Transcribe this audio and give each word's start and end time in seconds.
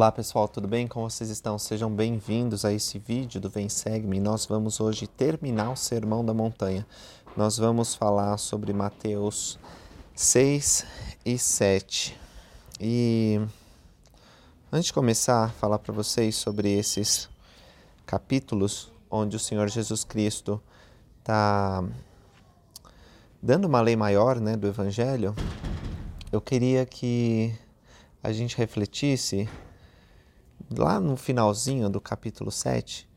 Olá 0.00 0.10
pessoal, 0.10 0.48
tudo 0.48 0.66
bem? 0.66 0.88
Como 0.88 1.10
vocês 1.10 1.28
estão? 1.28 1.58
Sejam 1.58 1.94
bem-vindos 1.94 2.64
a 2.64 2.72
esse 2.72 2.98
vídeo 2.98 3.38
do 3.38 3.50
Vem 3.50 3.68
Segue-me. 3.68 4.18
Nós 4.18 4.46
vamos 4.46 4.80
hoje 4.80 5.06
terminar 5.06 5.72
o 5.72 5.76
Sermão 5.76 6.24
da 6.24 6.32
Montanha. 6.32 6.86
Nós 7.36 7.58
vamos 7.58 7.94
falar 7.94 8.38
sobre 8.38 8.72
Mateus 8.72 9.58
6 10.14 10.86
e 11.22 11.36
7. 11.36 12.18
E 12.80 13.42
antes 14.72 14.86
de 14.86 14.94
começar 14.94 15.44
a 15.44 15.48
falar 15.50 15.78
para 15.78 15.92
vocês 15.92 16.34
sobre 16.34 16.72
esses 16.72 17.28
capítulos 18.06 18.90
onde 19.10 19.36
o 19.36 19.38
Senhor 19.38 19.68
Jesus 19.68 20.02
Cristo 20.02 20.62
está 21.18 21.84
dando 23.42 23.66
uma 23.66 23.82
lei 23.82 23.96
maior 23.96 24.40
né, 24.40 24.56
do 24.56 24.66
Evangelho, 24.66 25.36
eu 26.32 26.40
queria 26.40 26.86
que 26.86 27.54
a 28.22 28.32
gente 28.32 28.56
refletisse 28.56 29.46
lá 30.76 31.00
no 31.00 31.16
finalzinho 31.16 31.88
do 31.90 32.00
capítulo 32.00 32.50
7, 32.50 33.08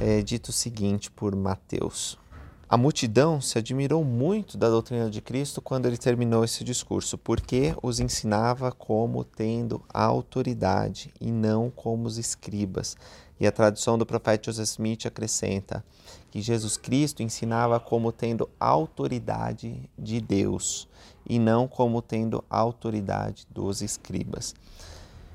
é 0.00 0.22
dito 0.22 0.48
o 0.48 0.52
seguinte 0.52 1.10
por 1.10 1.34
Mateus. 1.36 2.18
A 2.66 2.78
multidão 2.78 3.40
se 3.40 3.58
admirou 3.58 4.02
muito 4.02 4.56
da 4.56 4.70
doutrina 4.70 5.10
de 5.10 5.20
Cristo 5.20 5.60
quando 5.60 5.86
ele 5.86 5.98
terminou 5.98 6.42
esse 6.42 6.64
discurso, 6.64 7.18
porque 7.18 7.74
os 7.82 8.00
ensinava 8.00 8.72
como 8.72 9.22
tendo 9.22 9.82
autoridade 9.92 11.12
e 11.20 11.30
não 11.30 11.70
como 11.70 12.06
os 12.06 12.16
escribas. 12.16 12.96
E 13.38 13.46
a 13.46 13.52
tradução 13.52 13.98
do 13.98 14.06
profeta 14.06 14.50
Joseph 14.50 14.68
Smith 14.70 15.06
acrescenta 15.06 15.84
que 16.30 16.40
Jesus 16.40 16.76
Cristo 16.76 17.22
ensinava 17.22 17.78
como 17.78 18.10
tendo 18.10 18.48
autoridade 18.58 19.88
de 19.98 20.20
Deus 20.20 20.88
e 21.28 21.38
não 21.38 21.68
como 21.68 22.00
tendo 22.00 22.42
autoridade 22.48 23.46
dos 23.50 23.82
escribas. 23.82 24.54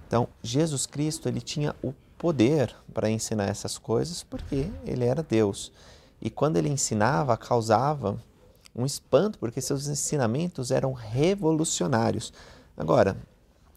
Então, 0.09 0.27
Jesus 0.41 0.87
Cristo 0.87 1.29
ele 1.29 1.39
tinha 1.39 1.75
o 1.83 1.93
poder 2.17 2.75
para 2.91 3.11
ensinar 3.11 3.45
essas 3.45 3.77
coisas 3.77 4.23
porque 4.23 4.67
ele 4.83 5.05
era 5.05 5.21
Deus. 5.21 5.71
E 6.19 6.31
quando 6.31 6.57
ele 6.57 6.67
ensinava, 6.67 7.37
causava 7.37 8.17
um 8.75 8.87
espanto, 8.87 9.37
porque 9.37 9.61
seus 9.61 9.87
ensinamentos 9.87 10.71
eram 10.71 10.93
revolucionários. 10.93 12.33
Agora, 12.75 13.15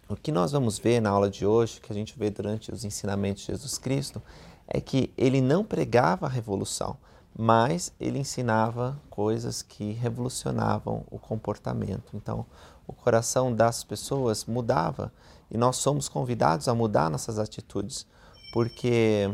o 0.09 0.17
que 0.17 0.33
nós 0.33 0.53
vamos 0.53 0.79
ver 0.79 1.03
na 1.03 1.11
aula 1.11 1.29
de 1.29 1.45
hoje, 1.45 1.83
que 1.83 1.93
a 1.93 1.95
gente 1.95 2.19
vê 2.19 2.31
durante 2.31 2.73
os 2.73 2.83
ensinamentos 2.83 3.43
de 3.43 3.53
Jesus 3.53 3.77
Cristo, 3.77 4.23
é 4.67 4.81
que 4.81 5.13
ele 5.19 5.43
não 5.43 5.63
pregava 5.63 6.25
a 6.25 6.31
revolução, 6.31 6.97
mas 7.39 7.93
ele 8.01 8.19
ensinava 8.19 8.99
coisas 9.11 9.61
que 9.61 9.93
revolucionavam 9.93 11.05
o 11.11 11.19
comportamento. 11.19 12.11
Então, 12.15 12.47
o 12.87 12.95
coração 12.95 13.55
das 13.55 13.85
pessoas 13.85 14.47
mudava 14.47 15.13
e 15.53 15.59
nós 15.59 15.77
somos 15.77 16.09
convidados 16.09 16.67
a 16.67 16.75
mudar 16.75 17.11
nossas 17.11 17.39
atitudes, 17.39 18.07
porque 18.55 19.31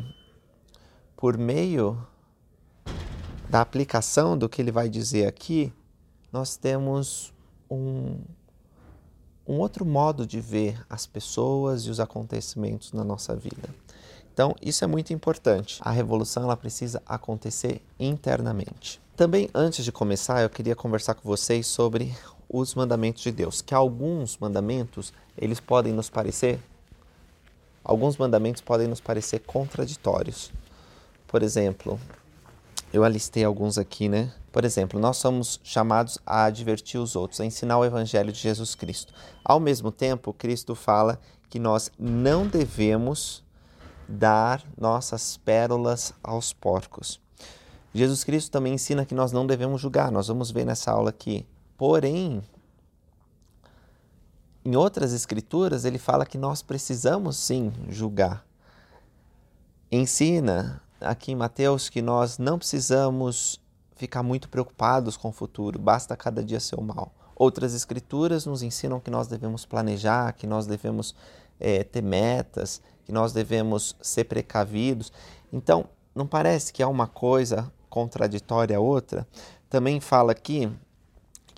por 1.17 1.39
meio 1.39 1.97
da 3.49 3.61
aplicação 3.61 4.37
do 4.37 4.49
que 4.49 4.61
ele 4.61 4.73
vai 4.73 4.89
dizer 4.89 5.27
aqui, 5.27 5.73
nós 6.33 6.57
temos 6.57 7.33
um, 7.71 8.19
um 9.47 9.59
outro 9.61 9.87
modo 9.87 10.27
de 10.27 10.41
ver 10.41 10.85
as 10.91 11.07
pessoas 11.07 11.83
e 11.83 11.91
os 11.91 12.01
acontecimentos 12.01 12.93
na 12.93 13.05
nossa 13.05 13.37
vida. 13.37 13.73
Então, 14.35 14.55
isso 14.61 14.85
é 14.85 14.87
muito 14.87 15.13
importante. 15.13 15.81
A 15.83 15.91
revolução 15.91 16.43
ela 16.43 16.57
precisa 16.57 17.01
acontecer 17.07 17.81
internamente. 17.99 19.01
Também, 19.17 19.49
antes 19.55 19.85
de 19.85 19.91
começar, 19.91 20.43
eu 20.43 20.51
queria 20.51 20.77
conversar 20.77 21.15
com 21.15 21.29
vocês 21.29 21.67
sobre 21.67 22.15
os 22.49 22.75
mandamentos 22.75 23.23
de 23.23 23.33
Deus, 23.33 23.61
que 23.61 23.75
alguns 23.75 24.39
mandamentos 24.39 25.13
eles 25.37 25.61
podem 25.61 25.93
nos 25.93 26.09
parecer 26.09 26.61
alguns 27.89 28.19
mandamentos 28.19 28.61
podem 28.61 28.87
nos 28.87 29.01
parecer 29.01 29.39
contraditórios. 29.41 30.53
Por 31.27 31.43
exemplo, 31.43 31.99
eu 32.93 33.03
alistei 33.03 33.43
alguns 33.43 33.79
aqui, 33.79 34.11
né? 34.11 34.31
Por 34.53 34.63
exemplo, 34.63 35.01
nós 35.01 35.17
somos 35.17 35.59
chamados 35.65 36.19
a 36.27 36.45
advertir 36.45 37.00
os 37.00 37.17
outros, 37.17 37.41
a 37.41 37.47
ensinar 37.47 37.78
o 37.78 37.84
evangelho 37.84 38.31
de 38.31 38.39
Jesus 38.39 38.75
Cristo. 38.75 39.15
Ao 39.43 39.59
mesmo 39.59 39.91
tempo, 39.91 40.34
Cristo 40.34 40.75
fala 40.75 41.19
que 41.49 41.59
nós 41.59 41.91
não 41.99 42.47
devemos 42.47 43.43
dar 44.06 44.62
nossas 44.77 45.39
pérolas 45.39 46.12
aos 46.22 46.53
porcos. 46.53 47.19
Jesus 47.95 48.22
Cristo 48.22 48.51
também 48.51 48.75
ensina 48.75 49.06
que 49.06 49.15
nós 49.15 49.33
não 49.33 49.47
devemos 49.47 49.81
julgar. 49.81 50.12
Nós 50.12 50.28
vamos 50.28 50.51
ver 50.51 50.67
nessa 50.67 50.91
aula 50.91 51.09
aqui 51.09 51.47
Porém, 51.78 52.43
em 54.65 54.75
outras 54.75 55.12
escrituras, 55.12 55.84
ele 55.84 55.97
fala 55.97 56.27
que 56.27 56.37
nós 56.37 56.61
precisamos 56.61 57.37
sim 57.37 57.72
julgar. 57.89 58.44
Ensina 59.91 60.83
aqui 61.00 61.33
em 61.33 61.37
Mateus 61.37 61.89
que 61.89 62.03
nós 62.03 62.37
não 62.37 62.59
precisamos 62.59 63.61
ficar 63.94 64.25
muito 64.25 64.49
preocupados 64.49 65.16
com 65.16 65.28
o 65.28 65.33
futuro, 65.33 65.78
basta 65.78 66.16
cada 66.16 66.43
dia 66.43 66.59
ser 66.59 66.75
o 66.75 66.83
mal. 66.83 67.12
Outras 67.37 67.72
escrituras 67.72 68.45
nos 68.45 68.62
ensinam 68.65 68.99
que 68.99 69.10
nós 69.10 69.28
devemos 69.28 69.65
planejar, 69.65 70.33
que 70.33 70.49
nós 70.49 70.66
devemos 70.66 71.15
é, 71.60 71.84
ter 71.84 72.03
metas, 72.03 72.83
que 73.05 73.12
nós 73.12 73.33
devemos 73.33 73.95
ser 74.03 74.25
precavidos. 74.25 75.12
Então, 75.53 75.84
não 76.12 76.27
parece 76.27 76.72
que 76.72 76.83
há 76.83 76.89
uma 76.89 77.06
coisa 77.06 77.72
contraditória 77.89 78.77
a 78.77 78.81
outra? 78.81 79.27
Também 79.71 80.00
fala 80.00 80.33
aqui 80.33 80.69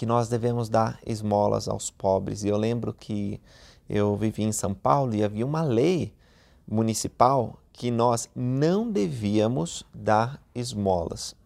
que 0.00 0.06
nós 0.06 0.30
devemos 0.30 0.70
dar 0.70 0.98
esmolas 1.04 1.68
aos 1.68 1.90
pobres. 1.90 2.42
E 2.42 2.48
eu 2.48 2.56
lembro 2.56 2.90
que 2.90 3.38
eu 3.86 4.16
vivi 4.16 4.42
em 4.42 4.50
São 4.50 4.72
Paulo 4.72 5.14
e 5.14 5.22
havia 5.22 5.44
uma 5.44 5.60
lei 5.60 6.10
municipal 6.66 7.58
que 7.70 7.90
nós 7.90 8.26
não 8.34 8.90
devíamos 8.90 9.84
dar 9.92 10.42
esmolas. 10.54 11.36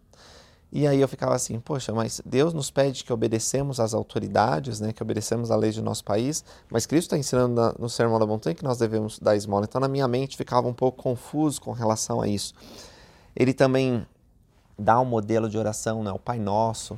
E 0.71 0.87
aí 0.87 1.01
eu 1.01 1.07
ficava 1.09 1.35
assim, 1.35 1.59
poxa, 1.59 1.91
mas 1.91 2.21
Deus 2.25 2.53
nos 2.53 2.71
pede 2.71 3.03
que 3.03 3.11
obedecemos 3.11 3.81
às 3.81 3.93
autoridades, 3.93 4.79
né, 4.79 4.93
que 4.93 5.03
obedecemos 5.03 5.51
à 5.51 5.57
lei 5.57 5.73
do 5.73 5.83
nosso 5.83 6.05
país, 6.05 6.41
mas 6.71 6.85
Cristo 6.85 7.07
está 7.07 7.17
ensinando 7.17 7.75
no 7.77 7.89
Sermão 7.89 8.19
da 8.19 8.25
Montanha 8.25 8.55
que 8.55 8.63
nós 8.63 8.77
devemos 8.77 9.19
dar 9.19 9.35
esmola. 9.35 9.65
Então 9.67 9.81
na 9.81 9.89
minha 9.89 10.07
mente 10.07 10.37
ficava 10.37 10.65
um 10.65 10.73
pouco 10.73 11.03
confuso 11.03 11.59
com 11.59 11.73
relação 11.73 12.21
a 12.21 12.27
isso. 12.29 12.53
Ele 13.35 13.53
também 13.53 14.07
dá 14.79 14.97
um 15.01 15.05
modelo 15.05 15.49
de 15.49 15.57
oração, 15.57 16.01
né, 16.01 16.11
o 16.13 16.19
Pai 16.19 16.39
Nosso, 16.39 16.97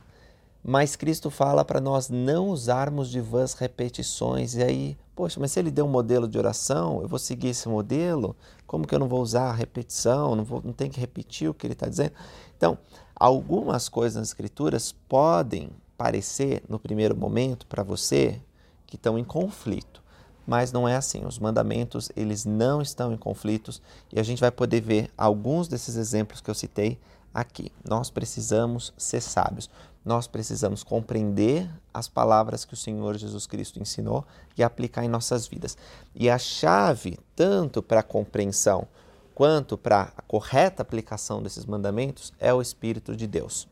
mas 0.63 0.95
Cristo 0.95 1.29
fala 1.29 1.63
para 1.63 1.79
nós 1.79 2.09
não 2.09 2.49
usarmos 2.49 3.09
de 3.09 3.21
vãs 3.21 3.53
repetições. 3.53 4.55
E 4.55 4.63
aí, 4.63 4.97
poxa, 5.15 5.39
mas 5.39 5.51
se 5.51 5.59
ele 5.59 5.71
deu 5.71 5.85
um 5.85 5.89
modelo 5.89 6.27
de 6.27 6.37
oração, 6.37 7.01
eu 7.01 7.07
vou 7.07 7.19
seguir 7.19 7.49
esse 7.49 7.69
modelo? 7.69 8.35
Como 8.65 8.85
que 8.85 8.93
eu 8.93 8.99
não 8.99 9.07
vou 9.07 9.21
usar 9.21 9.49
a 9.49 9.53
repetição? 9.53 10.35
Não, 10.35 10.43
vou, 10.43 10.61
não 10.63 10.73
tem 10.73 10.89
que 10.89 10.99
repetir 10.99 11.49
o 11.49 11.53
que 11.53 11.65
ele 11.65 11.73
está 11.73 11.87
dizendo? 11.87 12.11
Então, 12.57 12.77
algumas 13.15 13.87
coisas 13.87 14.17
nas 14.17 14.27
Escrituras 14.29 14.91
podem 15.07 15.69
parecer, 15.97 16.61
no 16.67 16.77
primeiro 16.77 17.15
momento, 17.15 17.65
para 17.65 17.81
você, 17.81 18.39
que 18.85 18.95
estão 18.95 19.17
em 19.17 19.23
conflito. 19.23 20.03
Mas 20.45 20.71
não 20.71 20.87
é 20.87 20.95
assim. 20.95 21.25
Os 21.25 21.39
mandamentos, 21.39 22.09
eles 22.15 22.45
não 22.45 22.81
estão 22.81 23.11
em 23.11 23.17
conflitos. 23.17 23.81
E 24.13 24.19
a 24.19 24.23
gente 24.23 24.39
vai 24.39 24.51
poder 24.51 24.81
ver 24.81 25.11
alguns 25.17 25.67
desses 25.67 25.97
exemplos 25.97 26.39
que 26.39 26.49
eu 26.49 26.55
citei 26.55 26.99
aqui. 27.33 27.71
Nós 27.87 28.09
precisamos 28.09 28.93
ser 28.97 29.21
sábios. 29.21 29.69
Nós 30.07 30.25
precisamos 30.25 30.85
compreender 30.85 31.69
as 31.93 32.07
palavras 32.07 32.63
que 32.63 32.73
o 32.73 32.77
Senhor 32.77 33.17
Jesus 33.17 33.45
Cristo 33.45 33.77
ensinou 33.77 34.25
e 34.57 34.63
aplicar 34.63 35.03
em 35.03 35.09
nossas 35.09 35.45
vidas. 35.45 35.77
E 36.15 36.29
a 36.29 36.37
chave, 36.37 37.19
tanto 37.35 37.83
para 37.83 37.99
a 37.99 38.03
compreensão 38.03 38.87
quanto 39.35 39.77
para 39.77 40.13
a 40.15 40.21
correta 40.21 40.81
aplicação 40.81 41.43
desses 41.43 41.65
mandamentos, 41.65 42.31
é 42.39 42.53
o 42.53 42.61
Espírito 42.61 43.17
de 43.17 43.27
Deus. 43.27 43.67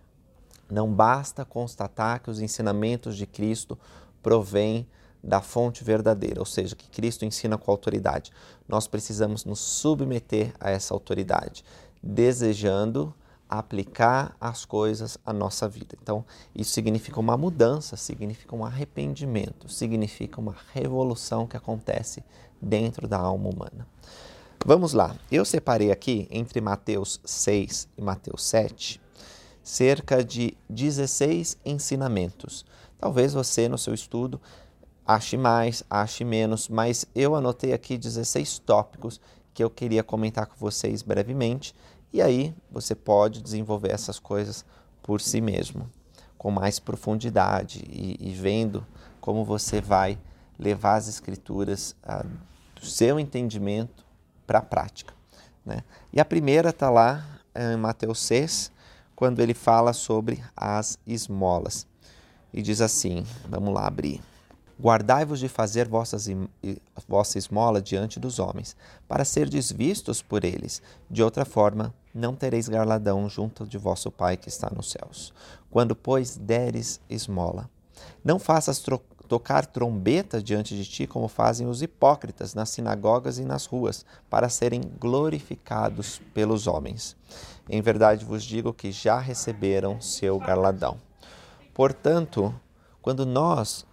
Não 0.69 0.91
basta 0.91 1.45
constatar 1.45 2.21
que 2.21 2.29
os 2.29 2.41
ensinamentos 2.41 3.15
de 3.15 3.25
Cristo 3.25 3.79
provêm 4.21 4.85
da 5.23 5.39
fonte 5.39 5.85
verdadeira, 5.85 6.41
ou 6.41 6.45
seja, 6.45 6.75
que 6.75 6.89
Cristo 6.89 7.23
ensina 7.23 7.57
com 7.57 7.71
autoridade. 7.71 8.33
Nós 8.67 8.87
precisamos 8.89 9.45
nos 9.45 9.59
submeter 9.59 10.53
a 10.59 10.69
essa 10.69 10.93
autoridade, 10.93 11.63
desejando 12.03 13.15
aplicar 13.57 14.35
as 14.39 14.65
coisas 14.65 15.17
à 15.25 15.31
nossa 15.31 15.67
vida. 15.67 15.95
Então, 16.01 16.25
isso 16.55 16.71
significa 16.71 17.19
uma 17.19 17.37
mudança, 17.37 17.97
significa 17.97 18.55
um 18.55 18.65
arrependimento, 18.65 19.69
significa 19.69 20.39
uma 20.39 20.55
revolução 20.73 21.47
que 21.47 21.57
acontece 21.57 22.23
dentro 22.61 23.07
da 23.07 23.17
alma 23.17 23.49
humana. 23.49 23.87
Vamos 24.65 24.93
lá, 24.93 25.15
eu 25.31 25.45
separei 25.45 25.91
aqui 25.91 26.27
entre 26.31 26.59
Mateus 26.59 27.19
6 27.23 27.87
e 27.97 28.01
Mateus 28.01 28.43
7 28.43 29.01
cerca 29.65 30.23
de 30.23 30.55
16 30.69 31.57
ensinamentos. 31.65 32.63
Talvez 32.99 33.33
você 33.33 33.67
no 33.67 33.79
seu 33.79 33.95
estudo 33.95 34.39
ache 35.05 35.35
mais, 35.35 35.83
ache 35.89 36.23
menos, 36.23 36.69
mas 36.69 37.05
eu 37.15 37.35
anotei 37.35 37.73
aqui 37.73 37.97
16 37.97 38.59
tópicos 38.59 39.19
que 39.55 39.63
eu 39.63 39.69
queria 39.69 40.03
comentar 40.03 40.45
com 40.45 40.55
vocês 40.57 41.01
brevemente 41.01 41.73
e 42.15 42.21
aí 42.21 42.55
você 42.71 42.95
pode 42.95 43.41
desenvolver 43.41 43.91
essas 43.91 44.19
coisas 44.19 44.63
por 45.03 45.19
si 45.19 45.41
mesmo, 45.41 45.89
com 46.37 46.49
mais 46.49 46.79
profundidade 46.79 47.83
e, 47.89 48.15
e 48.21 48.33
vendo 48.33 48.87
como 49.19 49.43
você 49.43 49.81
vai 49.81 50.17
levar 50.57 50.95
as 50.95 51.09
escrituras 51.09 51.93
a, 52.01 52.23
do 52.73 52.85
seu 52.85 53.19
entendimento 53.19 54.05
para 54.47 54.59
a 54.59 54.61
prática. 54.61 55.13
Né? 55.65 55.83
E 56.13 56.21
a 56.21 56.23
primeira 56.23 56.69
está 56.69 56.89
lá 56.89 57.21
em 57.53 57.75
Mateus 57.75 58.19
6, 58.19 58.71
quando 59.13 59.41
ele 59.41 59.53
fala 59.53 59.91
sobre 59.91 60.41
as 60.55 60.97
esmolas. 61.05 61.85
E 62.53 62.61
diz 62.61 62.79
assim: 62.79 63.25
vamos 63.49 63.73
lá 63.73 63.87
abrir. 63.87 64.21
Guardai-vos 64.79 65.39
de 65.41 65.49
fazer 65.49 65.85
vossas, 65.85 66.29
vossa 67.05 67.37
esmola 67.37 67.81
diante 67.81 68.21
dos 68.21 68.39
homens, 68.39 68.73
para 69.05 69.25
serdes 69.25 69.69
vistos 69.69 70.21
por 70.21 70.45
eles. 70.45 70.81
De 71.09 71.21
outra 71.21 71.43
forma, 71.43 71.93
não 72.15 72.33
tereis 72.33 72.69
garladão 72.69 73.27
junto 73.27 73.67
de 73.67 73.77
vosso 73.77 74.09
Pai 74.09 74.37
que 74.37 74.47
está 74.47 74.71
nos 74.73 74.89
céus. 74.89 75.33
Quando, 75.69 75.93
pois, 75.95 76.37
deres 76.37 77.01
esmola, 77.09 77.69
não 78.23 78.39
faças 78.39 78.81
tocar 79.27 79.65
trombeta 79.65 80.41
diante 80.41 80.75
de 80.75 80.85
ti, 80.85 81.05
como 81.05 81.27
fazem 81.27 81.67
os 81.67 81.81
hipócritas 81.81 82.53
nas 82.53 82.69
sinagogas 82.69 83.37
e 83.37 83.43
nas 83.43 83.65
ruas, 83.65 84.05
para 84.29 84.47
serem 84.47 84.81
glorificados 84.99 86.21
pelos 86.33 86.67
homens. 86.67 87.17
Em 87.69 87.81
verdade 87.81 88.23
vos 88.23 88.43
digo 88.43 88.73
que 88.73 88.91
já 88.91 89.19
receberam 89.19 89.99
seu 89.99 90.39
galardão. 90.39 90.97
Portanto, 91.73 92.53
quando 93.01 93.25
nós 93.25 93.85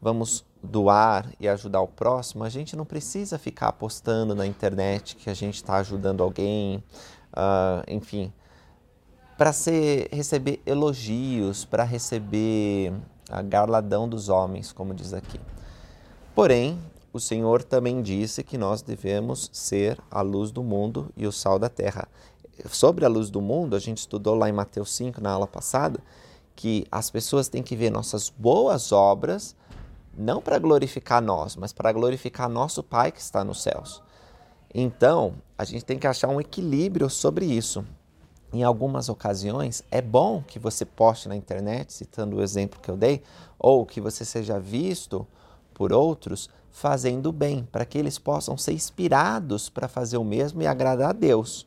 vamos 0.00 0.44
doar 0.62 1.32
e 1.38 1.48
ajudar 1.48 1.80
o 1.80 1.88
próximo, 1.88 2.44
a 2.44 2.48
gente 2.48 2.76
não 2.76 2.84
precisa 2.84 3.38
ficar 3.38 3.72
postando 3.72 4.34
na 4.34 4.46
internet 4.46 5.16
que 5.16 5.28
a 5.28 5.34
gente 5.34 5.56
está 5.56 5.76
ajudando 5.76 6.22
alguém, 6.22 6.82
uh, 7.32 7.82
enfim, 7.88 8.32
para 9.36 9.50
receber 10.10 10.60
elogios, 10.64 11.64
para 11.64 11.84
receber 11.84 12.92
a 13.28 13.42
garladão 13.42 14.08
dos 14.08 14.28
homens, 14.28 14.72
como 14.72 14.94
diz 14.94 15.12
aqui. 15.12 15.40
Porém, 16.34 16.78
o 17.12 17.20
Senhor 17.20 17.62
também 17.62 18.02
disse 18.02 18.42
que 18.42 18.56
nós 18.56 18.82
devemos 18.82 19.50
ser 19.52 19.98
a 20.10 20.22
luz 20.22 20.50
do 20.50 20.62
mundo 20.62 21.10
e 21.16 21.26
o 21.26 21.32
sal 21.32 21.58
da 21.58 21.68
terra. 21.68 22.08
Sobre 22.70 23.04
a 23.04 23.08
luz 23.08 23.30
do 23.30 23.40
mundo, 23.40 23.74
a 23.74 23.78
gente 23.78 23.98
estudou 23.98 24.34
lá 24.34 24.48
em 24.48 24.52
Mateus 24.52 24.94
5, 24.94 25.20
na 25.20 25.32
aula 25.32 25.46
passada, 25.46 26.00
que 26.54 26.86
as 26.90 27.10
pessoas 27.10 27.48
têm 27.48 27.62
que 27.62 27.74
ver 27.74 27.90
nossas 27.90 28.30
boas 28.30 28.92
obras 28.92 29.56
não 30.16 30.40
para 30.40 30.58
glorificar 30.58 31.22
nós, 31.22 31.56
mas 31.56 31.72
para 31.72 31.92
glorificar 31.92 32.48
nosso 32.48 32.82
Pai 32.82 33.10
que 33.10 33.20
está 33.20 33.42
nos 33.42 33.62
céus. 33.62 34.02
Então, 34.74 35.34
a 35.56 35.64
gente 35.64 35.84
tem 35.84 35.98
que 35.98 36.06
achar 36.06 36.28
um 36.28 36.40
equilíbrio 36.40 37.10
sobre 37.10 37.44
isso. 37.44 37.84
Em 38.52 38.62
algumas 38.62 39.08
ocasiões, 39.08 39.82
é 39.90 40.00
bom 40.00 40.42
que 40.42 40.58
você 40.58 40.84
poste 40.84 41.28
na 41.28 41.36
internet, 41.36 41.92
citando 41.92 42.36
o 42.36 42.42
exemplo 42.42 42.80
que 42.80 42.90
eu 42.90 42.96
dei, 42.96 43.22
ou 43.58 43.84
que 43.84 44.00
você 44.00 44.24
seja 44.24 44.58
visto 44.58 45.26
por 45.74 45.92
outros 45.92 46.48
fazendo 46.70 47.30
bem, 47.32 47.68
para 47.70 47.84
que 47.84 47.98
eles 47.98 48.18
possam 48.18 48.56
ser 48.56 48.72
inspirados 48.72 49.68
para 49.68 49.88
fazer 49.88 50.16
o 50.16 50.24
mesmo 50.24 50.62
e 50.62 50.66
agradar 50.66 51.10
a 51.10 51.12
Deus. 51.12 51.66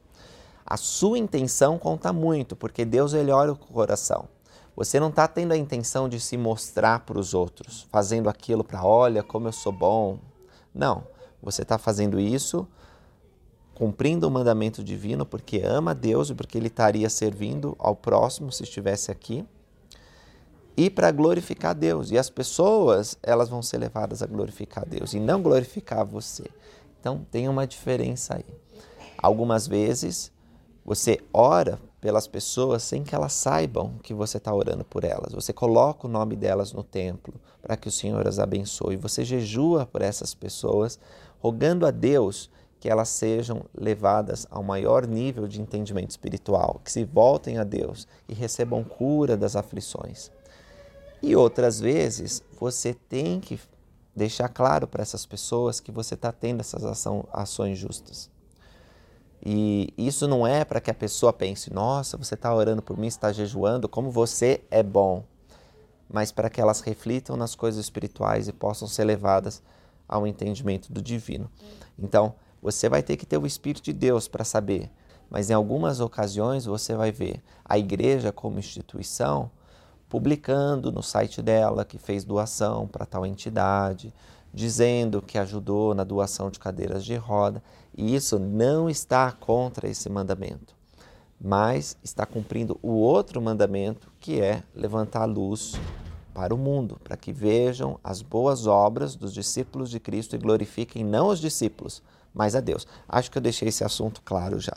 A 0.66 0.78
sua 0.78 1.20
intenção 1.20 1.78
conta 1.78 2.12
muito, 2.12 2.56
porque 2.56 2.84
Deus 2.84 3.14
ele 3.14 3.32
olha 3.32 3.52
o 3.52 3.58
coração. 3.58 4.28
Você 4.76 5.00
não 5.00 5.10
está 5.10 5.28
tendo 5.28 5.52
a 5.52 5.58
intenção 5.58 6.10
de 6.10 6.20
se 6.20 6.36
mostrar 6.38 7.02
para 7.02 7.20
os 7.20 7.36
outros, 7.36 7.88
fazendo 7.92 8.30
aquilo 8.30 8.64
para, 8.64 8.84
olha 8.84 9.22
como 9.22 9.48
eu 9.48 9.54
sou 9.54 9.72
bom. 9.72 10.18
Não, 10.74 11.04
você 11.42 11.62
está 11.62 11.78
fazendo 11.78 12.20
isso 12.20 12.68
cumprindo 13.76 14.28
o 14.28 14.32
mandamento 14.32 14.84
divino 14.84 15.26
porque 15.26 15.62
ama 15.64 15.94
Deus 15.94 16.30
e 16.30 16.34
porque 16.34 16.58
ele 16.58 16.68
estaria 16.68 17.10
servindo 17.10 17.76
ao 17.78 17.96
próximo 17.96 18.52
se 18.52 18.64
estivesse 18.64 19.12
aqui 19.12 19.46
e 20.78 20.90
para 20.90 21.12
glorificar 21.12 21.76
Deus. 21.76 22.10
E 22.10 22.18
as 22.18 22.30
pessoas, 22.30 23.18
elas 23.22 23.50
vão 23.50 23.62
ser 23.62 23.78
levadas 23.78 24.24
a 24.24 24.26
glorificar 24.26 24.88
Deus 24.88 25.14
e 25.14 25.20
não 25.20 25.42
glorificar 25.42 26.06
você. 26.06 26.46
Então, 27.00 27.26
tem 27.30 27.48
uma 27.48 27.68
diferença 27.68 28.36
aí. 28.36 28.46
Algumas 29.18 29.68
vezes 29.68 30.32
você 30.84 31.20
ora 31.34 31.80
pelas 32.00 32.28
pessoas 32.28 32.84
sem 32.84 33.04
que 33.04 33.16
elas 33.16 33.34
saibam 33.34 33.96
que 34.04 34.14
você 34.14 34.38
está 34.38 34.54
orando 34.54 34.86
por 34.86 35.04
elas. 35.04 35.34
Você 35.34 35.52
coloca 35.52 36.08
o 36.08 36.10
nome 36.10 36.36
delas 36.36 36.72
no 36.72 36.84
templo 36.84 37.34
para 37.62 37.76
que 37.76 37.88
o 37.88 37.92
Senhor 37.92 38.28
as 38.28 38.38
abençoe. 38.38 38.96
Você 38.98 39.26
jejua 39.26 39.86
por 39.86 40.02
essas 40.02 40.34
pessoas, 40.34 41.00
rogando 41.40 41.86
a 41.86 41.92
Deus 41.92 42.50
que 42.80 42.90
elas 42.90 43.10
sejam 43.10 43.64
levadas 43.74 44.46
ao 44.50 44.62
maior 44.62 45.08
nível 45.08 45.48
de 45.48 45.62
entendimento 45.62 46.12
espiritual, 46.12 46.82
que 46.84 46.92
se 46.92 47.04
voltem 47.04 47.58
a 47.58 47.64
Deus 47.64 48.08
e 48.28 48.34
recebam 48.34 48.84
cura 48.84 49.36
das 49.36 49.56
aflições. 49.56 50.32
E 51.22 51.36
outras 51.36 51.80
vezes 51.80 52.44
você 52.60 52.94
tem 52.94 53.40
que 53.40 53.60
deixar 54.16 54.48
claro 54.48 54.88
para 54.88 55.02
essas 55.02 55.26
pessoas 55.26 55.80
que 55.80 55.92
você 55.92 56.14
está 56.14 56.32
tendo 56.32 56.62
essas 56.62 56.86
ação, 56.86 57.28
ações 57.34 57.78
justas. 57.78 58.30
E 59.44 59.94
isso 59.98 60.28
não 60.28 60.48
é 60.48 60.64
para 60.64 60.80
que 60.80 60.90
a 60.90 60.94
pessoa 60.94 61.34
pense, 61.34 61.72
nossa, 61.74 62.18
você 62.18 62.34
está 62.34 62.54
orando 62.54 62.82
por 62.82 62.98
mim, 62.98 63.08
está 63.08 63.32
jejuando, 63.32 63.90
como 63.90 64.10
você 64.10 64.62
é 64.72 64.82
bom, 64.82 65.24
mas 66.10 66.32
para 66.32 66.50
que 66.50 66.62
elas 66.62 66.82
reflitam 66.82 67.36
nas 67.36 67.56
coisas 67.56 67.84
espirituais 67.84 68.48
e 68.48 68.54
possam 68.54 68.88
ser 68.88 69.04
levadas 69.04 69.62
ao 70.08 70.26
entendimento 70.26 70.92
do 70.92 71.02
divino. 71.02 71.50
Então, 71.98 72.36
você 72.66 72.90
vai 72.90 73.04
ter 73.04 73.16
que 73.16 73.28
ter 73.28 73.38
o 73.38 73.46
Espírito 73.46 73.84
de 73.84 73.94
Deus 73.94 74.28
para 74.28 74.44
saber, 74.44 74.90
mas 75.30 75.52
em 75.52 75.54
algumas 75.54 76.00
ocasiões 76.00 76.66
você 76.66 76.96
vai 76.96 77.12
ver 77.12 77.40
a 77.64 77.78
igreja 77.78 78.32
como 78.32 78.58
instituição 78.58 79.52
publicando 80.10 80.92
no 80.92 81.04
site 81.04 81.44
dela 81.44 81.86
que 81.86 82.00
fez 82.00 82.24
doação 82.24 82.88
para 82.88 83.06
tal 83.06 83.24
entidade, 83.24 84.12
dizendo 84.52 85.22
que 85.22 85.38
ajudou 85.38 85.94
na 85.94 86.04
doação 86.04 86.50
de 86.50 86.58
cadeiras 86.58 87.06
de 87.06 87.16
roda, 87.16 87.62
e 87.96 88.16
isso 88.16 88.40
não 88.40 88.90
está 88.90 89.32
contra 89.32 89.88
esse 89.88 90.10
mandamento, 90.10 90.74
mas 91.40 91.96
está 92.04 92.26
cumprindo 92.26 92.80
o 92.82 92.94
outro 92.94 93.40
mandamento, 93.40 94.12
que 94.20 94.42
é 94.42 94.64
levantar 94.74 95.22
a 95.22 95.26
luz 95.26 95.74
para 96.34 96.54
o 96.54 96.58
mundo, 96.58 97.00
para 97.04 97.16
que 97.16 97.32
vejam 97.32 98.00
as 98.04 98.24
boas 98.24 98.66
obras 98.66 99.16
dos 99.16 99.32
discípulos 99.32 99.92
de 99.92 100.00
Cristo 100.00 100.36
e 100.36 100.40
glorifiquem 100.40 101.04
não 101.04 101.28
os 101.28 101.40
discípulos, 101.40 102.02
mas 102.36 102.54
a 102.54 102.60
Deus. 102.60 102.86
Acho 103.08 103.32
que 103.32 103.38
eu 103.38 103.42
deixei 103.42 103.70
esse 103.70 103.84
assunto 103.84 104.22
claro 104.24 104.60
já. 104.60 104.76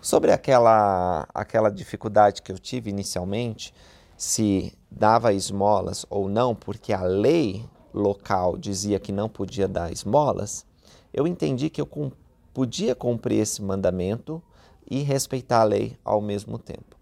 Sobre 0.00 0.32
aquela, 0.32 1.28
aquela 1.34 1.70
dificuldade 1.70 2.42
que 2.42 2.50
eu 2.50 2.58
tive 2.58 2.90
inicialmente, 2.90 3.72
se 4.16 4.72
dava 4.90 5.32
esmolas 5.32 6.06
ou 6.08 6.28
não, 6.28 6.54
porque 6.54 6.92
a 6.92 7.02
lei 7.02 7.64
local 7.92 8.56
dizia 8.56 8.98
que 8.98 9.12
não 9.12 9.28
podia 9.28 9.68
dar 9.68 9.92
esmolas, 9.92 10.66
eu 11.12 11.26
entendi 11.26 11.70
que 11.70 11.80
eu 11.80 12.12
podia 12.52 12.94
cumprir 12.94 13.40
esse 13.40 13.62
mandamento 13.62 14.42
e 14.90 15.02
respeitar 15.02 15.60
a 15.60 15.64
lei 15.64 15.96
ao 16.04 16.20
mesmo 16.20 16.58
tempo. 16.58 16.96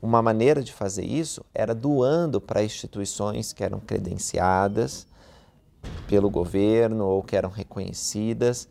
Uma 0.00 0.20
maneira 0.20 0.62
de 0.62 0.72
fazer 0.72 1.04
isso 1.04 1.44
era 1.54 1.74
doando 1.74 2.40
para 2.40 2.62
instituições 2.62 3.52
que 3.52 3.64
eram 3.64 3.80
credenciadas 3.80 5.06
pelo 6.14 6.30
governo 6.30 7.04
ou 7.04 7.24
que 7.24 7.34
eram 7.34 7.50
reconhecidas, 7.50 8.68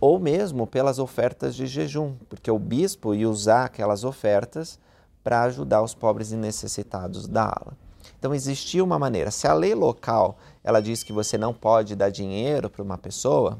ou 0.00 0.18
mesmo 0.18 0.66
pelas 0.66 0.98
ofertas 0.98 1.54
de 1.54 1.66
jejum, 1.66 2.14
porque 2.30 2.50
o 2.50 2.58
bispo 2.58 3.14
ia 3.14 3.28
usar 3.28 3.66
aquelas 3.66 4.04
ofertas 4.04 4.78
para 5.22 5.42
ajudar 5.42 5.82
os 5.82 5.94
pobres 5.94 6.32
e 6.32 6.36
necessitados 6.36 7.28
da 7.28 7.44
ala. 7.44 7.76
Então 8.18 8.34
existia 8.34 8.82
uma 8.82 8.98
maneira. 8.98 9.30
Se 9.30 9.46
a 9.46 9.52
lei 9.52 9.74
local 9.74 10.38
ela 10.64 10.80
diz 10.80 11.04
que 11.04 11.12
você 11.12 11.36
não 11.36 11.52
pode 11.52 11.94
dar 11.94 12.08
dinheiro 12.08 12.70
para 12.70 12.82
uma 12.82 12.96
pessoa, 12.96 13.58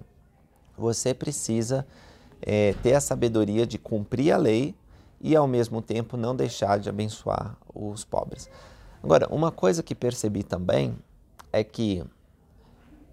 você 0.74 1.12
precisa 1.12 1.86
é, 2.40 2.72
ter 2.82 2.94
a 2.94 3.00
sabedoria 3.00 3.66
de 3.66 3.76
cumprir 3.76 4.32
a 4.32 4.38
lei 4.38 4.74
e 5.20 5.36
ao 5.36 5.46
mesmo 5.46 5.82
tempo 5.82 6.16
não 6.16 6.34
deixar 6.34 6.78
de 6.78 6.88
abençoar 6.88 7.58
os 7.74 8.06
pobres. 8.06 8.48
Agora, 9.02 9.28
uma 9.30 9.52
coisa 9.52 9.82
que 9.82 9.94
percebi 9.94 10.42
também 10.42 10.96
é 11.52 11.62
que 11.62 12.02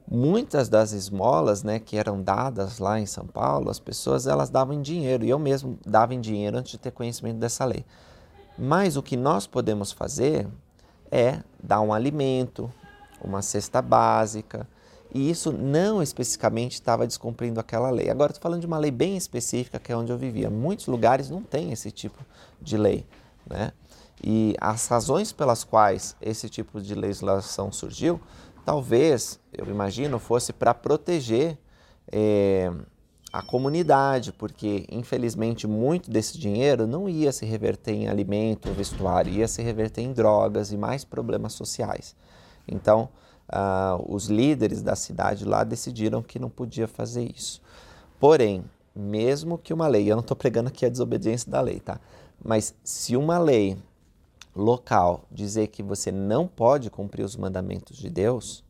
muitas 0.10 0.68
das 0.68 0.92
esmolas, 0.92 1.62
né, 1.63 1.80
que 1.80 1.96
eram 1.96 2.22
dadas 2.22 2.80
lá 2.80 3.00
em 3.00 3.06
São 3.06 3.28
Paulo, 3.28 3.70
as 3.70 3.80
pessoas 3.80 4.25
elas 4.25 4.50
davam 4.50 4.74
em 4.74 4.82
dinheiro 4.82 5.24
e 5.24 5.30
eu 5.30 5.38
mesmo 5.38 5.78
dava 5.86 6.13
em 6.13 6.20
dinheiro 6.20 6.58
antes 6.58 6.72
de 6.72 6.78
ter 6.80 6.92
conhecimento 6.92 7.38
dessa 7.38 7.63
lei. 7.63 7.86
Mas 8.58 8.98
o 8.98 9.04
que 9.04 9.16
nós 9.16 9.46
podemos 9.46 9.92
fazer 9.92 10.48
é 11.12 11.39
dar 11.62 11.82
um 11.82 11.94
alimento, 11.94 12.72
uma 13.24 13.42
cesta 13.42 13.82
básica, 13.82 14.68
e 15.13 15.30
isso 15.30 15.51
não 15.51 16.01
especificamente 16.01 16.74
estava 16.74 17.06
descumprindo 17.06 17.60
aquela 17.60 17.89
lei. 17.89 18.10
Agora 18.10 18.32
estou 18.32 18.44
falando 18.44 18.62
de 18.62 18.68
uma 18.68 18.78
lei 18.78 18.92
bem 18.92 19.18
específica 19.18 19.80
que 19.80 19.92
é 19.92 19.98
onde 19.98 20.12
eu 20.12 20.18
vivia. 20.18 20.50
Muitos 20.50 20.88
lugares 20.88 21.30
não 21.30 21.42
tem 21.42 21.72
esse 21.72 21.89
tipo 21.92 22.24
de 22.62 22.78
lei, 22.78 23.06
né? 23.48 23.72
E 24.22 24.56
as 24.60 24.86
razões 24.88 25.32
pelas 25.32 25.63
quais 25.63 26.16
esse 26.22 26.50
tipo 26.50 26.82
de 26.82 26.94
legislação 26.94 27.72
surgiu, 27.72 28.20
talvez, 28.66 29.39
eu 29.54 29.66
imagino, 29.68 30.20
fosse 30.20 30.54
para 30.54 30.74
proteger 30.74 31.58
é, 32.12 32.72
a 33.32 33.42
comunidade, 33.42 34.34
porque 34.34 34.86
infelizmente 34.89 35.68
muito 35.68 36.10
desse 36.10 36.38
dinheiro 36.38 36.88
não 36.88 37.08
ia 37.08 37.32
se 37.32 37.46
reverter 37.46 37.94
em 37.94 38.08
alimento, 38.08 38.72
vestuário, 38.74 39.32
ia 39.32 39.48
se 39.48 39.62
reverter 39.62 40.01
em 40.01 40.13
drogas 40.13 40.72
e 40.72 40.78
mais 40.78 41.04
problemas 41.04 41.54
sociais. 41.54 42.16
Então, 42.68 43.10
uh, 43.50 44.04
os 44.13 44.28
líderes 44.28 44.82
da 44.82 44.96
cidade 44.96 45.46
lá 45.46 45.63
decidiram 45.63 46.24
que 46.24 46.39
não 46.39 46.50
podia 46.50 46.88
fazer 46.88 47.32
isso. 47.36 47.62
Porém, 48.20 48.63
mesmo 48.96 49.58
que 49.58 49.74
uma 49.74 49.88
lei, 49.88 50.12
eu 50.12 50.16
não 50.16 50.22
estou 50.22 50.36
pregando 50.36 50.70
aqui 50.70 50.86
a 50.86 50.89
desobediência 50.89 51.51
da 51.51 51.62
lei, 51.62 51.80
tá? 51.80 52.00
Mas 52.44 52.74
se 52.84 53.16
uma 53.16 53.38
lei 53.38 53.78
local 54.60 55.25
dizer 55.32 55.68
que 55.68 55.82
você 55.82 56.12
não 56.12 56.48
pode 56.48 56.89
cumprir 56.89 57.24
os 57.24 57.36
mandamentos 57.36 57.98
de 57.98 58.10
Deus, 58.10 58.63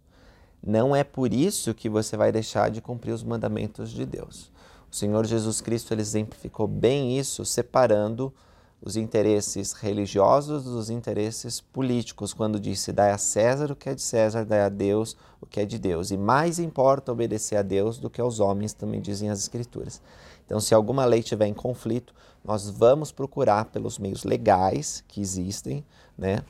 não 0.62 0.96
é 0.96 1.03
por 1.03 1.34
isso 1.34 1.74
que 1.74 1.89
você 1.89 2.15
vai 2.15 2.31
deixar 2.31 2.69
de 2.69 2.81
cumprir 2.81 3.12
os 3.12 3.24
mandamentos 3.24 3.89
de 3.91 4.05
Deus. 4.05 4.51
O 4.91 4.96
Senhor 4.96 5.25
Jesus 5.25 5.62
Cristo 5.62 5.93
ele 5.93 6.01
exemplificou 6.01 6.67
bem 6.67 7.17
isso, 7.17 7.46
separando 7.46 8.34
os 8.81 8.95
interesses 8.95 9.74
religiosos 9.74 10.63
dos 10.63 10.89
interesses 10.89 11.59
políticos, 11.59 12.33
quando 12.33 12.59
disse: 12.59 12.91
dai 12.91 13.12
a 13.12 13.17
César 13.17 13.71
o 13.71 13.75
que 13.75 13.89
é 13.89 13.95
de 13.95 14.01
César, 14.01 14.45
dai 14.45 14.62
a 14.62 14.69
Deus 14.69 15.17
o 15.41 15.45
que 15.45 15.59
é 15.59 15.65
de 15.65 15.77
Deus. 15.77 16.12
E 16.12 16.17
mais 16.17 16.59
importa 16.59 17.12
obedecer 17.12 17.57
a 17.57 17.62
Deus 17.62 17.98
do 17.98 18.09
que 18.09 18.21
aos 18.21 18.39
homens, 18.39 18.74
também 18.74 19.01
dizem 19.01 19.29
as 19.29 19.39
Escrituras. 19.39 20.01
Então, 20.45 20.59
se 20.59 20.74
alguma 20.74 21.05
lei 21.05 21.19
estiver 21.19 21.45
em 21.45 21.53
conflito, 21.53 22.13
nós 22.43 22.69
vamos 22.69 23.12
procurar 23.12 23.65
pelos 23.65 24.00
meios 24.00 24.24
legais 24.24 25.03
que 25.07 25.21
existem, 25.21 25.86
né? 26.17 26.41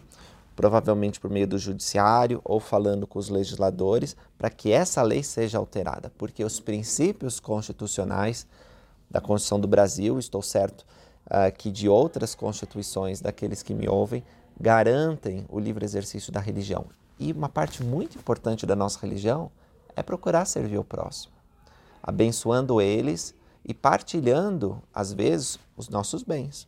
provavelmente 0.55 1.21
por 1.21 1.29
meio 1.29 1.47
do 1.47 1.57
judiciário 1.57 2.41
ou 2.43 2.59
falando 2.59 3.07
com 3.07 3.17
os 3.17 3.29
legisladores, 3.29 4.13
para 4.37 4.49
que 4.49 4.73
essa 4.73 5.01
lei 5.01 5.23
seja 5.23 5.57
alterada, 5.57 6.11
porque 6.17 6.43
os 6.43 6.59
princípios 6.59 7.39
constitucionais 7.39 8.45
da 9.09 9.21
Constituição 9.21 9.57
do 9.57 9.69
Brasil, 9.69 10.19
estou 10.19 10.41
certo, 10.41 10.85
uh, 11.29 11.55
que 11.55 11.71
de 11.71 11.87
outras 11.87 12.35
constituições 12.35 13.21
daqueles 13.21 13.61
que 13.63 13.73
me 13.73 13.87
ouvem, 13.87 14.23
garantem 14.59 15.45
o 15.49 15.59
livre 15.59 15.85
exercício 15.85 16.31
da 16.31 16.39
religião. 16.39 16.85
E 17.19 17.31
uma 17.31 17.49
parte 17.49 17.83
muito 17.83 18.17
importante 18.17 18.65
da 18.65 18.75
nossa 18.75 18.99
religião 18.99 19.51
é 19.95 20.03
procurar 20.03 20.45
servir 20.45 20.77
o 20.77 20.83
próximo, 20.83 21.33
abençoando 22.01 22.81
eles 22.81 23.35
e 23.65 23.73
partilhando, 23.73 24.81
às 24.93 25.11
vezes, 25.11 25.59
os 25.75 25.89
nossos 25.89 26.23
bens. 26.23 26.67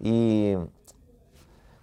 E 0.00 0.56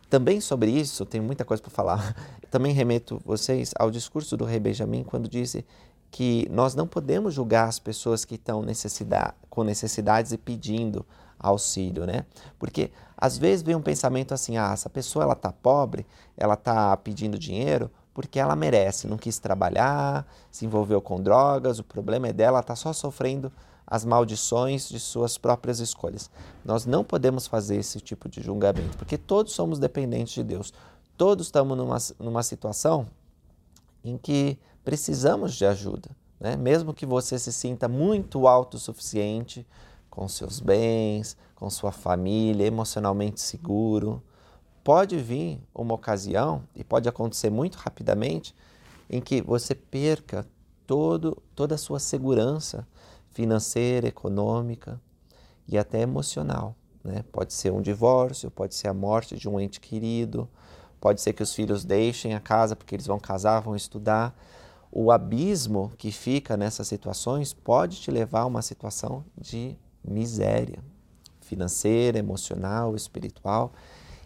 também 0.10 0.40
sobre 0.40 0.72
isso, 0.72 1.06
tem 1.06 1.20
muita 1.20 1.44
coisa 1.44 1.62
para 1.62 1.72
falar. 1.72 2.16
Também 2.52 2.72
remeto 2.72 3.20
vocês 3.26 3.72
ao 3.80 3.90
discurso 3.90 4.38
do 4.38 4.46
rei 4.46 4.60
Benjamin 4.60 5.04
quando 5.04 5.28
disse 5.28 5.66
que 6.12 6.48
nós 6.52 6.76
não 6.76 6.88
podemos 6.88 7.34
julgar 7.34 7.68
as 7.68 7.80
pessoas 7.80 8.24
que 8.24 8.36
estão 8.36 8.62
necessidade, 8.62 9.34
com 9.50 9.64
necessidades 9.64 10.32
e 10.32 10.38
pedindo 10.38 11.04
auxílio, 11.44 12.06
né? 12.06 12.26
Porque 12.58 12.90
às 13.18 13.38
vezes 13.38 13.62
vem 13.62 13.76
um 13.76 13.82
pensamento 13.82 14.34
assim, 14.34 14.58
ah, 14.58 14.72
essa 14.74 14.90
pessoa 14.90 15.24
ela 15.24 15.36
tá 15.36 15.52
pobre, 15.52 16.06
ela 16.36 16.56
tá 16.56 16.96
pedindo 16.98 17.38
dinheiro 17.38 17.92
porque 18.14 18.40
ela 18.40 18.56
merece, 18.56 19.08
não 19.08 19.18
quis 19.18 19.40
trabalhar, 19.40 20.26
se 20.52 20.66
envolveu 20.66 21.02
com 21.02 21.22
drogas, 21.22 21.80
o 21.80 21.84
problema 21.84 22.28
é 22.28 22.34
dela, 22.34 22.58
ela 22.58 22.64
tá 22.64 22.76
só 22.76 22.94
sofrendo 22.94 23.52
as 23.86 24.06
maldições 24.06 24.88
de 24.88 25.00
suas 25.00 25.38
próprias 25.38 25.80
escolhas. 25.80 26.30
Nós 26.64 26.86
não 26.86 27.04
podemos 27.04 27.48
fazer 27.48 27.78
esse 27.78 28.00
tipo 28.00 28.30
de 28.30 28.42
julgamento, 28.42 28.98
porque 28.98 29.18
todos 29.18 29.54
somos 29.54 29.80
dependentes 29.80 30.34
de 30.34 30.44
Deus. 30.44 30.74
Todos 31.18 31.48
estamos 31.48 31.76
numa, 31.76 31.98
numa 32.20 32.44
situação 32.44 33.08
em 34.04 34.18
que 34.18 34.58
precisamos 34.84 35.56
de 35.56 35.66
ajuda. 35.66 36.10
Né? 36.40 36.56
Mesmo 36.56 36.94
que 36.94 37.06
você 37.06 37.40
se 37.40 37.52
sinta 37.52 37.88
muito 37.88 38.48
autossuficiente 38.48 39.66
com 40.14 40.28
seus 40.28 40.60
bens, 40.60 41.36
com 41.56 41.68
sua 41.72 41.92
família, 41.92 42.68
emocionalmente 42.68 43.42
seguro, 43.42 44.22
pode 44.84 45.18
vir 45.18 45.60
uma 45.74 45.96
ocasião, 45.96 46.62
e 46.76 46.84
pode 46.84 47.10
acontecer 47.10 47.50
muito 47.50 47.78
rapidamente, 47.78 48.56
em 49.10 49.20
que 49.20 49.42
você 49.42 49.74
perca 49.74 50.46
todo, 50.86 51.42
toda 51.56 51.74
a 51.74 51.80
sua 51.80 52.00
segurança 52.00 52.88
financeira, 53.32 54.08
econômica 54.08 55.02
e 55.68 55.80
até 55.80 56.02
emocional. 56.02 56.76
Né? 57.04 57.26
Pode 57.32 57.52
ser 57.52 57.74
um 57.74 57.82
divórcio, 57.82 58.52
pode 58.52 58.76
ser 58.76 58.90
a 58.90 58.94
morte 58.94 59.36
de 59.36 59.50
um 59.50 59.60
ente 59.60 59.80
querido, 59.80 60.48
pode 61.02 61.22
ser 61.22 61.34
que 61.34 61.42
os 61.42 61.56
filhos 61.56 61.84
deixem 61.84 62.36
a 62.36 62.40
casa 62.40 62.76
porque 62.76 62.94
eles 62.94 63.08
vão 63.08 63.20
casar, 63.20 63.62
vão 63.62 63.76
estudar. 63.76 64.38
O 64.92 65.12
abismo 65.12 65.92
que 65.98 66.12
fica 66.12 66.56
nessas 66.56 66.88
situações 66.88 67.52
pode 67.52 68.00
te 68.00 68.12
levar 68.12 68.42
a 68.42 68.46
uma 68.46 68.62
situação 68.62 69.26
de 69.36 69.76
miséria 70.04 70.80
financeira, 71.54 72.18
emocional, 72.18 72.96
espiritual. 72.96 73.72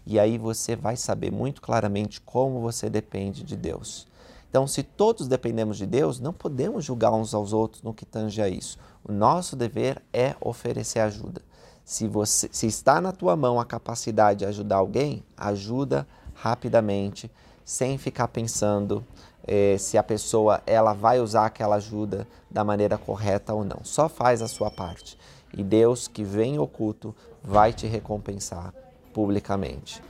E 0.06 0.18
aí 0.18 0.38
você 0.38 0.74
vai 0.74 0.96
saber 0.96 1.30
muito 1.30 1.60
claramente 1.60 2.20
como 2.20 2.60
você 2.60 2.88
depende 2.88 3.42
de 3.42 3.56
Deus. 3.56 4.06
Então, 4.48 4.66
se 4.66 4.82
todos 4.82 5.28
dependemos 5.28 5.76
de 5.76 5.84
Deus, 5.84 6.18
não 6.18 6.32
podemos 6.32 6.84
julgar 6.84 7.12
uns 7.12 7.34
aos 7.34 7.52
outros 7.52 7.82
no 7.82 7.92
que 7.92 8.06
tange 8.06 8.40
a 8.40 8.48
isso. 8.48 8.78
O 9.04 9.12
nosso 9.12 9.54
dever 9.54 10.00
é 10.10 10.34
oferecer 10.40 11.00
ajuda. 11.00 11.42
Se, 11.84 12.08
você, 12.08 12.48
se 12.50 12.66
está 12.66 13.00
na 13.00 13.12
tua 13.12 13.36
mão 13.36 13.60
a 13.60 13.64
capacidade 13.64 14.40
de 14.40 14.46
ajudar 14.46 14.76
alguém, 14.76 15.22
ajuda 15.36 16.06
rapidamente, 16.34 17.30
sem 17.62 17.98
ficar 17.98 18.28
pensando 18.28 19.04
eh, 19.46 19.76
se 19.78 19.98
a 19.98 20.02
pessoa 20.02 20.62
ela 20.66 20.94
vai 20.94 21.20
usar 21.20 21.44
aquela 21.44 21.76
ajuda 21.76 22.26
da 22.50 22.64
maneira 22.64 22.96
correta 22.96 23.52
ou 23.52 23.64
não. 23.64 23.80
Só 23.84 24.08
faz 24.08 24.40
a 24.40 24.48
sua 24.48 24.70
parte. 24.70 25.18
E 25.56 25.62
Deus, 25.62 26.08
que 26.08 26.22
vem 26.22 26.58
oculto, 26.58 27.14
vai 27.42 27.72
te 27.72 27.86
recompensar 27.86 28.74
publicamente. 29.12 30.02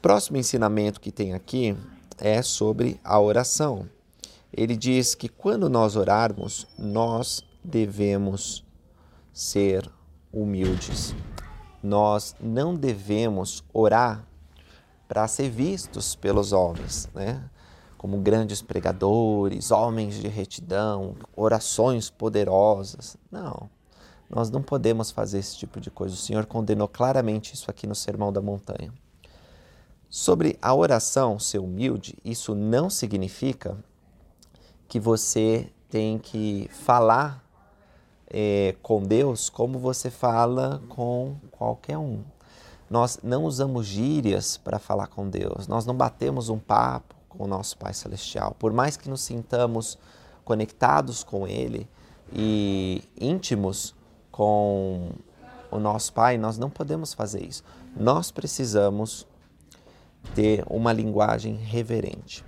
Próximo 0.00 0.36
ensinamento 0.36 1.00
que 1.00 1.10
tem 1.10 1.32
aqui 1.32 1.76
é 2.18 2.42
sobre 2.42 3.00
a 3.02 3.18
oração. 3.18 3.88
Ele 4.52 4.76
diz 4.76 5.14
que 5.14 5.28
quando 5.28 5.68
nós 5.68 5.96
orarmos, 5.96 6.66
nós 6.78 7.42
devemos 7.62 8.64
ser 9.32 9.90
humildes. 10.32 11.14
Nós 11.82 12.36
não 12.40 12.74
devemos 12.74 13.64
orar 13.72 14.24
para 15.08 15.26
ser 15.26 15.50
vistos 15.50 16.14
pelos 16.14 16.52
homens, 16.52 17.08
né? 17.14 17.42
como 17.98 18.18
grandes 18.18 18.60
pregadores, 18.60 19.70
homens 19.70 20.16
de 20.16 20.28
retidão, 20.28 21.16
orações 21.34 22.10
poderosas. 22.10 23.16
Não, 23.30 23.68
nós 24.34 24.50
não 24.50 24.60
podemos 24.60 25.12
fazer 25.12 25.38
esse 25.38 25.56
tipo 25.56 25.80
de 25.80 25.90
coisa. 25.90 26.14
O 26.14 26.18
Senhor 26.18 26.44
condenou 26.44 26.88
claramente 26.88 27.54
isso 27.54 27.70
aqui 27.70 27.86
no 27.86 27.94
Sermão 27.94 28.32
da 28.32 28.40
Montanha. 28.40 28.92
Sobre 30.10 30.58
a 30.60 30.74
oração 30.74 31.38
ser 31.38 31.60
humilde, 31.60 32.18
isso 32.24 32.54
não 32.54 32.90
significa 32.90 33.78
que 34.88 34.98
você 34.98 35.70
tem 35.88 36.18
que 36.18 36.68
falar 36.72 37.44
é, 38.28 38.74
com 38.82 39.02
Deus 39.02 39.48
como 39.48 39.78
você 39.78 40.10
fala 40.10 40.82
com 40.88 41.36
qualquer 41.52 41.98
um. 41.98 42.22
Nós 42.90 43.20
não 43.22 43.44
usamos 43.44 43.86
gírias 43.86 44.56
para 44.56 44.80
falar 44.80 45.06
com 45.06 45.28
Deus, 45.28 45.68
nós 45.68 45.86
não 45.86 45.94
batemos 45.94 46.48
um 46.48 46.58
papo 46.58 47.14
com 47.28 47.44
o 47.44 47.48
nosso 47.48 47.78
Pai 47.78 47.94
Celestial. 47.94 48.54
Por 48.58 48.72
mais 48.72 48.96
que 48.96 49.08
nos 49.08 49.20
sintamos 49.20 49.96
conectados 50.44 51.22
com 51.22 51.46
Ele 51.46 51.88
e 52.32 53.02
íntimos 53.18 53.93
com 54.34 55.10
o 55.70 55.78
nosso 55.78 56.12
Pai, 56.12 56.36
nós 56.36 56.58
não 56.58 56.68
podemos 56.68 57.14
fazer 57.14 57.46
isso. 57.46 57.62
Nós 57.96 58.32
precisamos 58.32 59.28
ter 60.34 60.64
uma 60.68 60.92
linguagem 60.92 61.54
reverente. 61.54 62.44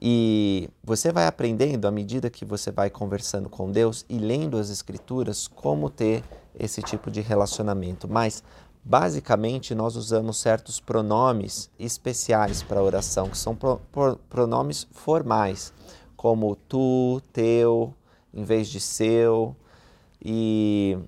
E 0.00 0.70
você 0.80 1.10
vai 1.10 1.26
aprendendo 1.26 1.88
à 1.88 1.90
medida 1.90 2.30
que 2.30 2.44
você 2.44 2.70
vai 2.70 2.88
conversando 2.88 3.48
com 3.48 3.72
Deus 3.72 4.06
e 4.08 4.16
lendo 4.16 4.58
as 4.58 4.70
Escrituras 4.70 5.48
como 5.48 5.90
ter 5.90 6.22
esse 6.56 6.80
tipo 6.82 7.10
de 7.10 7.20
relacionamento. 7.20 8.06
Mas, 8.08 8.44
basicamente, 8.84 9.74
nós 9.74 9.96
usamos 9.96 10.38
certos 10.38 10.78
pronomes 10.78 11.68
especiais 11.80 12.62
para 12.62 12.78
a 12.78 12.84
oração, 12.84 13.28
que 13.28 13.36
são 13.38 13.56
pro, 13.56 13.80
pro, 13.90 14.20
pronomes 14.30 14.86
formais, 14.92 15.72
como 16.16 16.54
tu, 16.54 17.20
teu, 17.32 17.92
em 18.32 18.44
vez 18.44 18.68
de 18.68 18.78
seu. 18.78 19.56
E 20.22 20.98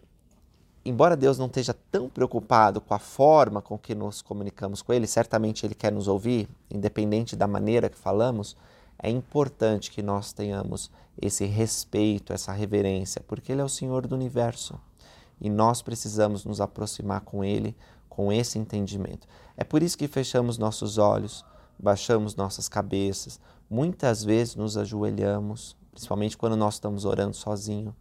embora 0.84 1.16
Deus 1.16 1.38
não 1.38 1.46
esteja 1.46 1.74
tão 1.90 2.08
preocupado 2.08 2.80
com 2.80 2.94
a 2.94 2.98
forma 2.98 3.60
com 3.60 3.78
que 3.78 3.94
nos 3.94 4.22
comunicamos 4.22 4.82
com 4.82 4.92
Ele, 4.92 5.06
certamente 5.06 5.66
Ele 5.66 5.74
quer 5.74 5.92
nos 5.92 6.08
ouvir, 6.08 6.48
independente 6.70 7.36
da 7.36 7.46
maneira 7.46 7.88
que 7.88 7.98
falamos, 7.98 8.56
é 9.02 9.10
importante 9.10 9.90
que 9.90 10.02
nós 10.02 10.32
tenhamos 10.32 10.90
esse 11.20 11.44
respeito, 11.44 12.32
essa 12.32 12.52
reverência, 12.52 13.22
porque 13.26 13.52
Ele 13.52 13.60
é 13.60 13.64
o 13.64 13.68
Senhor 13.68 14.06
do 14.06 14.14
universo 14.14 14.78
e 15.40 15.48
nós 15.48 15.80
precisamos 15.80 16.44
nos 16.44 16.60
aproximar 16.60 17.22
com 17.22 17.42
Ele 17.42 17.74
com 18.08 18.32
esse 18.32 18.58
entendimento. 18.58 19.26
É 19.56 19.64
por 19.64 19.82
isso 19.82 19.96
que 19.96 20.06
fechamos 20.06 20.58
nossos 20.58 20.98
olhos, 20.98 21.44
baixamos 21.78 22.36
nossas 22.36 22.68
cabeças, 22.68 23.40
muitas 23.68 24.22
vezes 24.22 24.54
nos 24.54 24.76
ajoelhamos, 24.76 25.76
principalmente 25.92 26.36
quando 26.36 26.56
nós 26.56 26.74
estamos 26.74 27.04
orando 27.04 27.34
sozinho 27.34 27.94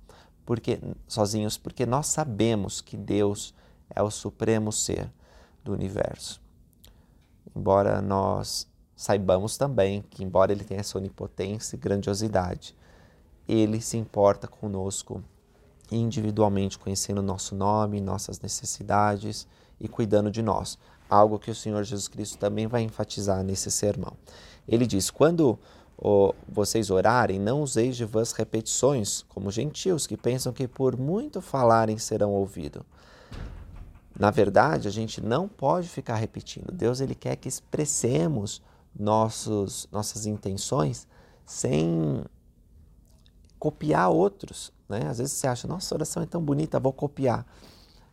porque, 0.49 0.79
sozinhos, 1.07 1.59
porque 1.59 1.85
nós 1.85 2.07
sabemos 2.07 2.81
que 2.81 2.97
Deus 2.97 3.53
é 3.87 4.01
o 4.01 4.09
supremo 4.09 4.71
ser 4.71 5.07
do 5.63 5.71
universo. 5.71 6.41
Embora 7.55 8.01
nós 8.01 8.67
saibamos 8.95 9.57
também 9.59 10.03
que, 10.09 10.23
embora 10.23 10.51
Ele 10.51 10.63
tenha 10.63 10.79
essa 10.79 10.97
onipotência 10.97 11.75
e 11.75 11.79
grandiosidade, 11.79 12.75
Ele 13.47 13.79
se 13.79 13.95
importa 13.95 14.47
conosco 14.47 15.23
individualmente 15.91 16.79
conhecendo 16.79 17.21
nosso 17.21 17.53
nome, 17.53 18.01
nossas 18.01 18.41
necessidades 18.41 19.47
e 19.79 19.87
cuidando 19.87 20.31
de 20.31 20.41
nós. 20.41 20.79
Algo 21.07 21.37
que 21.37 21.51
o 21.51 21.55
Senhor 21.55 21.83
Jesus 21.83 22.07
Cristo 22.07 22.39
também 22.39 22.65
vai 22.65 22.81
enfatizar 22.81 23.43
nesse 23.43 23.69
sermão. 23.69 24.13
Ele 24.67 24.87
diz: 24.87 25.11
quando 25.11 25.59
oh, 26.01 26.33
vocês 26.47 26.89
orarem, 26.89 27.39
não 27.39 27.61
useis 27.61 27.97
de 27.97 28.05
vãs 28.05 28.31
repetições, 28.31 29.23
como 29.29 29.51
gentios 29.51 30.07
que 30.07 30.15
pensam 30.15 30.53
que 30.53 30.67
por 30.67 30.97
muito 30.97 31.41
falarem 31.41 31.97
serão 31.97 32.31
ouvidos. 32.31 32.83
Na 34.17 34.31
verdade, 34.31 34.87
a 34.87 34.91
gente 34.91 35.21
não 35.21 35.47
pode 35.47 35.87
ficar 35.87 36.15
repetindo. 36.15 36.71
Deus 36.71 36.99
ele 36.99 37.15
quer 37.15 37.35
que 37.35 37.47
expressemos 37.47 38.61
nossos, 38.97 39.87
nossas 39.91 40.25
intenções 40.25 41.07
sem 41.45 42.23
copiar 43.57 44.09
outros. 44.09 44.73
Né? 44.87 45.07
Às 45.07 45.19
vezes 45.19 45.33
você 45.33 45.47
acha, 45.47 45.67
nossa, 45.67 45.95
oração 45.95 46.23
é 46.23 46.25
tão 46.25 46.41
bonita, 46.41 46.79
vou 46.79 46.91
copiar. 46.91 47.45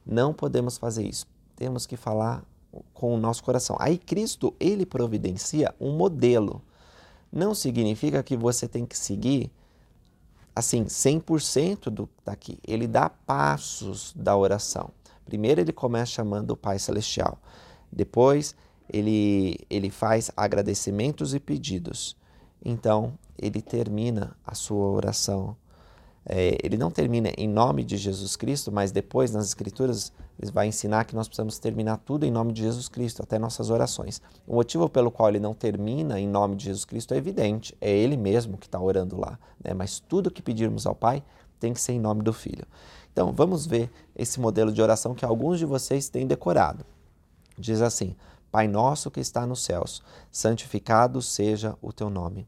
Não 0.04 0.32
podemos 0.32 0.78
fazer 0.78 1.04
isso. 1.04 1.26
Temos 1.56 1.86
que 1.86 1.96
falar 1.96 2.44
com 2.92 3.14
o 3.14 3.18
nosso 3.18 3.42
coração. 3.42 3.76
Aí 3.80 3.98
Cristo, 3.98 4.54
ele 4.60 4.86
providencia 4.86 5.74
um 5.80 5.96
modelo. 5.96 6.62
Não 7.32 7.54
significa 7.54 8.22
que 8.22 8.36
você 8.36 8.66
tem 8.68 8.86
que 8.86 8.96
seguir 8.96 9.50
assim 10.54 10.84
100% 10.84 11.90
do 11.90 12.08
daqui. 12.24 12.58
Ele 12.66 12.86
dá 12.86 13.10
passos 13.10 14.12
da 14.16 14.36
oração. 14.36 14.90
Primeiro 15.24 15.60
ele 15.60 15.72
começa 15.72 16.12
chamando 16.12 16.52
o 16.52 16.56
Pai 16.56 16.78
celestial. 16.78 17.38
Depois 17.92 18.54
ele 18.88 19.58
ele 19.68 19.90
faz 19.90 20.30
agradecimentos 20.36 21.34
e 21.34 21.40
pedidos. 21.40 22.16
Então, 22.64 23.16
ele 23.38 23.60
termina 23.60 24.36
a 24.44 24.54
sua 24.54 24.88
oração. 24.88 25.56
É, 26.24 26.58
ele 26.62 26.76
não 26.76 26.90
termina 26.90 27.30
em 27.36 27.48
nome 27.48 27.84
de 27.84 27.96
Jesus 27.96 28.34
Cristo, 28.34 28.72
mas 28.72 28.90
depois 28.90 29.30
nas 29.30 29.46
Escrituras 29.46 30.12
ele 30.38 30.50
vai 30.50 30.66
ensinar 30.66 31.04
que 31.04 31.14
nós 31.14 31.28
precisamos 31.28 31.58
terminar 31.58 31.98
tudo 31.98 32.26
em 32.26 32.30
nome 32.30 32.52
de 32.52 32.62
Jesus 32.62 32.88
Cristo, 32.88 33.22
até 33.22 33.38
nossas 33.38 33.70
orações. 33.70 34.20
O 34.46 34.54
motivo 34.54 34.88
pelo 34.88 35.10
qual 35.10 35.28
ele 35.28 35.40
não 35.40 35.54
termina 35.54 36.20
em 36.20 36.28
nome 36.28 36.56
de 36.56 36.64
Jesus 36.64 36.84
Cristo 36.84 37.14
é 37.14 37.16
evidente, 37.16 37.76
é 37.80 37.90
ele 37.90 38.16
mesmo 38.16 38.58
que 38.58 38.66
está 38.66 38.78
orando 38.78 39.18
lá. 39.18 39.38
Né? 39.62 39.72
Mas 39.72 39.98
tudo 39.98 40.30
que 40.30 40.42
pedirmos 40.42 40.86
ao 40.86 40.94
Pai 40.94 41.22
tem 41.58 41.72
que 41.72 41.80
ser 41.80 41.92
em 41.92 42.00
nome 42.00 42.22
do 42.22 42.32
Filho. 42.32 42.66
Então 43.12 43.32
vamos 43.32 43.66
ver 43.66 43.90
esse 44.14 44.38
modelo 44.38 44.70
de 44.70 44.82
oração 44.82 45.14
que 45.14 45.24
alguns 45.24 45.58
de 45.58 45.64
vocês 45.64 46.08
têm 46.08 46.26
decorado. 46.26 46.84
Diz 47.58 47.80
assim: 47.80 48.14
Pai 48.50 48.68
nosso 48.68 49.10
que 49.10 49.20
está 49.20 49.46
nos 49.46 49.62
céus, 49.62 50.02
santificado 50.30 51.22
seja 51.22 51.74
o 51.80 51.92
teu 51.92 52.10
nome. 52.10 52.46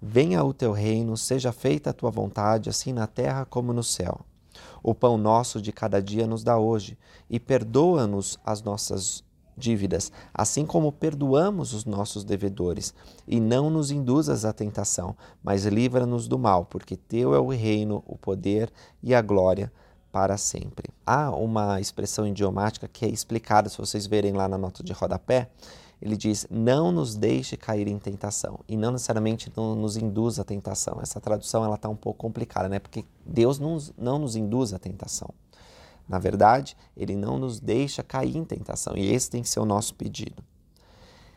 Venha 0.00 0.42
o 0.42 0.54
teu 0.54 0.72
reino, 0.72 1.14
seja 1.18 1.52
feita 1.52 1.90
a 1.90 1.92
tua 1.92 2.10
vontade, 2.10 2.70
assim 2.70 2.90
na 2.90 3.06
terra 3.06 3.44
como 3.44 3.74
no 3.74 3.84
céu. 3.84 4.20
O 4.82 4.94
pão 4.94 5.16
nosso 5.16 5.60
de 5.60 5.72
cada 5.72 6.00
dia 6.00 6.26
nos 6.26 6.42
dá 6.42 6.58
hoje, 6.58 6.98
e 7.28 7.38
perdoa-nos 7.38 8.38
as 8.44 8.62
nossas 8.62 9.24
dívidas, 9.56 10.10
assim 10.32 10.64
como 10.64 10.90
perdoamos 10.90 11.74
os 11.74 11.84
nossos 11.84 12.24
devedores. 12.24 12.94
E 13.28 13.38
não 13.38 13.70
nos 13.70 13.90
induzas 13.90 14.44
à 14.44 14.52
tentação, 14.52 15.14
mas 15.42 15.66
livra-nos 15.66 16.26
do 16.26 16.38
mal, 16.38 16.64
porque 16.64 16.96
teu 16.96 17.34
é 17.34 17.38
o 17.38 17.48
reino, 17.48 18.02
o 18.06 18.16
poder 18.16 18.72
e 19.02 19.14
a 19.14 19.20
glória 19.20 19.70
para 20.10 20.36
sempre. 20.36 20.88
Há 21.06 21.30
uma 21.30 21.80
expressão 21.80 22.26
idiomática 22.26 22.88
que 22.88 23.04
é 23.04 23.08
explicada, 23.08 23.68
se 23.68 23.78
vocês 23.78 24.06
verem 24.06 24.32
lá 24.32 24.48
na 24.48 24.58
nota 24.58 24.82
de 24.82 24.92
rodapé, 24.92 25.50
ele 26.00 26.16
diz: 26.16 26.46
não 26.50 26.90
nos 26.90 27.14
deixe 27.14 27.56
cair 27.56 27.86
em 27.86 27.98
tentação 27.98 28.60
e 28.66 28.76
não 28.76 28.92
necessariamente 28.92 29.52
não 29.54 29.74
nos 29.74 29.96
induz 29.96 30.38
à 30.38 30.44
tentação. 30.44 30.98
Essa 31.02 31.20
tradução 31.20 31.64
ela 31.64 31.74
está 31.74 31.88
um 31.88 31.96
pouco 31.96 32.18
complicada, 32.18 32.68
né? 32.68 32.78
Porque 32.78 33.04
Deus 33.24 33.58
não, 33.58 33.76
não 33.98 34.18
nos 34.18 34.34
induz 34.34 34.72
à 34.72 34.78
tentação. 34.78 35.28
Na 36.08 36.18
verdade, 36.18 36.76
Ele 36.96 37.14
não 37.14 37.38
nos 37.38 37.60
deixa 37.60 38.02
cair 38.02 38.36
em 38.36 38.44
tentação 38.44 38.96
e 38.96 39.12
esse 39.12 39.30
tem 39.30 39.42
que 39.42 39.48
ser 39.48 39.60
o 39.60 39.64
nosso 39.64 39.94
pedido. 39.94 40.42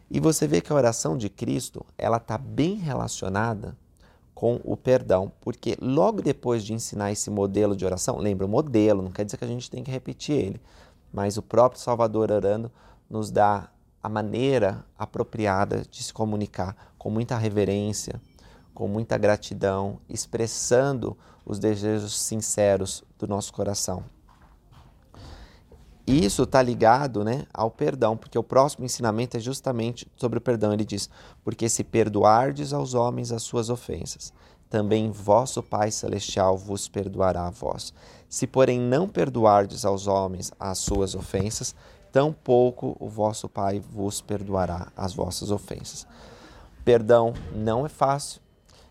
E 0.10 0.20
você 0.20 0.48
vê 0.48 0.62
que 0.62 0.72
a 0.72 0.76
oração 0.76 1.18
de 1.18 1.30
Cristo 1.30 1.86
ela 1.98 2.18
está 2.18 2.38
bem 2.38 2.76
relacionada 2.76 3.76
com 4.34 4.60
o 4.64 4.76
perdão, 4.76 5.32
porque 5.42 5.78
logo 5.80 6.22
depois 6.22 6.64
de 6.64 6.74
ensinar 6.74 7.12
esse 7.12 7.30
modelo 7.30 7.76
de 7.76 7.86
oração, 7.86 8.18
lembra 8.18 8.46
o 8.46 8.50
modelo, 8.50 9.02
não 9.02 9.12
quer 9.12 9.26
dizer 9.26 9.38
que 9.38 9.46
a 9.46 9.48
gente 9.48 9.70
tem 9.70 9.84
que 9.84 9.92
repetir 9.92 10.36
ele, 10.36 10.62
mas 11.12 11.38
o 11.38 11.42
próprio 11.42 11.80
Salvador 11.80 12.32
orando 12.32 12.72
nos 13.10 13.30
dá 13.30 13.70
a 14.04 14.10
maneira 14.10 14.86
apropriada 15.00 15.84
de 15.90 16.04
se 16.04 16.14
comunicar, 16.14 16.76
com 16.98 17.10
muita 17.10 17.38
reverência, 17.38 18.22
com 18.74 18.86
muita 18.86 19.18
gratidão, 19.18 20.00
expressando 20.10 21.18
os 21.46 21.58
desejos 21.58 22.20
sinceros 22.20 23.04
do 23.18 23.26
nosso 23.26 23.54
coração. 23.54 24.04
E 26.06 26.26
isso 26.26 26.44
está 26.44 26.62
ligado 26.62 27.24
né, 27.24 27.46
ao 27.54 27.72
perdão, 27.72 28.18
porque 28.18 28.38
o 28.38 28.44
próximo 28.44 28.84
ensinamento 28.84 29.38
é 29.38 29.40
justamente 29.40 30.06
sobre 30.18 30.38
o 30.38 30.42
perdão. 30.42 30.74
Ele 30.74 30.84
diz: 30.84 31.10
Porque 31.46 31.70
se 31.70 31.82
perdoardes 31.82 32.74
aos 32.74 32.94
homens 32.94 33.32
as 33.32 33.44
suas 33.44 33.70
ofensas, 33.70 34.34
também 34.70 35.12
vosso 35.12 35.64
Pai 35.64 35.92
Celestial 35.92 36.58
vos 36.58 36.90
perdoará 36.90 37.48
a 37.48 37.52
vós. 37.52 37.94
Se, 38.28 38.46
porém, 38.46 38.82
não 38.82 39.08
perdoardes 39.08 39.86
aos 39.86 40.08
homens 40.08 40.52
as 40.60 40.80
suas 40.80 41.16
ofensas, 41.16 41.74
tampouco 42.14 42.96
o 43.00 43.10
vosso 43.10 43.50
Pai 43.50 43.80
vos 43.80 44.22
perdoará 44.22 44.92
as 44.96 45.16
vossas 45.16 45.50
ofensas. 45.50 46.06
Perdão 46.86 47.34
não 47.56 47.88
é 47.88 47.90
fácil, 47.90 48.40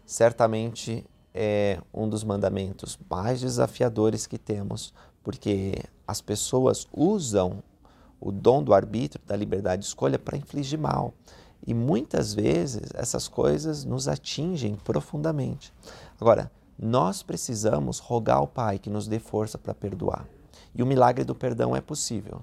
certamente 0.05 1.07
é 1.33 1.81
um 1.95 2.09
dos 2.09 2.25
mandamentos 2.25 2.99
mais 3.09 3.41
desafiadores 3.41 4.27
que 4.27 4.37
temos, 4.37 4.93
porque 5.23 5.75
as 6.07 6.21
pessoas 6.21 6.89
usam 6.93 7.63
o 8.21 8.33
dom 8.33 8.61
do 8.61 8.75
arbítrio, 8.75 9.23
da 9.25 9.37
liberdade 9.37 9.83
de 9.83 9.89
escolha, 9.89 10.19
para 10.19 10.37
infligir 10.37 10.79
mal. 10.79 11.15
E 11.65 11.73
muitas 11.73 12.35
vezes 12.35 12.91
essas 12.93 13.29
coisas 13.29 13.85
nos 13.85 14.09
atingem 14.09 14.75
profundamente. 14.75 15.73
Agora, 16.21 16.51
nós 16.77 17.23
precisamos 17.23 18.01
rogar 18.01 18.39
ao 18.39 18.49
Pai 18.49 18.81
que 18.81 18.91
nos 18.91 19.07
dê 19.07 19.21
força 19.21 19.57
para 19.57 19.73
perdoar. 19.73 20.27
E 20.75 20.83
o 20.83 20.87
milagre 20.87 21.23
do 21.23 21.37
perdão 21.37 21.77
é 21.77 21.81
possível 21.81 22.43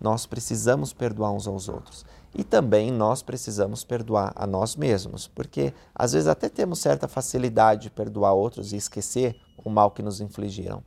nós 0.00 0.26
precisamos 0.26 0.92
perdoar 0.92 1.32
uns 1.32 1.46
aos 1.46 1.68
outros. 1.68 2.04
E 2.34 2.44
também 2.44 2.90
nós 2.90 3.22
precisamos 3.22 3.84
perdoar 3.84 4.32
a 4.36 4.46
nós 4.46 4.76
mesmos, 4.76 5.26
porque 5.28 5.72
às 5.94 6.12
vezes 6.12 6.28
até 6.28 6.48
temos 6.48 6.78
certa 6.78 7.08
facilidade 7.08 7.82
de 7.82 7.90
perdoar 7.90 8.32
outros 8.32 8.72
e 8.72 8.76
esquecer 8.76 9.36
o 9.64 9.70
mal 9.70 9.90
que 9.90 10.02
nos 10.02 10.20
infligiram. 10.20 10.82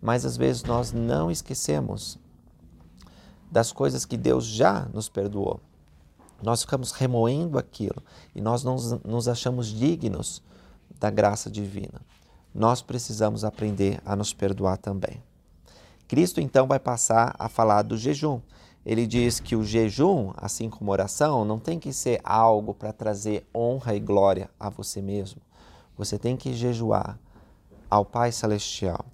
Mas 0.00 0.24
às 0.24 0.36
vezes 0.36 0.62
nós 0.62 0.92
não 0.92 1.30
esquecemos 1.30 2.18
das 3.50 3.72
coisas 3.72 4.04
que 4.04 4.16
Deus 4.16 4.44
já 4.44 4.88
nos 4.92 5.08
perdoou. 5.08 5.60
Nós 6.42 6.62
ficamos 6.62 6.92
remoendo 6.92 7.58
aquilo 7.58 8.02
e 8.34 8.40
nós 8.40 8.62
não 8.62 8.76
nos 9.04 9.26
achamos 9.26 9.66
dignos 9.66 10.42
da 11.00 11.10
graça 11.10 11.50
divina. 11.50 12.00
Nós 12.54 12.80
precisamos 12.80 13.44
aprender 13.44 14.00
a 14.04 14.14
nos 14.14 14.32
perdoar 14.32 14.78
também. 14.78 15.22
Cristo 16.08 16.40
então 16.40 16.66
vai 16.66 16.80
passar 16.80 17.36
a 17.38 17.48
falar 17.48 17.82
do 17.82 17.96
jejum. 17.96 18.40
Ele 18.84 19.06
diz 19.06 19.38
que 19.38 19.54
o 19.54 19.62
jejum, 19.62 20.32
assim 20.34 20.70
como 20.70 20.90
oração, 20.90 21.44
não 21.44 21.58
tem 21.58 21.78
que 21.78 21.92
ser 21.92 22.20
algo 22.24 22.72
para 22.72 22.90
trazer 22.90 23.46
honra 23.54 23.94
e 23.94 24.00
glória 24.00 24.50
a 24.58 24.70
você 24.70 25.02
mesmo. 25.02 25.42
Você 25.94 26.18
tem 26.18 26.36
que 26.36 26.54
jejuar 26.54 27.18
ao 27.90 28.04
Pai 28.04 28.32
Celestial. 28.32 29.04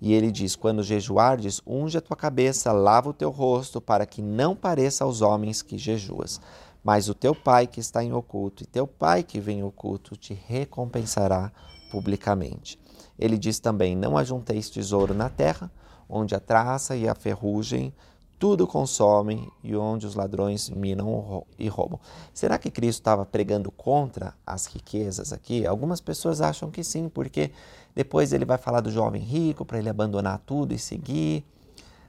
E 0.00 0.12
ele 0.12 0.30
diz: 0.30 0.54
quando 0.54 0.82
jejuardes, 0.82 1.62
unge 1.66 1.96
a 1.96 2.02
tua 2.02 2.16
cabeça, 2.16 2.70
lava 2.72 3.08
o 3.08 3.14
teu 3.14 3.30
rosto, 3.30 3.80
para 3.80 4.04
que 4.04 4.20
não 4.20 4.54
pareça 4.54 5.04
aos 5.04 5.22
homens 5.22 5.62
que 5.62 5.78
jejuas. 5.78 6.38
Mas 6.84 7.08
o 7.08 7.14
teu 7.14 7.34
Pai 7.34 7.66
que 7.66 7.80
está 7.80 8.04
em 8.04 8.12
oculto, 8.12 8.62
e 8.62 8.66
teu 8.66 8.86
Pai 8.86 9.22
que 9.22 9.40
vem 9.40 9.60
em 9.60 9.64
oculto, 9.64 10.16
te 10.16 10.34
recompensará 10.34 11.50
publicamente. 11.90 12.78
Ele 13.18 13.38
diz 13.38 13.58
também: 13.58 13.96
Não 13.96 14.18
ajunteis 14.18 14.68
tesouro 14.68 15.14
na 15.14 15.30
terra, 15.30 15.70
onde 16.08 16.34
a 16.34 16.40
traça 16.40 16.96
e 16.96 17.08
a 17.08 17.14
ferrugem 17.14 17.92
tudo 18.38 18.66
consomem 18.66 19.50
e 19.62 19.74
onde 19.74 20.06
os 20.06 20.14
ladrões 20.14 20.68
minam 20.68 21.46
e 21.58 21.68
roubam. 21.68 21.98
Será 22.34 22.58
que 22.58 22.70
Cristo 22.70 23.00
estava 23.00 23.24
pregando 23.24 23.70
contra 23.70 24.34
as 24.46 24.66
riquezas 24.66 25.32
aqui? 25.32 25.66
Algumas 25.66 26.00
pessoas 26.00 26.40
acham 26.40 26.70
que 26.70 26.84
sim, 26.84 27.08
porque 27.08 27.50
depois 27.94 28.32
ele 28.32 28.44
vai 28.44 28.58
falar 28.58 28.80
do 28.80 28.90
jovem 28.90 29.22
rico 29.22 29.64
para 29.64 29.78
ele 29.78 29.88
abandonar 29.88 30.38
tudo 30.44 30.74
e 30.74 30.78
seguir, 30.78 31.44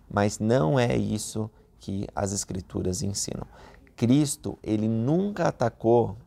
mas 0.10 0.38
não 0.38 0.78
é 0.78 0.98
isso 0.98 1.50
que 1.80 2.08
as 2.14 2.34
escrituras 2.34 3.02
ensinam. 3.02 3.48
Cristo, 3.96 4.60
ele 4.62 4.88
nunca 4.88 5.48
atacou 5.48 6.18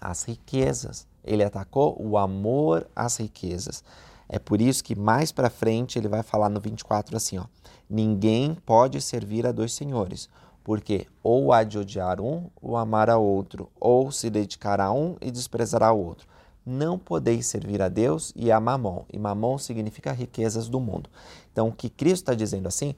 as 0.00 0.24
riquezas, 0.24 1.06
ele 1.22 1.44
atacou 1.44 1.96
o 2.00 2.18
amor 2.18 2.86
às 2.96 3.16
riquezas. 3.16 3.84
É 4.32 4.38
por 4.38 4.60
isso 4.60 4.84
que 4.84 4.94
mais 4.94 5.32
para 5.32 5.50
frente 5.50 5.98
ele 5.98 6.06
vai 6.06 6.22
falar 6.22 6.48
no 6.48 6.60
24 6.60 7.16
assim, 7.16 7.36
ó: 7.36 7.46
Ninguém 7.88 8.56
pode 8.64 9.00
servir 9.00 9.44
a 9.44 9.50
dois 9.50 9.72
senhores, 9.72 10.28
porque 10.62 11.08
ou 11.20 11.52
há 11.52 11.64
de 11.64 11.76
odiar 11.76 12.20
um 12.20 12.48
ou 12.62 12.76
amar 12.76 13.10
a 13.10 13.18
outro, 13.18 13.68
ou 13.80 14.12
se 14.12 14.30
dedicar 14.30 14.80
a 14.80 14.92
um 14.92 15.16
e 15.20 15.32
desprezar 15.32 15.82
ao 15.82 15.98
outro. 15.98 16.28
não 16.64 16.96
podeis 16.96 17.46
servir 17.46 17.82
a 17.82 17.88
Deus 17.88 18.32
e 18.36 18.52
a 18.52 18.60
Mamon. 18.60 19.04
E 19.12 19.18
Mamon 19.18 19.58
significa 19.58 20.12
riquezas 20.12 20.68
do 20.68 20.78
mundo. 20.78 21.10
Então, 21.50 21.66
o 21.68 21.72
que 21.72 21.90
Cristo 21.90 22.22
está 22.22 22.34
dizendo 22.34 22.68
assim 22.68 22.94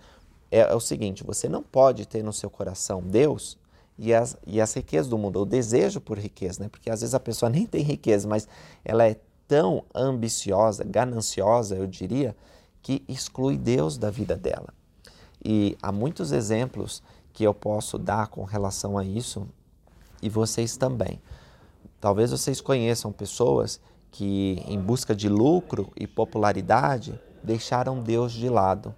é, 0.50 0.58
é, 0.58 0.74
o 0.74 0.80
seguinte: 0.80 1.24
você 1.24 1.48
não 1.48 1.62
pode 1.62 2.06
ter 2.06 2.22
no 2.22 2.32
seu 2.32 2.50
coração 2.50 3.02
Deus 3.02 3.56
e 3.96 4.12
as, 4.12 4.36
e 4.46 4.60
as 4.60 4.74
riquezas 4.74 5.08
do 5.08 5.16
mundo, 5.16 5.40
o 5.40 5.46
desejo 5.46 5.98
por 5.98 6.18
riqueza, 6.18 6.62
né? 6.62 6.68
porque 6.68 6.90
às 6.90 7.00
vezes 7.00 7.14
a 7.14 7.20
pessoa 7.20 7.48
nem 7.50 7.64
tem 7.64 7.82
riqueza, 7.82 8.28
mas 8.28 8.46
ela 8.84 9.06
é 9.08 9.16
tão 9.46 9.84
ambiciosa, 9.94 10.84
gananciosa, 10.84 11.76
eu 11.76 11.86
diria, 11.86 12.36
que 12.82 13.04
exclui 13.08 13.56
Deus 13.56 13.96
da 13.96 14.10
vida 14.10 14.36
dela. 14.36 14.72
E 15.44 15.76
há 15.82 15.90
muitos 15.92 16.32
exemplos 16.32 17.02
que 17.32 17.44
eu 17.44 17.54
posso 17.54 17.98
dar 17.98 18.28
com 18.28 18.44
relação 18.44 18.98
a 18.98 19.04
isso 19.04 19.46
e 20.22 20.28
vocês 20.28 20.76
também. 20.76 21.20
Talvez 22.00 22.30
vocês 22.30 22.60
conheçam 22.60 23.12
pessoas 23.12 23.80
que, 24.10 24.62
em 24.66 24.78
busca 24.78 25.14
de 25.14 25.28
lucro 25.28 25.90
e 25.96 26.06
popularidade, 26.06 27.18
deixaram 27.42 28.00
Deus 28.00 28.32
de 28.32 28.48
lado. 28.48 28.94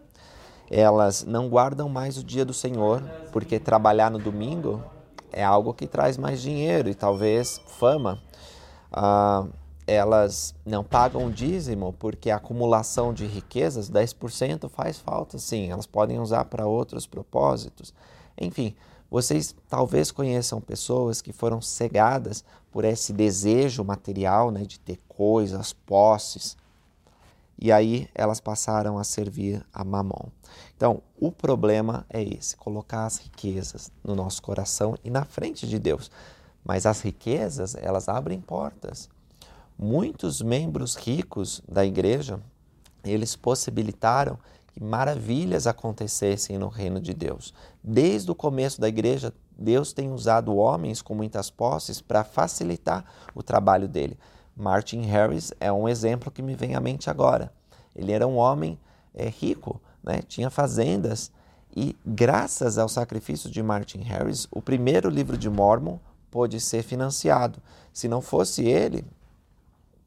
Elas 0.70 1.24
não 1.24 1.48
guardam 1.48 1.88
mais 1.88 2.18
o 2.18 2.24
dia 2.24 2.44
do 2.44 2.52
Senhor, 2.52 3.02
porque 3.30 3.58
trabalhar 3.58 4.10
no 4.10 4.18
domingo 4.18 4.82
é 5.30 5.44
algo 5.44 5.74
que 5.74 5.86
traz 5.86 6.16
mais 6.16 6.40
dinheiro 6.40 6.88
e 6.88 6.94
talvez 6.94 7.60
fama. 7.66 8.20
Ah, 8.92 9.46
elas 9.86 10.54
não 10.64 10.82
pagam 10.82 11.30
dízimo 11.30 11.92
porque 11.98 12.30
a 12.30 12.36
acumulação 12.36 13.12
de 13.12 13.26
riquezas, 13.26 13.90
10%, 13.90 14.68
faz 14.68 14.98
falta 14.98 15.38
sim, 15.38 15.70
elas 15.70 15.86
podem 15.86 16.18
usar 16.18 16.46
para 16.46 16.66
outros 16.66 17.06
propósitos. 17.06 17.92
Enfim, 18.40 18.74
vocês 19.10 19.54
talvez 19.68 20.10
conheçam 20.10 20.60
pessoas 20.60 21.20
que 21.20 21.32
foram 21.32 21.60
cegadas 21.60 22.44
por 22.72 22.84
esse 22.84 23.12
desejo 23.12 23.84
material 23.84 24.50
né, 24.50 24.64
de 24.64 24.80
ter 24.80 24.98
coisas, 25.06 25.72
posses, 25.72 26.56
e 27.56 27.70
aí 27.70 28.08
elas 28.14 28.40
passaram 28.40 28.98
a 28.98 29.04
servir 29.04 29.64
a 29.72 29.84
Mamon. 29.84 30.28
Então, 30.76 31.00
o 31.16 31.30
problema 31.30 32.04
é 32.10 32.22
esse: 32.22 32.56
colocar 32.56 33.06
as 33.06 33.18
riquezas 33.18 33.92
no 34.02 34.16
nosso 34.16 34.42
coração 34.42 34.96
e 35.04 35.10
na 35.10 35.24
frente 35.24 35.66
de 35.66 35.78
Deus. 35.78 36.10
Mas 36.64 36.84
as 36.86 37.00
riquezas, 37.00 37.76
elas 37.76 38.08
abrem 38.08 38.40
portas 38.40 39.08
muitos 39.78 40.40
membros 40.42 40.94
ricos 40.94 41.62
da 41.68 41.84
igreja, 41.84 42.40
eles 43.04 43.36
possibilitaram 43.36 44.38
que 44.68 44.82
maravilhas 44.82 45.66
acontecessem 45.66 46.58
no 46.58 46.68
reino 46.68 47.00
de 47.00 47.14
Deus. 47.14 47.54
Desde 47.82 48.30
o 48.30 48.34
começo 48.34 48.80
da 48.80 48.88
igreja, 48.88 49.32
Deus 49.56 49.92
tem 49.92 50.10
usado 50.10 50.56
homens 50.56 51.00
com 51.00 51.14
muitas 51.14 51.48
posses 51.50 52.00
para 52.00 52.24
facilitar 52.24 53.04
o 53.34 53.42
trabalho 53.42 53.86
dele. 53.86 54.18
Martin 54.56 55.02
Harris 55.02 55.52
é 55.60 55.72
um 55.72 55.88
exemplo 55.88 56.30
que 56.30 56.42
me 56.42 56.54
vem 56.54 56.74
à 56.74 56.80
mente 56.80 57.08
agora. 57.08 57.52
Ele 57.94 58.12
era 58.12 58.26
um 58.26 58.36
homem 58.36 58.78
é, 59.14 59.28
rico, 59.28 59.80
né? 60.02 60.22
tinha 60.26 60.50
fazendas 60.50 61.30
e, 61.76 61.96
graças 62.04 62.78
ao 62.78 62.88
sacrifício 62.88 63.50
de 63.50 63.62
Martin 63.62 63.98
Harris, 63.98 64.46
o 64.50 64.62
primeiro 64.62 65.08
livro 65.08 65.36
de 65.36 65.50
Mormon 65.50 65.98
pôde 66.30 66.60
ser 66.60 66.82
financiado. 66.82 67.60
Se 67.92 68.08
não 68.08 68.20
fosse 68.20 68.64
ele, 68.64 69.04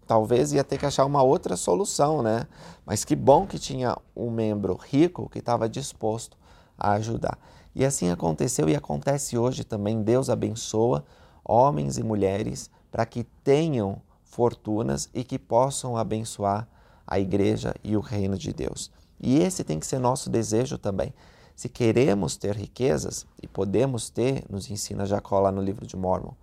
talvez 0.07 0.53
ia 0.53 0.63
ter 0.63 0.77
que 0.77 0.85
achar 0.85 1.05
uma 1.05 1.21
outra 1.21 1.57
solução, 1.57 2.23
né? 2.23 2.47
Mas 2.85 3.03
que 3.03 3.15
bom 3.15 3.45
que 3.45 3.59
tinha 3.59 3.95
um 4.15 4.31
membro 4.31 4.75
rico 4.75 5.29
que 5.29 5.39
estava 5.39 5.67
disposto 5.67 6.37
a 6.77 6.93
ajudar. 6.93 7.37
E 7.75 7.85
assim 7.85 8.09
aconteceu 8.09 8.69
e 8.69 8.75
acontece 8.75 9.37
hoje 9.37 9.63
também. 9.63 10.01
Deus 10.01 10.29
abençoa 10.29 11.03
homens 11.43 11.97
e 11.97 12.03
mulheres 12.03 12.71
para 12.91 13.05
que 13.05 13.23
tenham 13.43 14.01
fortunas 14.23 15.09
e 15.13 15.23
que 15.23 15.37
possam 15.37 15.97
abençoar 15.97 16.67
a 17.05 17.19
igreja 17.19 17.75
e 17.83 17.95
o 17.95 17.99
reino 17.99 18.37
de 18.37 18.53
Deus. 18.53 18.91
E 19.19 19.39
esse 19.39 19.63
tem 19.63 19.79
que 19.79 19.85
ser 19.85 19.99
nosso 19.99 20.29
desejo 20.29 20.77
também. 20.77 21.13
Se 21.55 21.67
queremos 21.67 22.37
ter 22.37 22.55
riquezas, 22.55 23.25
e 23.41 23.47
podemos 23.47 24.09
ter, 24.09 24.43
nos 24.49 24.69
ensina 24.69 25.07
Jacó 25.07 25.39
lá 25.39 25.51
no 25.51 25.61
livro 25.61 25.87
de 25.87 25.97
Mormon, 25.97 26.33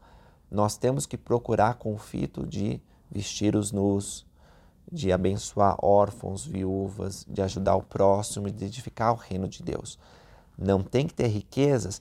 nós 0.50 0.76
temos 0.76 1.06
que 1.06 1.16
procurar 1.16 1.74
com 1.74 1.96
fito 1.98 2.46
de 2.46 2.80
vestir 3.10 3.56
os 3.56 3.72
nus, 3.72 4.26
de 4.90 5.12
abençoar 5.12 5.76
órfãos, 5.82 6.44
viúvas, 6.44 7.26
de 7.28 7.42
ajudar 7.42 7.76
o 7.76 7.82
próximo, 7.82 8.50
de 8.50 8.64
edificar 8.64 9.12
o 9.12 9.16
reino 9.16 9.48
de 9.48 9.62
Deus. 9.62 9.98
Não 10.56 10.82
tem 10.82 11.06
que 11.06 11.14
ter 11.14 11.26
riquezas 11.26 12.00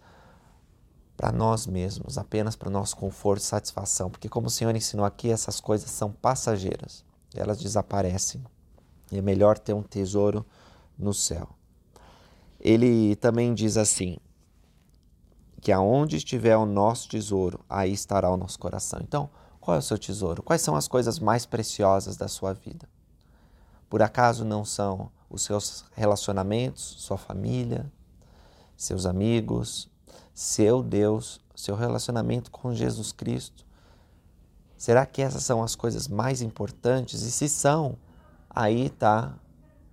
para 1.15 1.31
nós 1.31 1.65
mesmos, 1.65 2.17
apenas 2.17 2.55
para 2.55 2.69
o 2.69 2.71
nosso 2.71 2.95
conforto 2.97 3.41
e 3.41 3.45
satisfação, 3.45 4.09
porque 4.09 4.29
como 4.29 4.47
o 4.47 4.51
Senhor 4.51 4.75
ensinou 4.75 5.05
aqui, 5.05 5.29
essas 5.29 5.59
coisas 5.59 5.89
são 5.89 6.11
passageiras, 6.11 7.05
elas 7.35 7.59
desaparecem. 7.59 8.43
E 9.11 9.17
é 9.17 9.21
melhor 9.21 9.57
ter 9.57 9.73
um 9.73 9.83
tesouro 9.83 10.45
no 10.97 11.13
céu. 11.13 11.49
Ele 12.59 13.15
também 13.17 13.53
diz 13.53 13.77
assim: 13.77 14.17
que 15.63 15.71
aonde 15.71 16.17
estiver 16.17 16.57
o 16.57 16.65
nosso 16.65 17.07
tesouro, 17.07 17.59
aí 17.69 17.93
estará 17.93 18.29
o 18.29 18.37
nosso 18.37 18.59
coração. 18.59 18.99
Então, 19.01 19.29
qual 19.63 19.75
é 19.75 19.79
o 19.79 19.81
seu 19.81 19.97
tesouro? 19.97 20.43
Quais 20.43 20.61
são 20.61 20.75
as 20.75 20.89
coisas 20.89 21.19
mais 21.19 21.45
preciosas 21.45 22.17
da 22.17 22.27
sua 22.27 22.51
vida? 22.51 22.85
Por 23.89 24.01
acaso 24.01 24.43
não 24.43 24.65
são 24.65 25.09
os 25.29 25.41
seus 25.43 25.85
relacionamentos, 25.93 26.95
sua 26.97 27.17
família, 27.17 27.89
seus 28.75 29.05
amigos, 29.05 29.89
seu 30.33 30.83
Deus, 30.83 31.39
seu 31.55 31.77
relacionamento 31.77 32.51
com 32.51 32.73
Jesus 32.73 33.13
Cristo? 33.13 33.65
Será 34.75 35.05
que 35.05 35.21
essas 35.21 35.43
são 35.45 35.63
as 35.63 35.77
coisas 35.77 36.09
mais 36.09 36.41
importantes? 36.41 37.21
E 37.21 37.31
se 37.31 37.47
são, 37.47 37.95
aí 38.49 38.87
está 38.87 39.33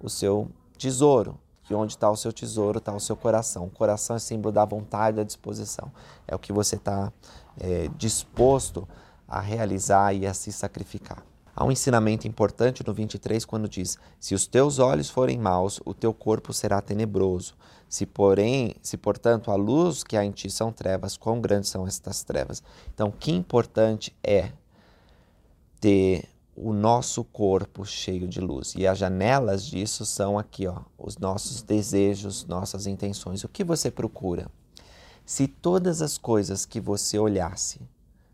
o 0.03 0.11
seu 0.11 0.51
tesouro. 0.77 1.39
Que 1.63 1.75
onde 1.77 1.93
está 1.93 2.11
o 2.11 2.17
seu 2.17 2.33
tesouro 2.33 2.79
está 2.79 2.93
o 2.93 2.99
seu 2.99 3.15
coração. 3.15 3.67
O 3.67 3.71
coração 3.71 4.17
é 4.17 4.19
símbolo 4.19 4.53
da 4.53 4.65
vontade, 4.65 5.19
da 5.19 5.23
disposição. 5.23 5.93
É 6.27 6.35
o 6.35 6.41
que 6.41 6.53
você 6.53 6.75
está 6.75 7.13
é, 7.61 7.89
disposto 7.97 8.89
a 8.89 9.10
a 9.31 9.41
realizar 9.41 10.13
e 10.13 10.27
a 10.27 10.35
se 10.35 10.51
sacrificar. 10.51 11.25
Há 11.55 11.65
um 11.65 11.71
ensinamento 11.71 12.27
importante 12.27 12.85
no 12.87 12.93
23 12.93 13.45
quando 13.45 13.69
diz: 13.69 13.97
Se 14.19 14.35
os 14.35 14.47
teus 14.47 14.79
olhos 14.79 15.09
forem 15.09 15.39
maus, 15.39 15.81
o 15.85 15.95
teu 15.95 16.13
corpo 16.13 16.53
será 16.53 16.81
tenebroso. 16.81 17.55
Se 17.89 18.07
porém, 18.07 18.75
se 18.83 18.97
portanto 18.97 19.51
a 19.51 19.57
luz 19.57 20.03
que 20.03 20.17
há 20.17 20.25
em 20.25 20.31
ti 20.31 20.49
são 20.49 20.73
trevas, 20.73 21.17
quão 21.17 21.41
grandes 21.41 21.71
são 21.71 21.87
estas 21.87 22.23
trevas? 22.23 22.63
Então, 22.95 23.11
que 23.11 23.33
importante 23.33 24.15
é 24.23 24.53
ter 25.81 26.29
o 26.55 26.73
nosso 26.73 27.25
corpo 27.25 27.85
cheio 27.85 28.29
de 28.29 28.41
luz. 28.41 28.75
E 28.77 28.87
as 28.87 28.99
janelas 28.99 29.65
disso 29.65 30.05
são 30.05 30.39
aqui, 30.39 30.67
ó, 30.67 30.83
os 30.99 31.17
nossos 31.17 31.63
desejos, 31.63 32.45
nossas 32.45 32.87
intenções. 32.87 33.43
O 33.45 33.49
que 33.49 33.65
você 33.65 33.91
procura? 33.91 34.51
Se 35.25 35.49
todas 35.49 36.03
as 36.03 36.19
coisas 36.19 36.67
que 36.67 36.81
você 36.81 37.19
olhasse, 37.19 37.81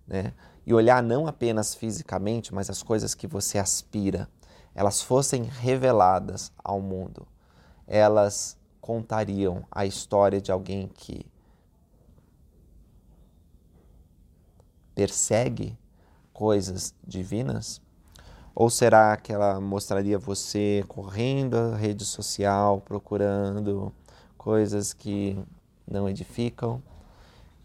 né, 0.06 0.32
e 0.66 0.74
olhar 0.74 1.02
não 1.02 1.28
apenas 1.28 1.74
fisicamente, 1.74 2.52
mas 2.52 2.68
as 2.68 2.82
coisas 2.82 3.14
que 3.14 3.26
você 3.26 3.58
aspira, 3.58 4.28
elas 4.74 5.00
fossem 5.00 5.44
reveladas 5.44 6.52
ao 6.62 6.80
mundo, 6.80 7.26
elas 7.86 8.58
contariam 8.80 9.64
a 9.70 9.86
história 9.86 10.40
de 10.40 10.50
alguém 10.50 10.88
que 10.88 11.24
persegue 14.94 15.78
coisas 16.32 16.94
divinas? 17.06 17.80
Ou 18.54 18.70
será 18.70 19.16
que 19.16 19.32
ela 19.32 19.60
mostraria 19.60 20.18
você 20.18 20.84
correndo 20.88 21.56
a 21.56 21.76
rede 21.76 22.04
social, 22.04 22.80
procurando 22.80 23.92
coisas 24.38 24.92
que 24.92 25.38
não 25.86 26.08
edificam 26.08 26.82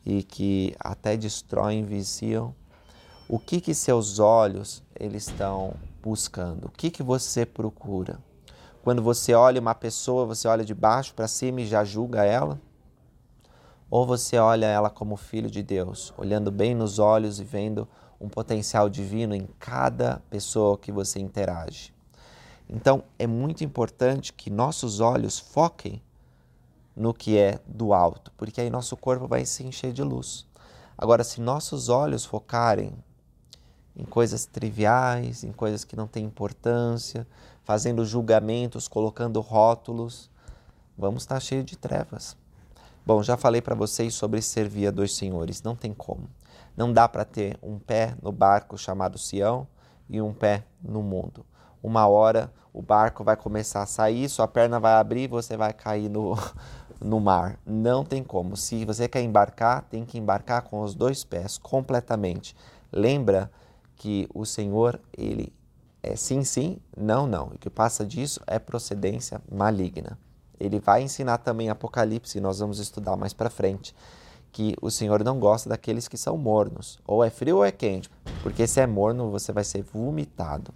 e 0.06 0.22
que 0.22 0.76
até 0.80 1.16
destroem, 1.16 1.84
viciam? 1.84 2.54
O 3.32 3.40
que 3.40 3.62
que 3.62 3.74
seus 3.74 4.20
olhos 4.20 4.84
eles 4.94 5.30
estão 5.30 5.76
buscando? 6.04 6.66
O 6.66 6.70
que 6.70 6.92
que 6.92 7.02
você 7.02 7.46
procura? 7.46 8.20
Quando 8.84 9.02
você 9.02 9.34
olha 9.34 9.62
uma 9.62 9.74
pessoa, 9.74 10.26
você 10.26 10.50
olha 10.50 10.66
de 10.66 10.74
baixo 10.74 11.14
para 11.14 11.30
cima 11.30 11.62
e 11.62 11.66
já 11.66 11.86
julga 11.86 12.26
ela? 12.26 12.60
Ou 13.90 14.06
você 14.06 14.38
olha 14.38 14.66
ela 14.66 14.90
como 14.90 15.16
filho 15.16 15.50
de 15.50 15.64
Deus, 15.64 16.14
olhando 16.18 16.52
bem 16.52 16.76
nos 16.76 17.00
olhos 17.00 17.40
e 17.40 17.46
vendo 17.46 17.88
um 18.20 18.28
potencial 18.28 18.90
divino 18.90 19.34
em 19.34 19.48
cada 19.58 20.22
pessoa 20.30 20.78
que 20.78 20.92
você 20.92 21.18
interage? 21.18 21.94
Então, 22.70 23.02
é 23.18 23.26
muito 23.26 23.64
importante 23.64 24.34
que 24.34 24.50
nossos 24.50 25.00
olhos 25.00 25.40
foquem 25.40 26.04
no 26.94 27.14
que 27.14 27.38
é 27.38 27.62
do 27.66 27.94
alto, 27.94 28.30
porque 28.36 28.60
aí 28.60 28.70
nosso 28.70 28.98
corpo 28.98 29.26
vai 29.26 29.46
se 29.46 29.64
encher 29.64 29.94
de 29.94 30.04
luz. 30.04 30.46
Agora, 30.98 31.24
se 31.24 31.40
nossos 31.40 31.88
olhos 31.88 32.26
focarem 32.26 32.94
em 33.96 34.04
coisas 34.04 34.46
triviais, 34.46 35.44
em 35.44 35.52
coisas 35.52 35.84
que 35.84 35.96
não 35.96 36.08
têm 36.08 36.26
importância, 36.26 37.28
fazendo 37.64 38.06
julgamentos, 38.06 38.88
colocando 38.88 39.40
rótulos, 39.42 40.30
vamos 40.98 41.24
estar 41.24 41.40
cheios 41.40 41.66
de 41.66 41.78
trevas. 41.78 42.36
Bom, 43.06 43.24
já 43.24 43.36
falei 43.36 43.62
para 43.62 43.76
vocês 43.76 44.14
sobre 44.14 44.42
servir 44.42 44.88
a 44.88 44.92
dois 44.92 45.16
senhores, 45.16 45.62
não 45.64 45.76
tem 45.76 45.94
como. 45.94 46.30
Não 46.76 46.94
dá 46.94 47.08
para 47.08 47.26
ter 47.26 47.58
um 47.62 47.80
pé 47.80 48.16
no 48.22 48.32
barco 48.32 48.78
chamado 48.78 49.18
Sião 49.18 49.68
e 50.10 50.22
um 50.22 50.34
pé 50.34 50.64
no 50.82 51.02
mundo. 51.02 51.46
Uma 51.84 52.08
hora 52.08 52.52
o 52.74 52.82
barco 52.82 53.24
vai 53.24 53.36
começar 53.36 53.82
a 53.82 53.88
sair, 53.88 54.30
sua 54.30 54.48
perna 54.48 54.80
vai 54.80 54.94
abrir 54.94 55.28
você 55.28 55.58
vai 55.58 55.74
cair 55.74 56.10
no, 56.10 56.38
no 57.02 57.20
mar. 57.20 57.60
Não 57.66 58.06
tem 58.06 58.24
como. 58.24 58.56
Se 58.56 58.86
você 58.86 59.08
quer 59.08 59.22
embarcar, 59.22 59.84
tem 59.90 60.06
que 60.06 60.18
embarcar 60.18 60.62
com 60.62 60.82
os 60.82 60.96
dois 60.96 61.24
pés 61.24 61.58
completamente. 61.58 62.56
Lembra 62.92 63.52
que 64.02 64.28
o 64.34 64.48
Senhor, 64.48 65.00
ele 65.16 65.54
é 66.02 66.16
sim, 66.16 66.44
sim, 66.44 66.80
não, 66.98 67.28
não. 67.28 67.50
O 67.50 67.58
que 67.60 67.70
passa 67.70 68.04
disso 68.04 68.42
é 68.48 68.58
procedência 68.58 69.40
maligna. 69.52 70.18
Ele 70.60 70.80
vai 70.80 71.04
ensinar 71.04 71.38
também 71.38 71.70
Apocalipse, 71.70 72.42
nós 72.42 72.58
vamos 72.58 72.80
estudar 72.80 73.16
mais 73.16 73.32
para 73.32 73.48
frente, 73.48 73.96
que 74.52 74.76
o 74.82 74.90
Senhor 74.90 75.24
não 75.24 75.40
gosta 75.40 75.70
daqueles 75.70 76.08
que 76.08 76.18
são 76.18 76.36
mornos. 76.36 77.00
Ou 77.06 77.24
é 77.24 77.30
frio 77.30 77.58
ou 77.58 77.64
é 77.64 77.72
quente, 77.72 78.10
porque 78.42 78.66
se 78.66 78.82
é 78.82 78.88
morno 78.88 79.30
você 79.30 79.52
vai 79.52 79.64
ser 79.64 79.84
vomitado. 79.84 80.74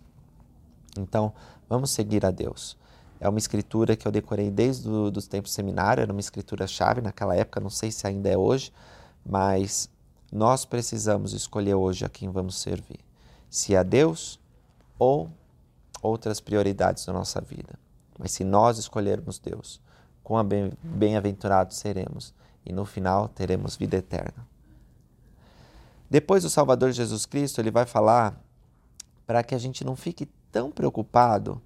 Então, 0.96 1.34
vamos 1.68 1.90
seguir 1.90 2.24
a 2.28 2.30
Deus. 2.30 2.78
É 3.20 3.28
uma 3.28 3.40
escritura 3.40 3.96
que 3.96 4.08
eu 4.08 4.12
decorei 4.12 4.52
desde 4.52 4.88
os 4.88 5.26
tempos 5.26 5.52
seminário, 5.52 6.04
era 6.04 6.12
uma 6.12 6.22
escritura 6.22 6.68
chave 6.68 7.02
naquela 7.02 7.36
época, 7.36 7.60
não 7.60 7.72
sei 7.72 7.90
se 7.90 8.06
ainda 8.06 8.30
é 8.30 8.38
hoje, 8.38 8.72
mas 9.26 9.90
nós 10.32 10.64
precisamos 10.64 11.34
escolher 11.34 11.74
hoje 11.74 12.06
a 12.06 12.10
quem 12.10 12.30
vamos 12.30 12.62
servir. 12.62 13.00
Se 13.56 13.74
a 13.74 13.84
Deus 13.84 14.38
ou 15.00 15.30
outras 16.02 16.42
prioridades 16.42 17.06
da 17.06 17.14
nossa 17.14 17.40
vida. 17.40 17.80
Mas 18.20 18.34
se 18.34 18.44
nós 18.44 18.78
escolhermos 18.78 19.40
Deus, 19.40 19.80
quão 20.22 20.46
bem-aventurados 20.84 21.78
seremos 21.78 22.34
e 22.66 22.74
no 22.74 22.84
final 22.84 23.30
teremos 23.30 23.78
vida 23.78 23.96
eterna. 23.96 24.46
Depois 26.10 26.44
o 26.44 26.50
Salvador 26.50 26.92
Jesus 26.92 27.26
Cristo, 27.26 27.62
ele 27.62 27.72
vai 27.72 27.86
falar 27.86 28.38
para 29.26 29.42
que 29.42 29.56
a 29.56 29.58
gente 29.58 29.86
não 29.86 29.96
fique 29.96 30.28
tão 30.52 30.70
preocupado 30.70 31.62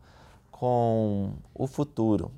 com 0.51 1.33
o 1.55 1.65
futuro. 1.65 2.31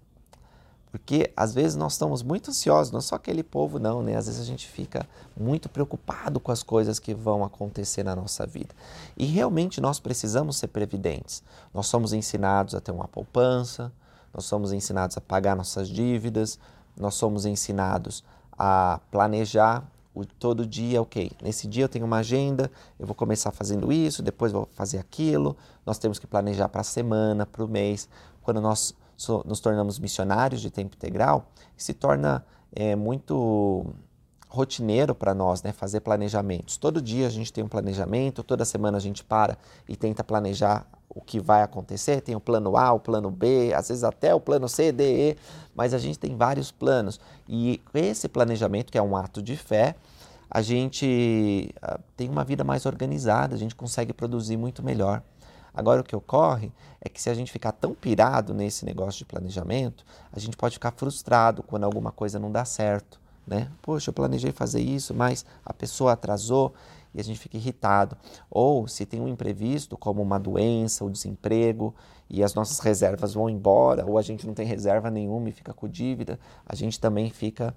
Porque 0.92 1.32
às 1.38 1.54
vezes 1.54 1.78
nós 1.78 1.94
estamos 1.94 2.22
muito 2.22 2.50
ansiosos, 2.50 2.92
não 2.92 3.00
é 3.00 3.02
só 3.02 3.16
aquele 3.16 3.44
povo, 3.44 3.80
não, 3.80 4.04
né? 4.04 4.18
Às 4.18 4.26
vezes 4.26 4.42
a 4.42 4.44
gente 4.44 4.68
fica 4.68 5.08
muito 5.38 5.70
preocupado 5.70 6.38
com 6.40 6.52
as 6.52 6.62
coisas 6.62 7.00
que 7.00 7.14
vão 7.14 7.46
acontecer 7.46 8.04
na 8.04 8.14
nossa 8.14 8.46
vida. 8.46 8.76
E 9.16 9.26
realmente 9.26 9.80
nós 9.80 10.00
precisamos 10.00 10.58
ser 10.58 10.68
previdentes. 10.68 11.42
Nós 11.74 11.88
somos 11.88 12.12
ensinados 12.12 12.76
a 12.76 12.82
ter 12.82 12.92
uma 12.92 13.08
poupança, 13.08 13.92
nós 14.34 14.44
somos 14.44 14.74
ensinados 14.74 15.18
a 15.18 15.22
pagar 15.22 15.56
nossas 15.56 15.88
dívidas, 15.88 16.60
nós 16.98 17.16
somos 17.16 17.46
ensinados 17.46 18.22
a 18.58 19.00
planejar 19.10 19.90
o, 20.14 20.26
todo 20.26 20.66
dia, 20.66 21.02
ok, 21.02 21.32
nesse 21.42 21.68
dia 21.68 21.86
eu 21.86 21.90
tenho 21.90 22.06
uma 22.06 22.18
agenda, 22.18 22.70
eu 23.00 23.06
vou 23.06 23.16
começar 23.16 23.52
fazendo 23.52 23.94
isso, 23.94 24.22
depois 24.22 24.52
vou 24.52 24.68
fazer 24.74 24.98
aquilo. 24.98 25.56
Nós 25.86 25.98
temos 25.98 26.20
que 26.20 26.28
planejar 26.28 26.68
para 26.68 26.82
a 26.82 26.84
semana, 26.84 27.46
para 27.46 27.64
o 27.64 27.68
mês. 27.68 28.10
Quando 28.44 28.60
nós 28.60 28.94
nos 29.46 29.60
tornamos 29.60 30.00
missionários 30.00 30.62
de 30.62 30.70
tempo 30.70 30.96
integral, 30.96 31.46
se 31.76 31.94
torna 31.94 32.46
é, 32.74 32.96
muito 32.96 33.86
rotineiro 34.48 35.16
para 35.16 35.34
nós, 35.34 35.64
né, 35.64 35.72
fazer 35.72 36.02
planejamentos. 36.02 36.76
Todo 36.76 37.02
dia 37.02 37.28
a 37.28 37.30
gente 37.30 37.54
tem 37.54 37.64
um 37.64 37.70
planejamento, 37.70 38.44
toda 38.44 38.66
semana 38.66 38.98
a 38.98 39.02
gente 39.02 39.24
para 39.24 39.58
e 39.88 39.96
tenta 39.96 40.24
planejar 40.24 40.86
o 41.08 41.22
que 41.22 41.40
vai 41.40 41.62
acontecer. 41.62 42.22
Tem 42.22 42.36
o 42.36 42.40
plano 42.40 42.76
A, 42.76 42.92
o 42.92 43.00
plano 43.00 43.32
B, 43.32 43.74
às 43.74 43.88
vezes 43.90 44.04
até 44.04 44.36
o 44.36 44.40
plano 44.40 44.68
C, 44.68 44.92
D, 44.92 45.32
E, 45.32 45.38
mas 45.74 45.94
a 45.94 45.98
gente 45.98 46.20
tem 46.20 46.36
vários 46.36 46.72
planos. 46.72 47.20
E 47.48 47.82
esse 47.94 48.28
planejamento, 48.28 48.92
que 48.92 48.98
é 48.98 49.02
um 49.02 49.16
ato 49.16 49.42
de 49.42 49.56
fé, 49.56 49.96
a 50.50 50.62
gente 50.62 51.74
uh, 51.82 51.98
tem 52.18 52.30
uma 52.30 52.44
vida 52.44 52.64
mais 52.64 52.86
organizada, 52.86 53.56
a 53.56 53.58
gente 53.58 53.74
consegue 53.74 54.12
produzir 54.12 54.58
muito 54.58 54.84
melhor. 54.84 55.24
Agora, 55.74 56.02
o 56.02 56.04
que 56.04 56.16
ocorre 56.16 56.72
é 57.00 57.08
que 57.08 57.22
se 57.22 57.30
a 57.30 57.34
gente 57.34 57.52
ficar 57.52 57.72
tão 57.72 57.94
pirado 57.94 58.54
nesse 58.54 58.86
negócio 58.86 59.20
de 59.20 59.26
planejamento, 59.26 60.06
a 60.32 60.40
gente 60.40 60.58
pode 60.58 60.76
ficar 60.76 60.92
frustrado 60.92 61.64
quando 61.64 61.84
alguma 61.84 62.12
coisa 62.12 62.40
não 62.40 62.52
dá 62.52 62.66
certo. 62.66 63.20
Né? 63.48 63.72
Poxa, 63.82 64.10
eu 64.10 64.14
planejei 64.14 64.52
fazer 64.52 64.82
isso, 64.82 65.14
mas 65.14 65.46
a 65.66 65.74
pessoa 65.74 66.14
atrasou 66.14 66.74
e 67.14 67.20
a 67.20 67.24
gente 67.24 67.40
fica 67.40 67.58
irritado. 67.58 68.16
Ou 68.50 68.88
se 68.88 69.06
tem 69.06 69.20
um 69.20 69.28
imprevisto, 69.28 69.98
como 69.98 70.22
uma 70.22 70.40
doença, 70.40 71.04
o 71.04 71.08
um 71.08 71.12
desemprego, 71.12 71.94
e 72.30 72.44
as 72.44 72.54
nossas 72.54 72.80
reservas 72.80 73.34
vão 73.34 73.50
embora, 73.50 74.06
ou 74.06 74.18
a 74.18 74.22
gente 74.22 74.48
não 74.48 74.54
tem 74.54 74.66
reserva 74.66 75.12
nenhuma 75.12 75.50
e 75.50 75.52
fica 75.52 75.74
com 75.74 75.88
dívida, 75.88 76.40
a 76.66 76.76
gente 76.76 77.00
também 77.00 77.30
fica 77.30 77.76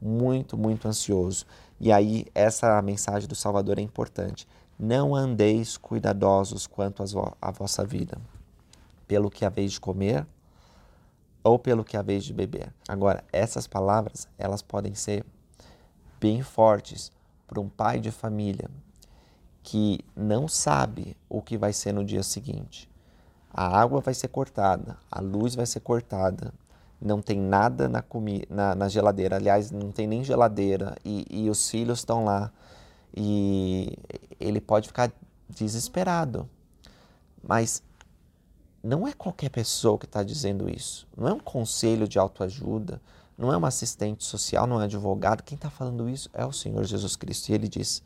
muito, 0.00 0.56
muito 0.56 0.86
ansioso. 0.86 1.44
E 1.80 1.90
aí, 1.90 2.26
essa 2.34 2.80
mensagem 2.82 3.28
do 3.28 3.34
Salvador 3.34 3.78
é 3.78 3.82
importante. 3.82 4.46
Não 4.78 5.14
andeis 5.14 5.76
cuidadosos 5.76 6.66
quanto 6.66 7.02
à 7.42 7.50
vossa 7.50 7.84
vida, 7.84 8.16
pelo 9.06 9.30
que 9.30 9.44
haveis 9.44 9.72
de 9.72 9.80
comer 9.80 10.24
ou 11.42 11.58
pelo 11.58 11.84
que 11.84 11.96
haveis 11.96 12.24
de 12.24 12.32
beber. 12.32 12.72
Agora, 12.86 13.24
essas 13.32 13.66
palavras, 13.66 14.28
elas 14.38 14.62
podem 14.62 14.94
ser 14.94 15.24
bem 16.20 16.42
fortes 16.42 17.10
para 17.46 17.60
um 17.60 17.68
pai 17.68 17.98
de 17.98 18.10
família 18.10 18.70
que 19.62 20.00
não 20.14 20.46
sabe 20.46 21.16
o 21.28 21.42
que 21.42 21.58
vai 21.58 21.72
ser 21.72 21.92
no 21.92 22.04
dia 22.04 22.22
seguinte. 22.22 22.88
A 23.52 23.80
água 23.80 24.00
vai 24.00 24.14
ser 24.14 24.28
cortada, 24.28 24.96
a 25.10 25.20
luz 25.20 25.54
vai 25.54 25.66
ser 25.66 25.80
cortada, 25.80 26.52
não 27.00 27.20
tem 27.20 27.38
nada 27.38 27.88
na, 27.88 28.04
na, 28.48 28.74
na 28.74 28.88
geladeira. 28.88 29.36
Aliás, 29.36 29.70
não 29.70 29.90
tem 29.90 30.06
nem 30.06 30.22
geladeira 30.22 30.96
e, 31.04 31.26
e 31.30 31.50
os 31.50 31.68
filhos 31.68 32.00
estão 32.00 32.24
lá 32.24 32.52
e 33.16 33.96
ele 34.38 34.60
pode 34.60 34.88
ficar 34.88 35.12
desesperado. 35.48 36.48
Mas 37.42 37.82
não 38.82 39.06
é 39.06 39.12
qualquer 39.12 39.50
pessoa 39.50 39.98
que 39.98 40.06
está 40.06 40.22
dizendo 40.22 40.68
isso. 40.68 41.06
Não 41.16 41.28
é 41.28 41.32
um 41.32 41.40
conselho 41.40 42.06
de 42.06 42.18
autoajuda, 42.18 43.00
não 43.36 43.52
é 43.52 43.56
uma 43.56 43.68
assistente 43.68 44.24
social, 44.24 44.66
não 44.66 44.76
é 44.76 44.80
um 44.80 44.84
advogado. 44.84 45.42
Quem 45.42 45.56
está 45.56 45.70
falando 45.70 46.08
isso 46.08 46.30
é 46.32 46.44
o 46.44 46.52
Senhor 46.52 46.84
Jesus 46.84 47.16
Cristo. 47.16 47.48
E 47.48 47.54
ele 47.54 47.68
diz: 47.68 48.02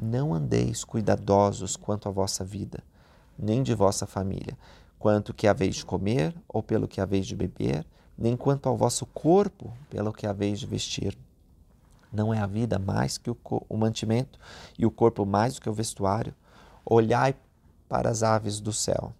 Não 0.00 0.34
andeis 0.34 0.84
cuidadosos 0.84 1.76
quanto 1.76 2.08
à 2.08 2.12
vossa 2.12 2.44
vida, 2.44 2.82
nem 3.38 3.62
de 3.62 3.74
vossa 3.74 4.06
família, 4.06 4.56
quanto 4.98 5.34
que 5.34 5.46
haveis 5.46 5.76
de 5.76 5.84
comer 5.84 6.34
ou 6.48 6.62
pelo 6.62 6.88
que 6.88 7.00
haveis 7.00 7.26
de 7.26 7.36
beber, 7.36 7.86
nem 8.16 8.36
quanto 8.36 8.68
ao 8.68 8.76
vosso 8.76 9.06
corpo, 9.06 9.72
pelo 9.88 10.12
que 10.12 10.26
haveis 10.26 10.60
de 10.60 10.66
vestir. 10.66 11.16
Não 12.12 12.34
é 12.34 12.38
a 12.38 12.46
vida 12.46 12.78
mais 12.78 13.16
que 13.16 13.30
o, 13.30 13.36
o 13.68 13.76
mantimento 13.76 14.38
e 14.78 14.84
o 14.84 14.90
corpo 14.90 15.24
mais 15.24 15.54
do 15.54 15.60
que 15.60 15.68
o 15.68 15.74
vestuário? 15.74 16.34
Olhai 16.84 17.34
para 17.88 18.10
as 18.10 18.22
aves 18.22 18.60
do 18.60 18.72
céu, 18.72 19.12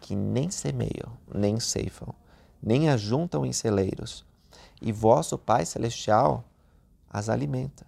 que 0.00 0.14
nem 0.14 0.50
semeiam, 0.50 1.12
nem 1.32 1.58
ceifam, 1.58 2.14
nem 2.62 2.88
ajuntam 2.88 3.44
em 3.44 3.52
celeiros, 3.52 4.24
e 4.80 4.92
vosso 4.92 5.38
Pai 5.38 5.64
Celestial 5.64 6.44
as 7.10 7.28
alimenta. 7.28 7.86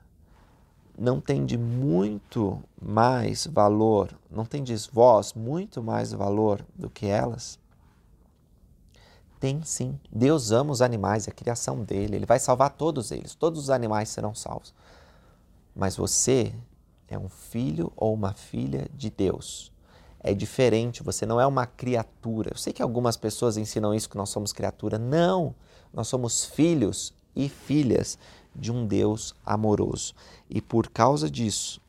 Não 0.98 1.20
de 1.44 1.58
muito 1.58 2.62
mais 2.80 3.46
valor, 3.46 4.18
não 4.30 4.46
tendes 4.46 4.86
vós 4.86 5.34
muito 5.34 5.82
mais 5.82 6.12
valor 6.12 6.64
do 6.74 6.88
que 6.88 7.06
elas? 7.06 7.58
Tem 9.38 9.62
sim. 9.62 9.98
Deus 10.10 10.50
ama 10.50 10.72
os 10.72 10.80
animais, 10.80 11.28
é 11.28 11.30
a 11.30 11.34
criação 11.34 11.82
dele. 11.82 12.16
Ele 12.16 12.26
vai 12.26 12.38
salvar 12.38 12.70
todos 12.70 13.10
eles. 13.10 13.34
Todos 13.34 13.60
os 13.60 13.70
animais 13.70 14.08
serão 14.08 14.34
salvos. 14.34 14.74
Mas 15.74 15.96
você 15.96 16.54
é 17.08 17.18
um 17.18 17.28
filho 17.28 17.92
ou 17.96 18.14
uma 18.14 18.32
filha 18.32 18.88
de 18.94 19.10
Deus. 19.10 19.72
É 20.20 20.34
diferente, 20.34 21.02
você 21.02 21.26
não 21.26 21.40
é 21.40 21.46
uma 21.46 21.66
criatura. 21.66 22.50
Eu 22.52 22.58
sei 22.58 22.72
que 22.72 22.82
algumas 22.82 23.16
pessoas 23.16 23.56
ensinam 23.56 23.94
isso 23.94 24.08
que 24.08 24.16
nós 24.16 24.30
somos 24.30 24.52
criatura. 24.52 24.98
Não! 24.98 25.54
Nós 25.92 26.08
somos 26.08 26.44
filhos 26.44 27.14
e 27.34 27.48
filhas 27.48 28.18
de 28.54 28.72
um 28.72 28.86
Deus 28.86 29.34
amoroso. 29.44 30.14
E 30.48 30.60
por 30.60 30.88
causa 30.88 31.30
disso, 31.30 31.80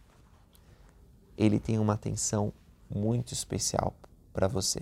ele 1.38 1.60
tem 1.60 1.80
uma 1.80 1.94
atenção 1.94 2.52
muito 2.90 3.34
especial 3.34 3.94
para 4.34 4.48
você. 4.48 4.82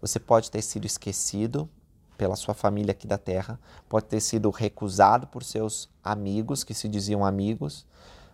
Você 0.00 0.20
pode 0.20 0.50
ter 0.50 0.62
sido 0.62 0.84
esquecido 0.84 1.68
pela 2.16 2.36
sua 2.36 2.54
família 2.54 2.92
aqui 2.92 3.06
da 3.06 3.18
terra, 3.18 3.58
pode 3.88 4.06
ter 4.06 4.20
sido 4.20 4.50
recusado 4.50 5.26
por 5.26 5.42
seus 5.42 5.88
amigos 6.02 6.64
que 6.64 6.74
se 6.74 6.88
diziam 6.88 7.24
amigos. 7.24 7.86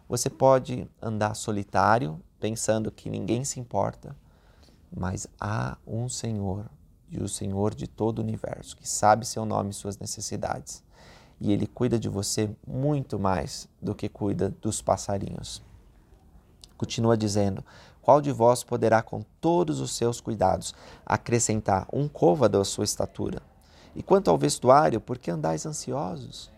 Você 0.09 0.29
pode 0.29 0.89
andar 1.01 1.35
solitário, 1.35 2.21
pensando 2.39 2.91
que 2.91 3.11
ninguém 3.11 3.45
se 3.45 3.61
importa, 3.61 4.17
mas 4.95 5.27
há 5.41 5.77
um 5.87 6.09
Senhor 6.09 6.67
e 7.11 7.23
o 7.23 7.29
Senhor 7.29 7.75
de 7.75 7.87
todo 7.87 8.19
o 8.19 8.23
universo, 8.23 8.77
que 8.77 8.89
sabe 8.89 9.27
seu 9.27 9.45
nome 9.45 9.71
e 9.71 9.75
suas 9.75 9.99
necessidades. 9.99 10.83
E 11.41 11.53
ele 11.53 11.67
cuida 11.67 11.99
de 11.99 12.09
você 12.09 12.51
muito 12.67 13.19
mais 13.19 13.69
do 13.81 13.95
que 13.95 14.09
cuida 14.09 14.49
dos 14.49 14.81
passarinhos. 14.81 15.63
Continua 16.79 17.17
dizendo: 17.17 17.65
Qual 18.01 18.21
de 18.21 18.33
vós 18.33 18.65
poderá, 18.65 19.03
com 19.03 19.23
todos 19.41 19.81
os 19.81 19.93
seus 19.93 20.21
cuidados, 20.21 20.75
acrescentar 21.05 21.87
um 21.93 22.09
côvado 22.09 22.61
à 22.61 22.65
sua 22.65 22.85
estatura? 22.85 23.43
E 23.95 24.03
quanto 24.03 24.31
ao 24.31 24.39
vestuário, 24.39 25.01
por 25.01 25.19
que 25.19 25.31
andais 25.31 25.67
ansiosos? 25.67 26.51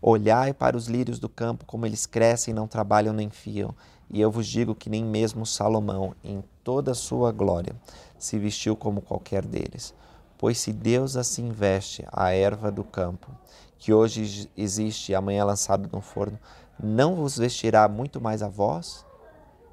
Olhai 0.00 0.52
para 0.52 0.76
os 0.76 0.86
lírios 0.86 1.18
do 1.18 1.28
campo, 1.28 1.64
como 1.64 1.84
eles 1.84 2.06
crescem, 2.06 2.54
não 2.54 2.68
trabalham 2.68 3.12
nem 3.12 3.30
fiam. 3.30 3.74
E 4.10 4.20
eu 4.20 4.30
vos 4.30 4.46
digo 4.46 4.74
que 4.74 4.88
nem 4.88 5.04
mesmo 5.04 5.44
Salomão, 5.44 6.14
em 6.24 6.42
toda 6.64 6.92
a 6.92 6.94
sua 6.94 7.30
glória, 7.32 7.74
se 8.18 8.38
vestiu 8.38 8.76
como 8.76 9.02
qualquer 9.02 9.44
deles. 9.44 9.94
Pois 10.38 10.58
se 10.58 10.72
Deus 10.72 11.16
assim 11.16 11.50
veste 11.50 12.04
a 12.12 12.30
erva 12.30 12.70
do 12.70 12.84
campo, 12.84 13.28
que 13.76 13.92
hoje 13.92 14.50
existe 14.56 15.12
e 15.12 15.14
amanhã 15.14 15.40
é 15.40 15.44
lançado 15.44 15.88
no 15.92 16.00
forno, 16.00 16.38
não 16.80 17.16
vos 17.16 17.36
vestirá 17.36 17.88
muito 17.88 18.20
mais 18.20 18.42
a 18.42 18.48
vós, 18.48 19.04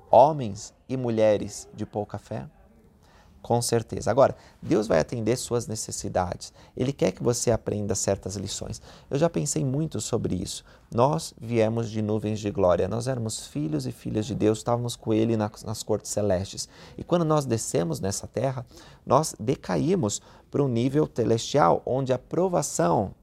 homens 0.10 0.74
e 0.90 0.98
mulheres 0.98 1.68
de 1.74 1.86
pouca 1.86 2.18
fé? 2.18 2.48
Com 3.46 3.62
certeza. 3.62 4.10
Agora, 4.10 4.36
Deus 4.60 4.88
vai 4.88 4.98
atender 4.98 5.36
suas 5.36 5.68
necessidades. 5.68 6.52
Ele 6.76 6.92
quer 6.92 7.12
que 7.12 7.22
você 7.22 7.52
aprenda 7.52 7.94
certas 7.94 8.36
lições. 8.36 8.82
Eu 9.08 9.20
já 9.20 9.30
pensei 9.30 9.64
muito 9.64 10.02
sobre 10.02 10.34
isso. 10.34 10.66
Nós 10.92 11.32
viemos 11.40 11.92
de 11.92 12.02
nuvens 12.02 12.40
de 12.40 12.50
glória. 12.50 12.88
Nós 12.88 13.08
éramos 13.08 13.46
filhos 13.46 13.86
e 13.86 13.92
filhas 13.92 14.26
de 14.26 14.34
Deus, 14.34 14.58
estávamos 14.58 14.96
com 14.96 15.14
Ele 15.14 15.38
nas, 15.38 15.64
nas 15.64 15.84
cortes 15.84 16.10
celestes. 16.10 16.68
E 16.98 17.04
quando 17.04 17.24
nós 17.24 17.46
descemos 17.46 18.00
nessa 18.00 18.26
terra, 18.26 18.66
nós 19.06 19.36
decaímos 19.40 20.24
para 20.50 20.64
um 20.64 20.68
nível 20.68 21.08
celestial, 21.14 21.84
onde 21.86 22.12
a 22.12 22.18
provação 22.18 23.14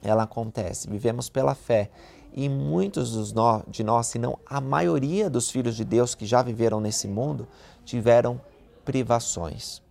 ela 0.00 0.22
acontece. 0.22 0.88
Vivemos 0.88 1.28
pela 1.28 1.56
fé. 1.56 1.90
E 2.32 2.48
muitos 2.48 3.34
de 3.72 3.82
nós, 3.82 4.06
se 4.06 4.20
não 4.20 4.38
a 4.46 4.60
maioria 4.60 5.28
dos 5.28 5.50
filhos 5.50 5.74
de 5.74 5.84
Deus 5.84 6.14
que 6.14 6.26
já 6.26 6.42
viveram 6.42 6.78
nesse 6.78 7.08
mundo, 7.08 7.48
tiveram 7.84 8.40
privações, 8.88 9.82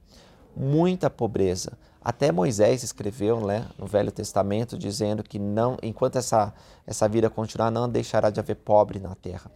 muita 0.56 1.08
pobreza. 1.08 1.78
Até 2.04 2.32
Moisés 2.32 2.82
escreveu 2.82 3.46
né, 3.46 3.68
no 3.78 3.86
Velho 3.86 4.12
Testamento 4.12 4.76
dizendo 4.76 5.22
que 5.22 5.38
não, 5.38 5.78
enquanto 5.84 6.16
essa, 6.16 6.52
essa 6.84 7.08
vida 7.08 7.30
continuar, 7.30 7.70
não 7.70 7.88
deixará 7.88 8.32
de 8.32 8.40
haver 8.40 8.56
pobre 8.56 8.98
na 8.98 9.14
terra. 9.14 9.52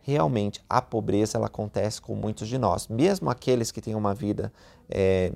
Realmente, 0.00 0.64
a 0.66 0.80
pobreza 0.80 1.36
ela 1.36 1.46
acontece 1.46 2.00
com 2.00 2.14
muitos 2.14 2.48
de 2.48 2.56
nós. 2.56 2.88
Mesmo 2.88 3.28
aqueles 3.28 3.70
que 3.70 3.82
têm 3.82 3.94
uma 3.94 4.14
vida 4.14 4.50
é, 4.88 5.30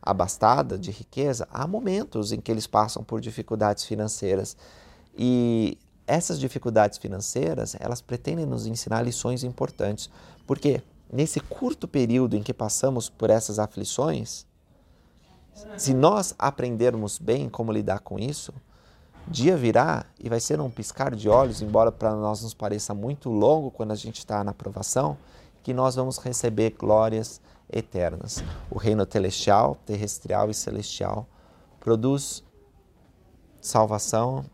abastada 0.00 0.78
de 0.78 0.90
riqueza, 0.90 1.46
há 1.52 1.66
momentos 1.66 2.32
em 2.32 2.40
que 2.40 2.50
eles 2.50 2.66
passam 2.66 3.04
por 3.04 3.20
dificuldades 3.20 3.84
financeiras. 3.84 4.56
E 5.14 5.76
essas 6.06 6.40
dificuldades 6.40 6.96
financeiras, 6.96 7.76
elas 7.78 8.00
pretendem 8.00 8.46
nos 8.46 8.66
ensinar 8.66 9.02
lições 9.02 9.44
importantes. 9.44 10.08
Porque 10.46 10.82
nesse 11.14 11.38
curto 11.38 11.86
período 11.86 12.34
em 12.34 12.42
que 12.42 12.52
passamos 12.52 13.08
por 13.08 13.30
essas 13.30 13.60
aflições, 13.60 14.44
se 15.76 15.94
nós 15.94 16.34
aprendermos 16.36 17.20
bem 17.20 17.48
como 17.48 17.70
lidar 17.70 18.00
com 18.00 18.18
isso, 18.18 18.52
dia 19.28 19.56
virá 19.56 20.06
e 20.18 20.28
vai 20.28 20.40
ser 20.40 20.60
um 20.60 20.68
piscar 20.68 21.14
de 21.14 21.28
olhos, 21.28 21.62
embora 21.62 21.92
para 21.92 22.16
nós 22.16 22.42
nos 22.42 22.52
pareça 22.52 22.92
muito 22.92 23.30
longo 23.30 23.70
quando 23.70 23.92
a 23.92 23.94
gente 23.94 24.18
está 24.18 24.42
na 24.42 24.50
aprovação, 24.50 25.16
que 25.62 25.72
nós 25.72 25.94
vamos 25.94 26.18
receber 26.18 26.70
glórias 26.70 27.40
eternas. 27.72 28.42
O 28.68 28.76
reino 28.76 29.06
celestial, 29.08 29.78
terrestrial 29.86 30.50
e 30.50 30.54
celestial 30.54 31.28
produz 31.78 32.42
salvação 33.60 34.44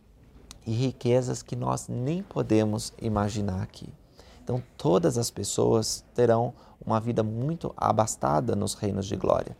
e 0.66 0.72
riquezas 0.72 1.42
que 1.42 1.56
nós 1.56 1.88
nem 1.88 2.22
podemos 2.22 2.92
imaginar 3.00 3.62
aqui. 3.62 3.90
Então, 4.50 4.60
todas 4.76 5.16
as 5.16 5.30
pessoas 5.30 6.04
terão 6.12 6.52
uma 6.84 6.98
vida 6.98 7.22
muito 7.22 7.72
abastada 7.76 8.56
nos 8.56 8.74
reinos 8.74 9.06
de 9.06 9.14
glória. 9.14 9.56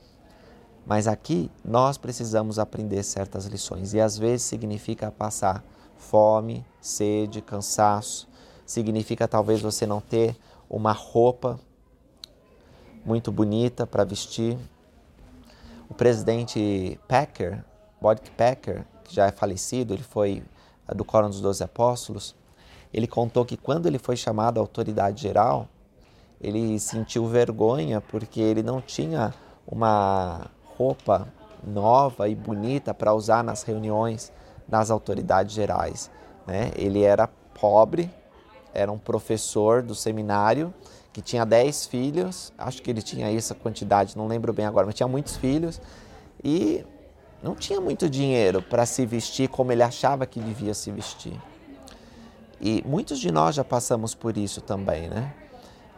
Mas 0.85 1.07
aqui 1.07 1.48
nós 1.64 1.96
precisamos 1.96 2.59
aprender 2.59 3.05
certas 3.05 3.46
lições 3.46 3.94
e 3.94 4.00
às 4.00 4.18
vezes 4.18 4.46
significa 4.46 5.12
passar 5.12 5.64
fome, 5.96 6.66
sede, 6.81 7.40
cansaço, 7.40 8.29
significa 8.66 9.29
talvez 9.29 9.62
você 9.62 9.87
não 9.87 10.00
ter 10.00 10.37
uma 10.68 10.90
roupa 10.90 11.61
muito 13.07 13.31
bonita 13.31 13.87
para 13.87 14.03
vestir. 14.03 14.59
O 15.88 15.94
presidente 15.94 16.98
Packer, 17.07 17.64
Boyd 18.00 18.29
Packer, 18.33 18.85
que 19.05 19.14
já 19.14 19.26
é 19.26 19.31
falecido, 19.31 19.94
ele 19.94 20.03
foi 20.03 20.42
do 20.92 21.05
Quórum 21.05 21.29
dos 21.29 21.40
Doze 21.40 21.62
Apóstolos, 21.62 22.35
ele 22.92 23.07
contou 23.07 23.44
que 23.44 23.57
quando 23.57 23.87
ele 23.87 23.98
foi 23.98 24.16
chamado 24.16 24.59
à 24.59 24.61
autoridade 24.61 25.22
geral, 25.22 25.68
ele 26.40 26.79
sentiu 26.79 27.26
vergonha 27.26 28.00
porque 28.00 28.40
ele 28.40 28.62
não 28.62 28.81
tinha 28.81 29.35
uma 29.66 30.46
roupa 30.76 31.29
nova 31.62 32.29
e 32.29 32.35
bonita 32.35 32.94
para 32.94 33.14
usar 33.14 33.44
nas 33.44 33.62
reuniões 33.62 34.33
das 34.66 34.90
autoridades 34.90 35.55
gerais. 35.55 36.11
Né? 36.46 36.72
Ele 36.74 37.03
era 37.03 37.29
pobre, 37.61 38.11
era 38.72 38.90
um 38.90 38.98
professor 38.98 39.83
do 39.83 39.94
seminário 39.94 40.72
que 41.12 41.20
tinha 41.20 41.44
10 41.44 41.87
filhos, 41.87 42.53
acho 42.57 42.81
que 42.83 42.90
ele 42.90 43.03
tinha 43.03 43.31
essa 43.37 43.55
quantidade, 43.55 44.16
não 44.16 44.26
lembro 44.26 44.53
bem 44.53 44.64
agora, 44.64 44.87
mas 44.87 44.94
tinha 44.94 45.09
muitos 45.09 45.37
filhos 45.37 45.81
e 46.42 46.85
não 47.42 47.55
tinha 47.55 47.81
muito 47.81 48.09
dinheiro 48.09 48.62
para 48.62 48.87
se 48.87 49.05
vestir 49.05 49.48
como 49.48 49.72
ele 49.72 49.83
achava 49.83 50.24
que 50.24 50.40
devia 50.40 50.72
se 50.72 50.90
vestir. 50.90 51.38
E 52.61 52.85
muitos 52.87 53.18
de 53.18 53.31
nós 53.33 53.55
já 53.55 53.64
passamos 53.64 54.14
por 54.14 54.37
isso 54.37 54.61
também, 54.61 55.09
né? 55.09 55.33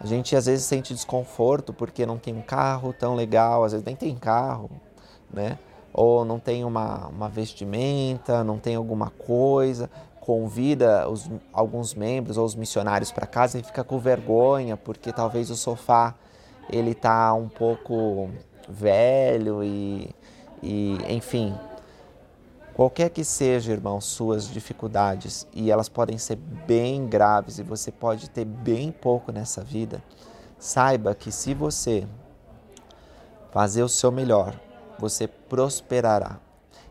A 0.01 0.07
gente 0.07 0.35
às 0.35 0.47
vezes 0.47 0.65
sente 0.65 0.95
desconforto 0.95 1.73
porque 1.73 2.05
não 2.07 2.19
tem 2.19 2.35
um 2.35 2.43
carro 2.43 2.93
tão 2.93 3.15
legal, 3.15 3.65
às 3.65 3.73
vezes 3.73 3.85
nem 3.85 3.97
tem 3.97 4.17
carro, 4.17 4.71
né? 5.33 5.59
Ou 5.93 6.25
não 6.25 6.39
tem 6.39 6.65
uma, 6.65 7.09
uma 7.09 7.29
vestimenta, 7.29 8.43
não 8.43 8.59
tem 8.59 8.77
alguma 8.77 9.11
coisa, 9.11 9.91
convida 10.21 11.09
os, 11.09 11.31
alguns 11.53 11.95
membros 11.95 12.39
ou 12.39 12.45
os 12.45 12.55
missionários 12.55 13.11
para 13.11 13.27
casa 13.27 13.59
e 13.59 13.63
fica 13.63 13.83
com 13.83 13.99
vergonha 13.99 14.77
porque 14.77 15.13
talvez 15.13 15.51
o 15.51 15.57
sofá 15.57 16.15
ele 16.71 16.95
tá 16.95 17.35
um 17.35 17.49
pouco 17.49 18.31
velho 18.69 19.63
e, 19.65 20.15
e 20.63 20.97
enfim, 21.09 21.55
Qualquer 22.75 23.11
que 23.11 23.23
seja, 23.23 23.73
irmão, 23.73 24.01
suas 24.01 24.49
dificuldades, 24.49 25.47
e 25.53 25.71
elas 25.71 25.91
podem 25.91 26.17
ser 26.17 26.37
bem 26.37 27.07
graves 27.07 27.59
e 27.59 27.63
você 27.63 27.93
pode 27.93 28.31
ter 28.31 28.47
bem 28.47 28.91
pouco 28.91 29.31
nessa 29.31 29.63
vida, 29.63 30.03
saiba 30.59 31.15
que 31.15 31.31
se 31.31 31.53
você 31.53 32.07
fazer 33.51 33.83
o 33.83 33.89
seu 33.89 34.11
melhor, 34.11 34.59
você 34.99 35.29
prosperará. 35.29 36.39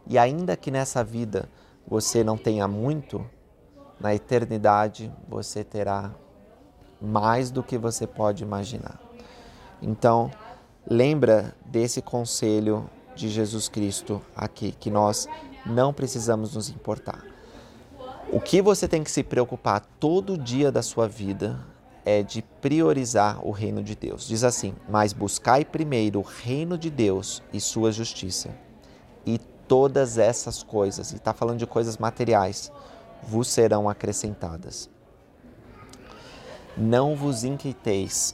E 0.06 0.20
ainda 0.20 0.56
que 0.56 0.70
nessa 0.70 1.04
vida 1.04 1.50
você 1.88 2.24
não 2.24 2.38
tenha 2.38 2.68
muito, 2.68 3.26
na 4.00 4.14
eternidade 4.14 5.12
você 5.28 5.64
terá 5.64 6.12
mais 7.02 7.50
do 7.50 7.64
que 7.64 7.78
você 7.78 8.06
pode 8.06 8.44
imaginar. 8.44 9.00
Então, 9.82 10.30
lembra 10.88 11.56
desse 11.66 12.04
conselho 12.04 12.88
de 13.16 13.30
Jesus 13.30 13.68
Cristo 13.68 14.22
aqui, 14.36 14.72
que 14.72 14.92
nós 14.92 15.28
não 15.66 15.94
precisamos 15.94 16.56
nos 16.56 16.70
importar. 16.70 17.24
O 18.32 18.40
que 18.40 18.62
você 18.62 18.88
tem 18.88 19.04
que 19.04 19.12
se 19.12 19.24
preocupar 19.24 19.82
todo 20.00 20.38
dia 20.38 20.72
da 20.72 20.82
sua 20.82 21.08
vida 21.08 21.60
é 22.06 22.24
de 22.24 22.42
priorizar 22.62 23.46
o 23.46 23.52
reino 23.52 23.84
de 23.84 23.96
Deus. 23.96 24.28
Diz 24.28 24.44
assim: 24.44 24.74
Mas 24.90 25.14
buscai 25.14 25.66
primeiro 25.66 26.20
o 26.20 26.24
reino 26.24 26.78
de 26.78 26.90
Deus 26.90 27.44
e 27.52 27.60
sua 27.60 27.92
justiça, 27.92 28.50
e 29.26 29.38
todas 29.68 30.18
essas 30.18 30.64
coisas, 30.64 31.12
e 31.12 31.16
está 31.16 31.34
falando 31.34 31.60
de 31.60 31.68
coisas 31.68 31.98
materiais, 31.98 32.72
vos 33.22 33.48
serão 33.48 33.90
acrescentadas. 33.90 34.90
Não 36.78 37.16
vos 37.16 37.44
inquieteis, 37.44 38.34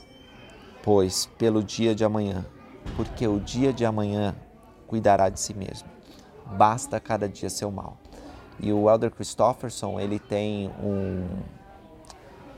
pois, 0.82 1.26
pelo 1.36 1.62
dia 1.62 1.94
de 1.94 2.04
amanhã, 2.04 2.46
porque 2.96 3.26
o 3.26 3.40
dia 3.40 3.72
de 3.72 3.84
amanhã 3.84 4.34
cuidará 4.86 5.28
de 5.28 5.40
si 5.40 5.52
mesmo 5.52 5.97
basta 6.56 6.98
cada 7.00 7.28
dia 7.28 7.50
seu 7.50 7.70
mal. 7.70 7.96
E 8.60 8.72
o 8.72 8.90
Elder 8.90 9.10
Christofferson, 9.10 10.00
ele 10.00 10.18
tem 10.18 10.68
um 10.82 11.26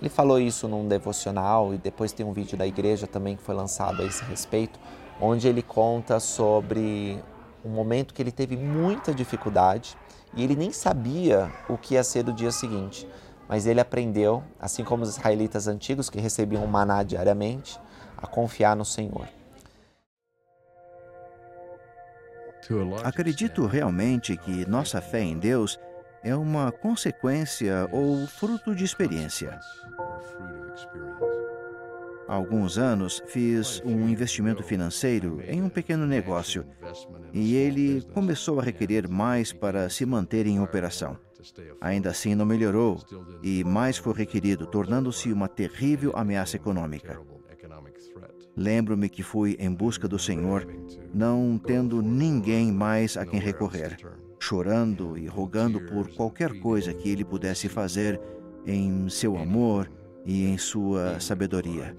ele 0.00 0.09
falou 0.09 0.40
isso 0.40 0.66
num 0.66 0.88
devocional 0.88 1.74
e 1.74 1.79
depois 1.79 2.11
tem 2.11 2.24
um 2.24 2.33
vídeo 2.33 2.57
da 2.57 2.66
igreja 2.66 3.07
também 3.07 3.36
que 3.36 3.43
foi 3.43 3.55
lançado 3.55 4.01
a 4.01 4.05
esse 4.07 4.24
respeito, 4.24 4.80
onde 5.20 5.47
ele 5.47 5.62
conta 5.62 6.18
sobre 6.18 7.22
um 7.62 7.68
momento 7.68 8.14
que 8.14 8.22
ele 8.22 8.32
teve 8.32 8.57
muita 8.57 9.12
dificuldade 9.12 9.99
e 10.34 10.43
ele 10.43 10.57
nem 10.57 10.72
sabia 10.72 11.53
o 11.68 11.76
que 11.76 11.95
ia 11.95 12.03
ser 12.03 12.22
do 12.22 12.32
dia 12.32 12.51
seguinte, 12.51 13.07
mas 13.47 13.66
ele 13.66 13.78
aprendeu, 13.78 14.43
assim 14.59 14.82
como 14.82 15.03
os 15.03 15.11
israelitas 15.11 15.68
antigos 15.68 16.09
que 16.09 16.18
recebiam 16.18 16.66
maná 16.66 17.03
diariamente, 17.03 17.78
a 18.16 18.26
confiar 18.26 18.74
no 18.74 18.86
Senhor. 18.86 19.28
Acredito 23.03 23.66
realmente 23.66 24.37
que 24.37 24.68
nossa 24.68 25.01
fé 25.01 25.23
em 25.23 25.39
Deus 25.39 25.79
é 26.23 26.35
uma 26.37 26.71
consequência 26.71 27.89
ou 27.91 28.27
fruto 28.27 28.75
de 28.75 28.85
experiência. 28.85 29.59
Há 32.29 32.35
alguns 32.35 32.79
anos 32.79 33.21
fiz 33.27 33.83
um 33.85 34.09
investimento 34.09 34.62
financeiro 34.62 35.41
em 35.49 35.61
um 35.62 35.68
pequeno 35.68 36.07
negócio 36.07 36.64
e 37.33 37.57
ele 37.57 38.03
começou 38.14 38.61
a 38.61 38.62
requerer 38.62 39.09
mais 39.09 39.53
para 39.53 39.89
se 39.89 40.07
manter 40.07 40.47
em 40.47 40.61
operação. 40.61 41.18
Ainda 41.81 42.11
assim, 42.11 42.37
não 42.37 42.47
melhorou 42.47 43.03
e 43.43 43.64
mais 43.64 43.97
foi 43.97 44.14
requerido, 44.14 44.66
tornando-se 44.66 45.33
uma 45.33 45.49
terrível 45.49 46.12
ameaça 46.14 46.55
econômica. 46.55 47.21
Lembro-me 48.57 49.09
que 49.09 49.22
fui 49.22 49.57
em 49.59 49.72
busca 49.72 50.09
do 50.09 50.18
Senhor, 50.18 50.66
não 51.14 51.59
tendo 51.59 52.03
ninguém 52.03 52.72
mais 52.72 53.16
a 53.16 53.24
quem 53.24 53.40
recorrer, 53.40 53.96
chorando 54.38 55.16
e 55.16 55.26
rogando 55.26 55.80
por 55.80 56.09
qualquer 56.14 56.59
coisa 56.61 56.92
que 56.92 57.09
Ele 57.09 57.24
pudesse 57.24 57.68
fazer 57.68 58.20
em 58.66 59.09
seu 59.09 59.36
amor 59.36 59.90
e 60.26 60.46
em 60.46 60.59
sua 60.59 61.20
sabedoria. 61.20 61.96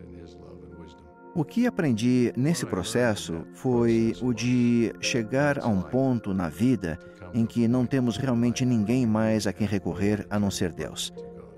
O 1.33 1.45
que 1.45 1.65
aprendi 1.65 2.33
nesse 2.35 2.65
processo 2.65 3.45
foi 3.53 4.13
o 4.21 4.33
de 4.33 4.93
chegar 4.99 5.59
a 5.59 5.67
um 5.67 5.81
ponto 5.81 6.33
na 6.33 6.49
vida 6.49 6.99
em 7.33 7.45
que 7.45 7.69
não 7.69 7.85
temos 7.85 8.17
realmente 8.17 8.65
ninguém 8.65 9.05
mais 9.05 9.47
a 9.47 9.53
quem 9.53 9.65
recorrer 9.65 10.27
a 10.29 10.37
não 10.37 10.51
ser 10.51 10.73
Deus. 10.73 11.13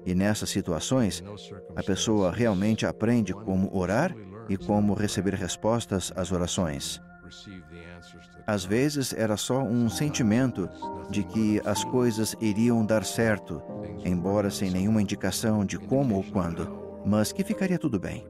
E 0.06 0.14
nessas 0.14 0.52
situações, 0.52 1.24
a 1.76 1.82
pessoa 1.82 2.32
realmente 2.32 2.86
aprende 2.86 3.34
como 3.34 3.76
orar 3.76 4.16
e 4.50 4.58
como 4.58 4.94
receber 4.94 5.34
respostas 5.34 6.12
às 6.16 6.32
orações. 6.32 7.02
Às 8.46 8.66
vezes 8.66 9.14
era 9.14 9.38
só 9.38 9.64
um 9.64 9.90
sentimento 9.90 10.70
de 11.10 11.24
que 11.24 11.62
as 11.66 11.84
coisas 11.86 12.36
iriam 12.42 12.86
dar 12.86 13.06
certo, 13.06 13.62
embora 14.06 14.50
sem 14.50 14.70
nenhuma 14.70 15.02
indicação 15.02 15.66
de 15.66 15.78
como 15.78 16.16
ou 16.16 16.24
quando, 16.24 17.02
mas 17.06 17.32
que 17.32 17.44
ficaria 17.44 17.80
tudo 17.80 18.00
bem. 18.00 18.28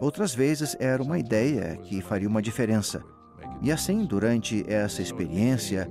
Outras 0.00 0.34
vezes 0.34 0.76
era 0.80 1.02
uma 1.02 1.18
ideia 1.18 1.76
que 1.76 2.02
faria 2.02 2.28
uma 2.28 2.42
diferença. 2.42 3.02
E 3.60 3.70
assim, 3.70 4.04
durante 4.04 4.64
essa 4.68 5.00
experiência, 5.00 5.88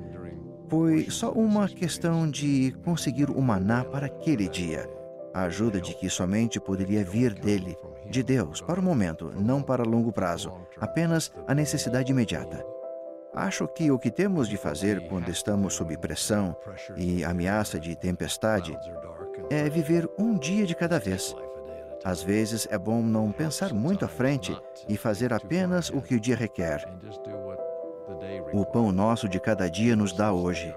foi 0.67 1.09
só 1.09 1.31
uma 1.31 1.67
questão 1.69 2.29
de 2.29 2.75
conseguir 2.83 3.29
o 3.29 3.41
maná 3.41 3.85
para 3.85 4.07
aquele 4.07 4.49
dia. 4.49 4.89
A 5.33 5.43
ajuda 5.43 5.79
de 5.79 5.95
que 5.95 6.09
somente 6.09 6.59
poderia 6.59 7.05
vir 7.05 7.33
dele, 7.33 7.77
de 8.11 8.21
Deus, 8.21 8.61
para 8.61 8.79
o 8.79 8.83
momento, 8.83 9.31
não 9.33 9.61
para 9.61 9.83
longo 9.83 10.11
prazo, 10.11 10.53
apenas 10.79 11.31
a 11.47 11.55
necessidade 11.55 12.11
imediata. 12.11 12.63
Acho 13.33 13.67
que 13.67 13.89
o 13.89 13.97
que 13.97 14.11
temos 14.11 14.49
de 14.49 14.57
fazer 14.57 15.07
quando 15.07 15.29
estamos 15.29 15.73
sob 15.73 15.97
pressão 15.97 16.55
e 16.97 17.23
ameaça 17.23 17.79
de 17.79 17.95
tempestade 17.95 18.77
é 19.49 19.69
viver 19.69 20.09
um 20.19 20.37
dia 20.37 20.65
de 20.65 20.75
cada 20.75 20.99
vez. 20.99 21.33
Às 22.03 22.21
vezes 22.21 22.67
é 22.69 22.77
bom 22.77 23.01
não 23.01 23.31
pensar 23.31 23.73
muito 23.73 24.03
à 24.03 24.07
frente 24.07 24.55
e 24.89 24.97
fazer 24.97 25.31
apenas 25.31 25.89
o 25.89 26.01
que 26.01 26.15
o 26.15 26.19
dia 26.19 26.35
requer. 26.35 26.83
O 28.51 28.65
pão 28.65 28.91
nosso 28.91 29.29
de 29.29 29.39
cada 29.39 29.69
dia 29.69 29.95
nos 29.95 30.11
dá 30.11 30.33
hoje. 30.33 30.75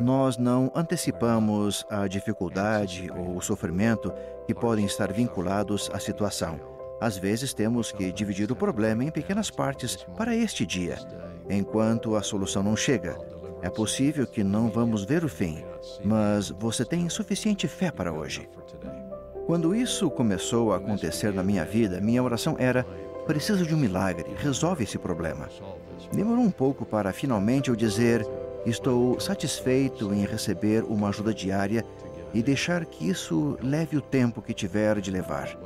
Nós 0.00 0.36
não 0.36 0.72
antecipamos 0.74 1.86
a 1.88 2.08
dificuldade 2.08 3.10
ou 3.16 3.36
o 3.36 3.40
sofrimento 3.40 4.12
que 4.46 4.54
podem 4.54 4.84
estar 4.84 5.12
vinculados 5.12 5.88
à 5.92 6.00
situação. 6.00 6.58
Às 7.00 7.16
vezes 7.16 7.54
temos 7.54 7.92
que 7.92 8.12
dividir 8.12 8.50
o 8.50 8.56
problema 8.56 9.04
em 9.04 9.10
pequenas 9.10 9.50
partes 9.50 10.04
para 10.16 10.34
este 10.34 10.66
dia, 10.66 10.98
enquanto 11.48 12.16
a 12.16 12.22
solução 12.22 12.62
não 12.62 12.76
chega. 12.76 13.16
É 13.62 13.70
possível 13.70 14.26
que 14.26 14.42
não 14.42 14.68
vamos 14.68 15.04
ver 15.04 15.24
o 15.24 15.28
fim, 15.28 15.64
mas 16.04 16.50
você 16.50 16.84
tem 16.84 17.08
suficiente 17.08 17.68
fé 17.68 17.90
para 17.90 18.12
hoje. 18.12 18.48
Quando 19.46 19.74
isso 19.74 20.10
começou 20.10 20.72
a 20.72 20.76
acontecer 20.76 21.32
na 21.32 21.42
minha 21.42 21.64
vida, 21.64 22.00
minha 22.00 22.22
oração 22.22 22.56
era: 22.58 22.84
preciso 23.26 23.64
de 23.64 23.74
um 23.74 23.78
milagre, 23.78 24.34
resolve 24.36 24.84
esse 24.84 24.98
problema. 24.98 25.48
Demorou 26.12 26.44
um 26.44 26.50
pouco 26.50 26.84
para 26.84 27.12
finalmente 27.12 27.70
eu 27.70 27.76
dizer: 27.76 28.26
estou 28.66 29.20
satisfeito 29.20 30.12
em 30.14 30.24
receber 30.24 30.84
uma 30.84 31.08
ajuda 31.08 31.34
diária 31.34 31.84
e 32.32 32.42
deixar 32.42 32.84
que 32.84 33.08
isso 33.08 33.58
leve 33.62 33.96
o 33.96 34.00
tempo 34.00 34.42
que 34.42 34.52
tiver 34.52 35.00
de 35.00 35.10
levar, 35.10 35.56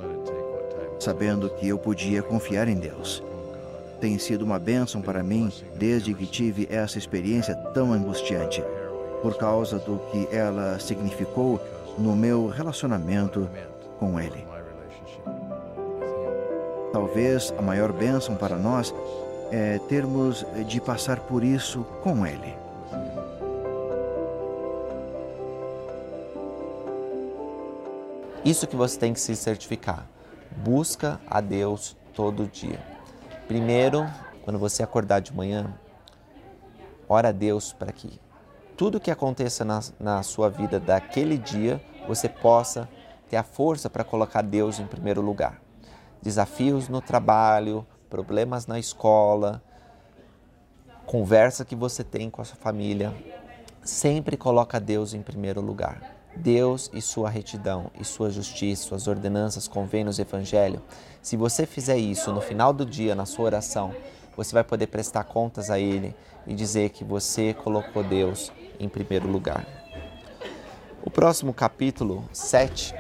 sabendo 0.99 1.49
que 1.49 1.69
eu 1.69 1.79
podia 1.79 2.23
confiar 2.23 2.69
em 2.69 2.77
Deus. 2.77 3.23
Tem 4.01 4.19
sido 4.19 4.43
uma 4.43 4.59
bênção 4.59 5.01
para 5.01 5.23
mim 5.23 5.51
desde 5.77 6.13
que 6.15 6.27
tive 6.27 6.69
essa 6.71 6.99
experiência 6.99 7.55
tão 7.73 7.93
angustiante, 7.93 8.63
por 9.23 9.37
causa 9.37 9.79
do 9.79 9.99
que 10.11 10.29
ela 10.35 10.79
significou 10.79 11.61
no 11.97 12.15
meu 12.15 12.47
relacionamento 12.49 13.49
com 13.99 14.21
Ele. 14.21 14.47
Talvez 16.93 17.53
a 17.59 17.63
maior 17.63 17.93
bênção 17.93 18.37
para 18.37 18.57
nós 18.57 18.95
é 19.51 19.79
termos 19.89 20.45
de 20.67 20.81
passar 20.81 21.21
por 21.21 21.43
isso 21.43 21.85
com 22.03 22.27
Ele. 22.27 22.68
Isso 28.49 28.67
que 28.67 28.77
você 28.77 28.99
tem 28.99 29.13
que 29.13 29.21
se 29.21 29.37
certificar. 29.37 30.09
Busca 30.57 31.21
a 31.27 31.39
Deus 31.39 31.95
todo 32.15 32.47
dia. 32.47 32.83
Primeiro, 33.47 34.07
quando 34.43 34.59
você 34.59 34.83
acordar 34.83 35.21
de 35.21 35.35
manhã, 35.35 35.79
ora 37.07 37.29
a 37.29 37.33
Deus 37.33 37.75
para 37.75 37.93
que 37.93 38.19
tudo 38.75 38.99
que 38.99 39.11
aconteça 39.11 39.67
na, 39.67 39.81
na 40.01 40.23
sua 40.23 40.49
vida 40.49 40.81
daquele 40.81 41.37
dia 41.37 41.79
você 42.07 42.27
possa 42.27 42.89
ter 43.29 43.37
a 43.37 43.43
força 43.43 43.91
para 43.91 44.03
colocar 44.03 44.41
Deus 44.41 44.81
em 44.81 44.87
primeiro 44.87 45.21
lugar. 45.21 45.61
Desafios 46.23 46.89
no 46.89 47.03
trabalho, 47.03 47.87
problemas 48.09 48.67
na 48.67 48.79
escola, 48.79 49.63
conversa 51.05 51.67
que 51.67 51.77
você 51.77 52.03
tem 52.03 52.31
com 52.31 52.41
a 52.41 52.47
sua 52.47 52.57
família, 52.57 53.15
sempre 53.83 54.39
coloca 54.39 54.81
Deus 54.81 55.13
em 55.13 55.21
primeiro 55.21 55.61
lugar. 55.61 56.18
Deus 56.39 56.91
e 56.93 57.01
sua 57.01 57.29
retidão, 57.29 57.91
e 57.99 58.05
sua 58.05 58.31
justiça, 58.31 58.85
suas 58.85 59.07
ordenanças, 59.07 59.67
convênios, 59.67 60.19
evangelho. 60.19 60.81
Se 61.21 61.37
você 61.37 61.67
fizer 61.67 61.99
isso 61.99 62.33
no 62.33 62.41
final 62.41 62.73
do 62.73 62.87
dia, 62.87 63.15
na 63.15 63.27
sua 63.27 63.47
oração, 63.47 63.95
você 64.37 64.53
vai 64.53 64.63
poder 64.63 64.87
prestar 64.87 65.25
contas 65.25 65.69
a 65.69 65.79
Ele 65.79 66.15
e 66.47 66.55
dizer 66.55 66.91
que 66.91 67.05
você 67.05 67.53
colocou 67.53 68.05
Deus 68.05 68.53
em 68.79 68.89
primeiro 68.89 69.29
lugar. 69.29 69.67
O 71.03 71.11
próximo 71.11 71.53
capítulo 71.53 72.25
7 72.33 72.95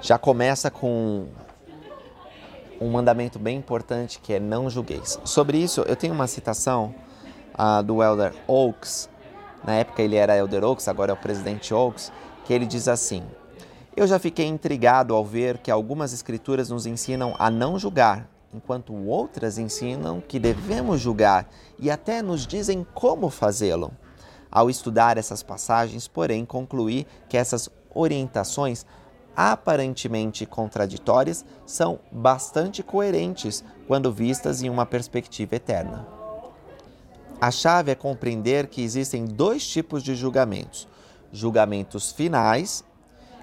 já 0.00 0.18
começa 0.18 0.70
com 0.70 1.28
um 2.80 2.88
mandamento 2.88 3.38
bem 3.38 3.58
importante 3.58 4.18
que 4.18 4.32
é 4.32 4.40
não 4.40 4.70
julgueis. 4.70 5.20
Sobre 5.24 5.58
isso, 5.58 5.82
eu 5.82 5.94
tenho 5.94 6.14
uma 6.14 6.26
citação 6.26 6.94
uh, 7.54 7.82
do 7.82 8.02
Elder 8.02 8.32
Oaks, 8.46 9.10
na 9.64 9.74
época 9.74 10.02
ele 10.02 10.16
era 10.16 10.36
Elder 10.36 10.64
Oaks, 10.64 10.88
agora 10.88 11.12
é 11.12 11.14
o 11.14 11.16
presidente 11.16 11.72
Oaks, 11.74 12.12
que 12.44 12.52
ele 12.52 12.66
diz 12.66 12.88
assim: 12.88 13.22
Eu 13.96 14.06
já 14.06 14.18
fiquei 14.18 14.46
intrigado 14.46 15.14
ao 15.14 15.24
ver 15.24 15.58
que 15.58 15.70
algumas 15.70 16.12
escrituras 16.12 16.70
nos 16.70 16.86
ensinam 16.86 17.34
a 17.38 17.50
não 17.50 17.78
julgar, 17.78 18.28
enquanto 18.52 18.94
outras 18.94 19.58
ensinam 19.58 20.20
que 20.20 20.38
devemos 20.38 21.00
julgar 21.00 21.48
e 21.78 21.90
até 21.90 22.22
nos 22.22 22.46
dizem 22.46 22.86
como 22.94 23.30
fazê-lo. 23.30 23.92
Ao 24.50 24.68
estudar 24.68 25.16
essas 25.16 25.42
passagens, 25.42 26.08
porém, 26.08 26.44
concluí 26.44 27.06
que 27.28 27.36
essas 27.36 27.68
orientações 27.94 28.84
aparentemente 29.36 30.44
contraditórias 30.44 31.44
são 31.64 32.00
bastante 32.10 32.82
coerentes 32.82 33.64
quando 33.86 34.12
vistas 34.12 34.62
em 34.62 34.68
uma 34.68 34.84
perspectiva 34.84 35.54
eterna. 35.54 36.19
A 37.40 37.50
chave 37.50 37.90
é 37.90 37.94
compreender 37.94 38.66
que 38.66 38.82
existem 38.82 39.24
dois 39.24 39.66
tipos 39.66 40.02
de 40.02 40.14
julgamentos: 40.14 40.86
julgamentos 41.32 42.12
finais, 42.12 42.84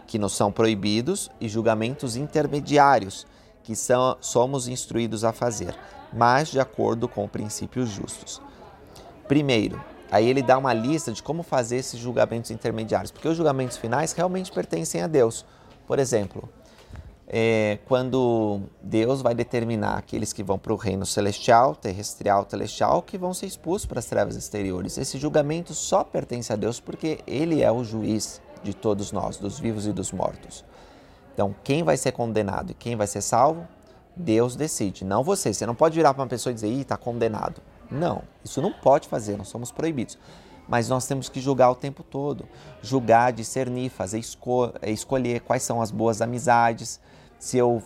que 0.06 0.20
nos 0.20 0.34
são 0.34 0.52
proibidos, 0.52 1.32
e 1.42 1.50
julgamentos 1.50 2.16
intermediários, 2.16 3.26
que 3.64 3.76
são, 3.76 4.16
somos 4.22 4.68
instruídos 4.68 5.24
a 5.24 5.34
fazer, 5.34 5.76
mas 6.14 6.50
de 6.50 6.60
acordo 6.60 7.08
com 7.08 7.28
princípios 7.28 7.90
justos. 7.90 8.40
Primeiro, 9.28 9.84
aí 10.12 10.30
ele 10.30 10.44
dá 10.44 10.60
uma 10.60 10.74
lista 10.74 11.12
de 11.12 11.24
como 11.24 11.42
fazer 11.42 11.78
esses 11.78 12.00
julgamentos 12.00 12.52
intermediários, 12.52 13.12
porque 13.12 13.28
os 13.28 13.36
julgamentos 13.36 13.78
finais 13.78 14.14
realmente 14.14 14.52
pertencem 14.52 15.02
a 15.02 15.08
Deus. 15.08 15.44
Por 15.88 15.98
exemplo, 15.98 16.48
é, 17.30 17.80
quando 17.86 18.62
Deus 18.82 19.22
vai 19.22 19.36
determinar 19.36 19.98
aqueles 19.98 20.32
que 20.32 20.42
vão 20.42 20.58
para 20.58 20.72
o 20.72 20.78
reino 20.78 21.06
celestial, 21.06 21.76
terrestrial, 21.76 22.46
celestial, 22.50 23.02
que 23.02 23.18
vão 23.18 23.34
ser 23.34 23.48
expulsos 23.48 23.86
para 23.86 24.00
as 24.00 24.06
trevas 24.06 24.36
exteriores. 24.38 24.98
Esse 24.98 25.18
julgamento 25.18 25.74
só 25.74 26.04
pertence 26.06 26.54
a 26.54 26.56
Deus 26.56 26.80
porque 26.80 27.20
Ele 27.28 27.62
é 27.62 27.72
o 27.72 27.84
juiz 27.84 28.42
de 28.64 28.74
todos 28.74 29.12
nós, 29.12 29.38
dos 29.38 29.60
vivos 29.60 29.86
e 29.86 29.92
dos 29.92 30.14
mortos. 30.14 30.64
Então, 31.34 31.54
quem 31.64 31.84
vai 31.84 31.98
ser 31.98 32.14
condenado 32.14 32.72
e 32.72 32.74
quem 32.74 32.96
vai 32.96 33.06
ser 33.06 33.22
salvo, 33.22 33.68
Deus 34.16 34.56
decide, 34.56 35.04
não 35.04 35.22
você. 35.22 35.54
Você 35.54 35.66
não 35.66 35.76
pode 35.76 35.96
virar 35.96 36.14
para 36.14 36.24
uma 36.24 36.30
pessoa 36.30 36.52
e 36.52 36.56
dizer, 36.56 36.70
ih, 36.70 36.82
está 36.82 36.98
condenado. 36.98 37.62
Não, 37.92 38.24
isso 38.44 38.62
não 38.62 38.72
pode 38.72 39.08
fazer, 39.08 39.38
nós 39.38 39.50
somos 39.50 39.72
proibidos 39.72 40.18
mas 40.68 40.90
nós 40.90 41.08
temos 41.08 41.30
que 41.30 41.40
julgar 41.40 41.72
o 41.72 41.76
tempo 41.76 42.04
todo. 42.04 42.46
Julgar, 42.82 43.32
discernir, 43.32 43.90
fazer 43.90 44.20
esco 44.20 44.74
é, 44.82 44.92
escolher 44.92 45.40
quais 45.40 45.64
são 45.64 45.82
as 45.82 45.92
boas 45.92 46.22
amizades, 46.22 47.00
se 47.40 47.58
eu, 47.58 47.82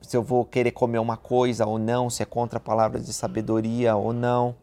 se 0.00 0.16
eu 0.16 0.22
vou 0.22 0.44
querer 0.44 0.72
comer 0.72 0.98
uma 0.98 1.16
coisa 1.16 1.66
ou 1.66 1.78
não, 1.78 2.10
se 2.10 2.22
é 2.22 2.26
contra 2.26 2.58
a 2.58 2.60
palavra 2.60 3.00
de 3.00 3.12
sabedoria 3.12 3.96
ou 3.96 4.12
não, 4.12 4.54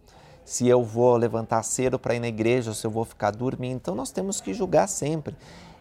se 0.44 0.68
eu 0.68 0.84
vou 0.84 1.16
levantar 1.16 1.64
cedo 1.64 2.00
para 2.00 2.16
ir 2.16 2.20
na 2.20 2.28
igreja 2.28 2.72
ou 2.72 2.76
se 2.76 2.86
eu 2.86 2.92
vou 2.92 3.06
ficar 3.06 3.32
dormindo. 3.32 3.76
Então 3.76 3.96
nós 3.96 4.12
temos 4.12 4.42
que 4.42 4.54
julgar 4.54 4.88
sempre. 4.88 5.36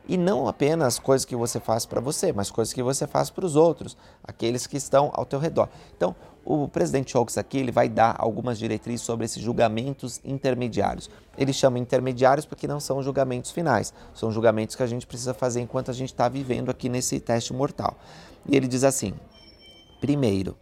E 0.09 0.17
não 0.17 0.49
apenas 0.49 0.99
coisas 0.99 1.27
que 1.27 1.37
você 1.37 1.61
faz 1.61 1.85
para 1.85 2.01
você, 2.01 2.33
mas 2.33 2.51
coisas 2.51 2.73
que 2.73 2.83
você 2.83 3.07
faz 3.07 3.29
para 3.29 3.45
os 3.45 3.55
outros, 3.55 3.95
aqueles 4.25 4.67
que 4.67 4.79
estão 4.79 5.11
ao 5.13 5.27
teu 5.27 5.39
redor. 5.39 5.69
Então, 5.95 6.17
o 6.43 6.67
presidente 6.67 7.17
Oaks 7.17 7.37
aqui 7.37 7.59
ele 7.59 7.71
vai 7.71 7.91
dar 7.91 8.17
algumas 8.19 8.59
diretrizes 8.59 9.05
sobre 9.05 9.27
esses 9.27 9.43
julgamentos 9.43 10.19
intermediários. 10.25 11.11
Ele 11.37 11.53
chama 11.53 11.79
intermediários 11.79 12.47
porque 12.47 12.67
não 12.67 12.81
são 12.81 13.03
julgamentos 13.03 13.51
finais, 13.51 13.93
são 14.15 14.33
julgamentos 14.33 14.75
que 14.75 14.83
a 14.83 14.87
gente 14.87 15.07
precisa 15.07 15.35
fazer 15.35 15.61
enquanto 15.61 15.91
a 15.91 15.95
gente 15.95 16.09
está 16.09 16.27
vivendo 16.27 16.71
aqui 16.71 16.89
nesse 16.89 17.21
teste 17.21 17.53
mortal. 17.53 17.99
E 18.49 18.57
ele 18.57 18.67
diz 18.67 18.85
assim: 18.85 19.13
primeiro, 20.01 20.57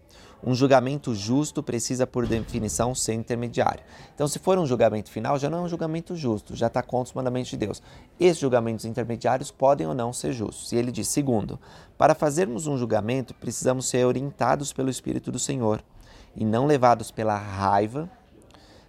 um 0.45 0.55
julgamento 0.55 1.15
justo 1.15 1.63
precisa, 1.63 2.07
por 2.07 2.27
definição, 2.27 2.95
ser 2.95 3.15
intermediário. 3.15 3.83
Então, 4.15 4.29
se 4.29 4.39
for 4.39 4.59
um 4.59 4.67
julgamento 4.67 5.11
final, 5.11 5.39
já 5.39 5.49
não 5.49 5.59
é 5.59 5.63
um 5.63 5.69
julgamento 5.69 6.15
justo, 6.15 6.55
já 6.55 6.67
está 6.67 6.83
contra 6.83 7.11
os 7.11 7.15
mandamentos 7.15 7.51
de 7.51 7.57
Deus. 7.57 7.83
Esses 8.21 8.39
julgamentos 8.39 8.85
intermediários 8.85 9.51
podem 9.51 9.87
ou 9.87 9.95
não 9.95 10.13
ser 10.13 10.33
justos. 10.33 10.73
E 10.73 10.77
ele 10.77 10.93
diz: 10.93 11.09
segundo, 11.09 11.59
para 11.97 12.15
fazermos 12.15 12.67
um 12.67 12.77
julgamento, 12.77 13.35
precisamos 13.35 13.89
ser 13.89 14.05
orientados 14.05 14.73
pelo 14.73 14.91
Espírito 14.91 15.33
do 15.33 15.39
Senhor 15.39 15.83
e 16.35 16.45
não 16.45 16.67
levados 16.67 17.11
pela 17.11 17.37
raiva, 17.37 18.11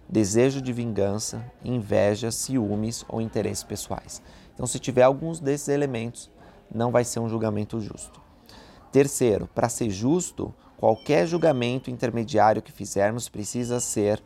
desejo 0.08 0.60
de 0.60 0.72
vingança, 0.72 1.44
inveja, 1.64 2.30
ciúmes 2.30 3.04
ou 3.08 3.20
interesses 3.20 3.64
pessoais. 3.64 4.22
Então, 4.54 4.66
se 4.66 4.78
tiver 4.78 5.02
alguns 5.02 5.40
desses 5.40 5.68
elementos, 5.68 6.30
não 6.72 6.90
vai 6.90 7.04
ser 7.04 7.20
um 7.20 7.28
julgamento 7.28 7.80
justo. 7.80 8.20
Terceiro, 8.92 9.48
para 9.54 9.68
ser 9.68 9.90
justo, 9.90 10.54
Qualquer 10.78 11.26
julgamento 11.26 11.90
intermediário 11.90 12.62
que 12.62 12.70
fizermos 12.70 13.28
precisa 13.28 13.80
ser 13.80 14.22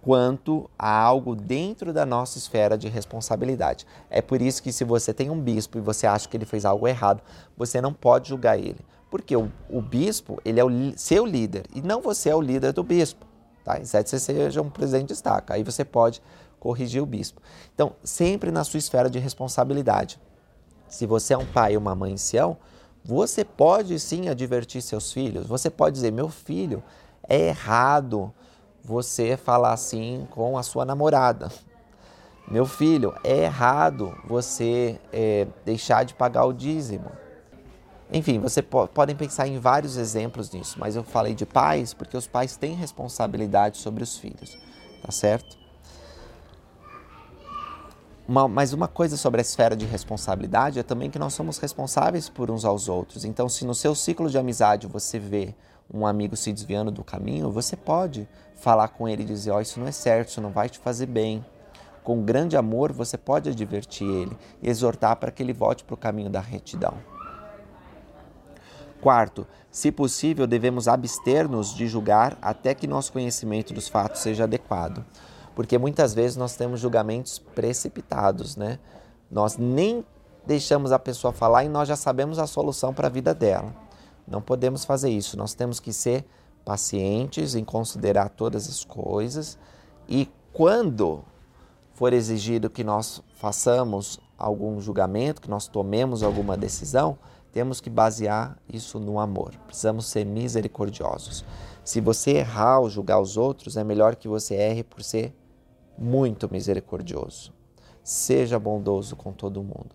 quanto 0.00 0.70
a 0.78 0.90
algo 0.90 1.36
dentro 1.36 1.92
da 1.92 2.06
nossa 2.06 2.38
esfera 2.38 2.78
de 2.78 2.88
responsabilidade. 2.88 3.86
É 4.08 4.22
por 4.22 4.40
isso 4.40 4.62
que 4.62 4.72
se 4.72 4.82
você 4.82 5.12
tem 5.12 5.28
um 5.28 5.38
bispo 5.38 5.76
e 5.76 5.80
você 5.82 6.06
acha 6.06 6.26
que 6.26 6.36
ele 6.36 6.46
fez 6.46 6.64
algo 6.64 6.88
errado, 6.88 7.22
você 7.54 7.82
não 7.82 7.92
pode 7.92 8.30
julgar 8.30 8.58
ele. 8.58 8.80
Porque 9.10 9.36
o, 9.36 9.52
o 9.68 9.82
bispo, 9.82 10.40
ele 10.42 10.58
é 10.58 10.64
o 10.64 10.70
seu 10.96 11.26
líder 11.26 11.66
e 11.74 11.82
não 11.82 12.00
você 12.00 12.30
é 12.30 12.34
o 12.34 12.40
líder 12.40 12.72
do 12.72 12.82
bispo. 12.82 13.26
Tá? 13.62 13.78
Exceto 13.78 14.04
que 14.04 14.10
você 14.10 14.18
seja 14.18 14.62
um 14.62 14.70
presidente 14.70 15.08
de 15.08 15.08
destaque. 15.08 15.52
Aí 15.52 15.62
você 15.62 15.84
pode 15.84 16.22
corrigir 16.58 17.02
o 17.02 17.06
bispo. 17.06 17.42
Então, 17.74 17.92
sempre 18.02 18.50
na 18.50 18.64
sua 18.64 18.78
esfera 18.78 19.10
de 19.10 19.18
responsabilidade. 19.18 20.18
Se 20.88 21.04
você 21.04 21.34
é 21.34 21.38
um 21.38 21.46
pai 21.46 21.76
ou 21.76 21.80
uma 21.80 21.94
mãe 21.94 22.14
ancião, 22.14 22.56
você 23.04 23.44
pode 23.44 23.98
sim 23.98 24.28
advertir 24.28 24.82
seus 24.82 25.12
filhos. 25.12 25.46
Você 25.46 25.70
pode 25.70 25.94
dizer: 25.94 26.12
meu 26.12 26.28
filho, 26.28 26.82
é 27.28 27.48
errado 27.48 28.32
você 28.82 29.36
falar 29.36 29.72
assim 29.72 30.26
com 30.30 30.56
a 30.56 30.62
sua 30.62 30.84
namorada. 30.84 31.50
Meu 32.50 32.66
filho, 32.66 33.14
é 33.22 33.44
errado 33.44 34.12
você 34.26 34.98
é, 35.12 35.46
deixar 35.64 36.04
de 36.04 36.14
pagar 36.14 36.44
o 36.44 36.52
dízimo. 36.52 37.10
Enfim, 38.12 38.40
você 38.40 38.60
po 38.60 38.88
podem 38.88 39.14
pensar 39.14 39.46
em 39.46 39.58
vários 39.58 39.96
exemplos 39.96 40.50
disso, 40.50 40.76
mas 40.80 40.96
eu 40.96 41.04
falei 41.04 41.32
de 41.32 41.46
pais 41.46 41.94
porque 41.94 42.16
os 42.16 42.26
pais 42.26 42.56
têm 42.56 42.74
responsabilidade 42.74 43.78
sobre 43.78 44.02
os 44.02 44.18
filhos, 44.18 44.58
tá 45.00 45.12
certo? 45.12 45.59
Uma, 48.30 48.46
mas 48.46 48.72
uma 48.72 48.86
coisa 48.86 49.16
sobre 49.16 49.40
a 49.40 49.42
esfera 49.42 49.74
de 49.74 49.84
responsabilidade 49.84 50.78
é 50.78 50.84
também 50.84 51.10
que 51.10 51.18
nós 51.18 51.34
somos 51.34 51.58
responsáveis 51.58 52.28
por 52.28 52.48
uns 52.48 52.64
aos 52.64 52.88
outros. 52.88 53.24
Então, 53.24 53.48
se 53.48 53.66
no 53.66 53.74
seu 53.74 53.92
ciclo 53.92 54.30
de 54.30 54.38
amizade 54.38 54.86
você 54.86 55.18
vê 55.18 55.52
um 55.92 56.06
amigo 56.06 56.36
se 56.36 56.52
desviando 56.52 56.92
do 56.92 57.02
caminho, 57.02 57.50
você 57.50 57.76
pode 57.76 58.28
falar 58.54 58.86
com 58.86 59.08
ele 59.08 59.24
e 59.24 59.26
dizer: 59.26 59.50
Ó, 59.50 59.56
oh, 59.56 59.60
isso 59.60 59.80
não 59.80 59.88
é 59.88 59.90
certo, 59.90 60.28
isso 60.28 60.40
não 60.40 60.52
vai 60.52 60.68
te 60.68 60.78
fazer 60.78 61.06
bem. 61.06 61.44
Com 62.04 62.22
grande 62.22 62.56
amor, 62.56 62.92
você 62.92 63.18
pode 63.18 63.50
advertir 63.50 64.06
ele 64.06 64.38
e 64.62 64.70
exortar 64.70 65.16
para 65.16 65.32
que 65.32 65.42
ele 65.42 65.52
volte 65.52 65.82
para 65.82 65.94
o 65.94 65.96
caminho 65.96 66.30
da 66.30 66.40
retidão. 66.40 66.94
Quarto, 69.00 69.44
se 69.72 69.90
possível, 69.90 70.46
devemos 70.46 70.86
abster-nos 70.86 71.74
de 71.74 71.88
julgar 71.88 72.38
até 72.40 72.76
que 72.76 72.86
nosso 72.86 73.12
conhecimento 73.12 73.74
dos 73.74 73.88
fatos 73.88 74.20
seja 74.20 74.44
adequado 74.44 75.04
porque 75.54 75.78
muitas 75.78 76.14
vezes 76.14 76.36
nós 76.36 76.56
temos 76.56 76.80
julgamentos 76.80 77.38
precipitados, 77.38 78.56
né? 78.56 78.78
Nós 79.30 79.56
nem 79.56 80.04
deixamos 80.46 80.92
a 80.92 80.98
pessoa 80.98 81.32
falar 81.32 81.64
e 81.64 81.68
nós 81.68 81.88
já 81.88 81.96
sabemos 81.96 82.38
a 82.38 82.46
solução 82.46 82.92
para 82.92 83.06
a 83.06 83.10
vida 83.10 83.34
dela. 83.34 83.74
Não 84.26 84.40
podemos 84.40 84.84
fazer 84.84 85.10
isso. 85.10 85.36
Nós 85.36 85.54
temos 85.54 85.80
que 85.80 85.92
ser 85.92 86.24
pacientes 86.64 87.54
em 87.54 87.64
considerar 87.64 88.28
todas 88.30 88.68
as 88.68 88.84
coisas 88.84 89.58
e 90.08 90.28
quando 90.52 91.24
for 91.92 92.12
exigido 92.12 92.70
que 92.70 92.82
nós 92.82 93.22
façamos 93.36 94.18
algum 94.38 94.80
julgamento, 94.80 95.42
que 95.42 95.50
nós 95.50 95.68
tomemos 95.68 96.22
alguma 96.22 96.56
decisão, 96.56 97.18
temos 97.52 97.80
que 97.80 97.90
basear 97.90 98.56
isso 98.68 98.98
no 98.98 99.18
amor. 99.18 99.52
Precisamos 99.66 100.06
ser 100.06 100.24
misericordiosos. 100.24 101.44
Se 101.84 102.00
você 102.00 102.32
errar 102.32 102.74
ao 102.74 102.88
julgar 102.88 103.20
os 103.20 103.36
outros, 103.36 103.76
é 103.76 103.84
melhor 103.84 104.16
que 104.16 104.28
você 104.28 104.54
erre 104.54 104.82
por 104.82 105.02
ser 105.02 105.34
muito 106.00 106.50
misericordioso. 106.50 107.52
Seja 108.02 108.58
bondoso 108.58 109.14
com 109.14 109.32
todo 109.32 109.62
mundo. 109.62 109.94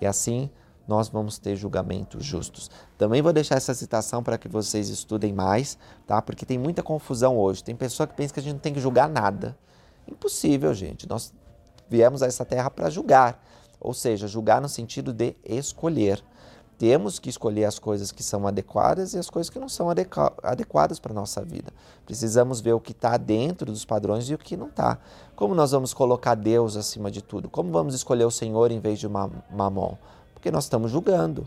E 0.00 0.06
assim 0.06 0.50
nós 0.86 1.08
vamos 1.08 1.38
ter 1.38 1.56
julgamentos 1.56 2.24
justos. 2.24 2.70
Também 2.98 3.22
vou 3.22 3.32
deixar 3.32 3.54
essa 3.54 3.72
citação 3.72 4.22
para 4.22 4.36
que 4.36 4.48
vocês 4.48 4.88
estudem 4.88 5.32
mais, 5.32 5.78
tá? 6.06 6.20
Porque 6.20 6.44
tem 6.44 6.58
muita 6.58 6.82
confusão 6.82 7.38
hoje. 7.38 7.64
Tem 7.64 7.74
pessoa 7.74 8.06
que 8.06 8.14
pensa 8.14 8.34
que 8.34 8.40
a 8.40 8.42
gente 8.42 8.54
não 8.54 8.60
tem 8.60 8.74
que 8.74 8.80
julgar 8.80 9.08
nada. 9.08 9.56
Impossível, 10.06 10.74
gente. 10.74 11.08
Nós 11.08 11.32
viemos 11.88 12.22
a 12.22 12.26
essa 12.26 12.44
terra 12.44 12.70
para 12.70 12.90
julgar, 12.90 13.42
ou 13.80 13.94
seja, 13.94 14.26
julgar 14.26 14.60
no 14.60 14.68
sentido 14.68 15.12
de 15.12 15.36
escolher 15.44 16.22
temos 16.84 17.18
que 17.18 17.30
escolher 17.30 17.64
as 17.64 17.78
coisas 17.78 18.12
que 18.12 18.22
são 18.22 18.46
adequadas 18.46 19.14
e 19.14 19.18
as 19.18 19.30
coisas 19.30 19.48
que 19.48 19.58
não 19.58 19.70
são 19.70 19.88
adequadas 20.42 21.00
para 21.00 21.12
a 21.12 21.14
nossa 21.14 21.42
vida. 21.42 21.72
Precisamos 22.04 22.60
ver 22.60 22.74
o 22.74 22.80
que 22.80 22.92
está 22.92 23.16
dentro 23.16 23.72
dos 23.72 23.86
padrões 23.86 24.28
e 24.28 24.34
o 24.34 24.38
que 24.38 24.54
não 24.54 24.66
está. 24.66 24.98
Como 25.34 25.54
nós 25.54 25.70
vamos 25.70 25.94
colocar 25.94 26.34
Deus 26.34 26.76
acima 26.76 27.10
de 27.10 27.22
tudo? 27.22 27.48
Como 27.48 27.72
vamos 27.72 27.94
escolher 27.94 28.26
o 28.26 28.30
Senhor 28.30 28.70
em 28.70 28.80
vez 28.80 28.98
de 28.98 29.08
Mamon? 29.08 29.96
Porque 30.34 30.50
nós 30.50 30.64
estamos 30.64 30.90
julgando. 30.90 31.46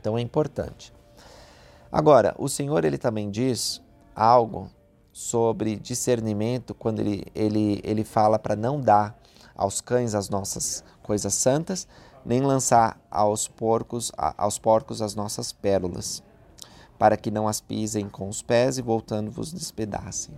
Então 0.00 0.16
é 0.16 0.22
importante. 0.22 0.90
Agora, 1.92 2.34
o 2.38 2.48
Senhor 2.48 2.82
ele 2.86 2.96
também 2.96 3.30
diz 3.30 3.82
algo 4.14 4.70
sobre 5.12 5.76
discernimento 5.76 6.72
quando 6.72 7.00
ele, 7.00 7.26
ele, 7.34 7.78
ele 7.84 8.04
fala 8.04 8.38
para 8.38 8.56
não 8.56 8.80
dar 8.80 9.20
aos 9.54 9.82
cães 9.82 10.14
as 10.14 10.30
nossas 10.30 10.82
coisas 11.02 11.34
santas, 11.34 11.86
nem 12.26 12.40
lançar 12.40 13.00
aos 13.08 13.46
porcos, 13.46 14.10
aos 14.36 14.58
porcos 14.58 15.00
as 15.00 15.14
nossas 15.14 15.52
pérolas, 15.52 16.22
para 16.98 17.16
que 17.16 17.30
não 17.30 17.46
as 17.46 17.60
pisem 17.60 18.08
com 18.08 18.28
os 18.28 18.42
pés 18.42 18.78
e 18.78 18.82
voltando 18.82 19.30
vos 19.30 19.52
despedacem. 19.52 20.34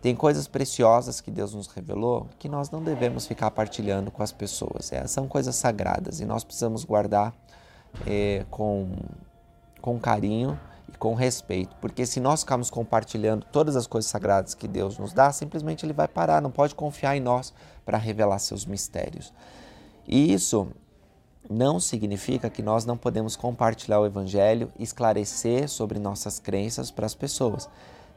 Tem 0.00 0.14
coisas 0.14 0.48
preciosas 0.48 1.20
que 1.20 1.30
Deus 1.30 1.52
nos 1.52 1.66
revelou 1.66 2.28
que 2.38 2.48
nós 2.48 2.70
não 2.70 2.82
devemos 2.82 3.26
ficar 3.26 3.50
partilhando 3.50 4.10
com 4.10 4.22
as 4.22 4.32
pessoas. 4.32 4.90
É, 4.92 5.06
são 5.06 5.28
coisas 5.28 5.56
sagradas 5.56 6.20
e 6.20 6.24
nós 6.24 6.42
precisamos 6.42 6.84
guardar 6.84 7.34
é, 8.06 8.46
com, 8.48 8.88
com 9.82 9.98
carinho 9.98 10.58
e 10.88 10.96
com 10.96 11.14
respeito, 11.14 11.76
porque 11.82 12.06
se 12.06 12.18
nós 12.18 12.40
ficarmos 12.40 12.70
compartilhando 12.70 13.44
todas 13.52 13.76
as 13.76 13.86
coisas 13.86 14.10
sagradas 14.10 14.54
que 14.54 14.66
Deus 14.66 14.96
nos 14.96 15.12
dá, 15.12 15.30
simplesmente 15.32 15.84
Ele 15.84 15.92
vai 15.92 16.08
parar, 16.08 16.40
não 16.40 16.50
pode 16.50 16.74
confiar 16.74 17.14
em 17.14 17.20
nós 17.20 17.52
para 17.84 17.98
revelar 17.98 18.38
seus 18.38 18.64
mistérios. 18.64 19.34
E 20.08 20.32
isso 20.32 20.68
não 21.50 21.78
significa 21.78 22.48
que 22.48 22.62
nós 22.62 22.86
não 22.86 22.96
podemos 22.96 23.36
compartilhar 23.36 24.00
o 24.00 24.06
Evangelho 24.06 24.72
esclarecer 24.78 25.68
sobre 25.68 25.98
nossas 25.98 26.38
crenças 26.38 26.90
para 26.90 27.04
as 27.04 27.14
pessoas. 27.14 27.68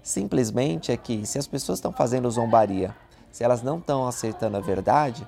Simplesmente 0.02 0.92
é 0.92 0.98
que 0.98 1.26
se 1.26 1.38
as 1.38 1.48
pessoas 1.48 1.80
estão 1.80 1.92
fazendo 1.92 2.32
zombaria, 2.32 2.96
se 3.30 3.44
elas 3.44 3.62
não 3.62 3.78
estão 3.78 4.08
aceitando 4.08 4.56
a 4.56 4.62
verdade, 4.62 5.28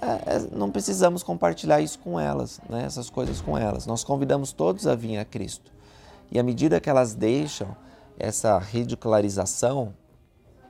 é, 0.00 0.36
é, 0.36 0.38
não 0.52 0.70
precisamos 0.70 1.22
compartilhar 1.22 1.80
isso 1.80 1.98
com 1.98 2.18
elas, 2.18 2.60
né? 2.68 2.84
essas 2.84 3.10
coisas 3.10 3.40
com 3.40 3.56
elas. 3.56 3.86
Nós 3.86 4.02
convidamos 4.02 4.52
todos 4.52 4.86
a 4.86 4.94
vir 4.94 5.18
a 5.18 5.24
Cristo. 5.24 5.70
E 6.30 6.38
à 6.38 6.42
medida 6.42 6.80
que 6.80 6.88
elas 6.88 7.14
deixam 7.14 7.76
essa 8.18 8.58
ridicularização 8.58 9.94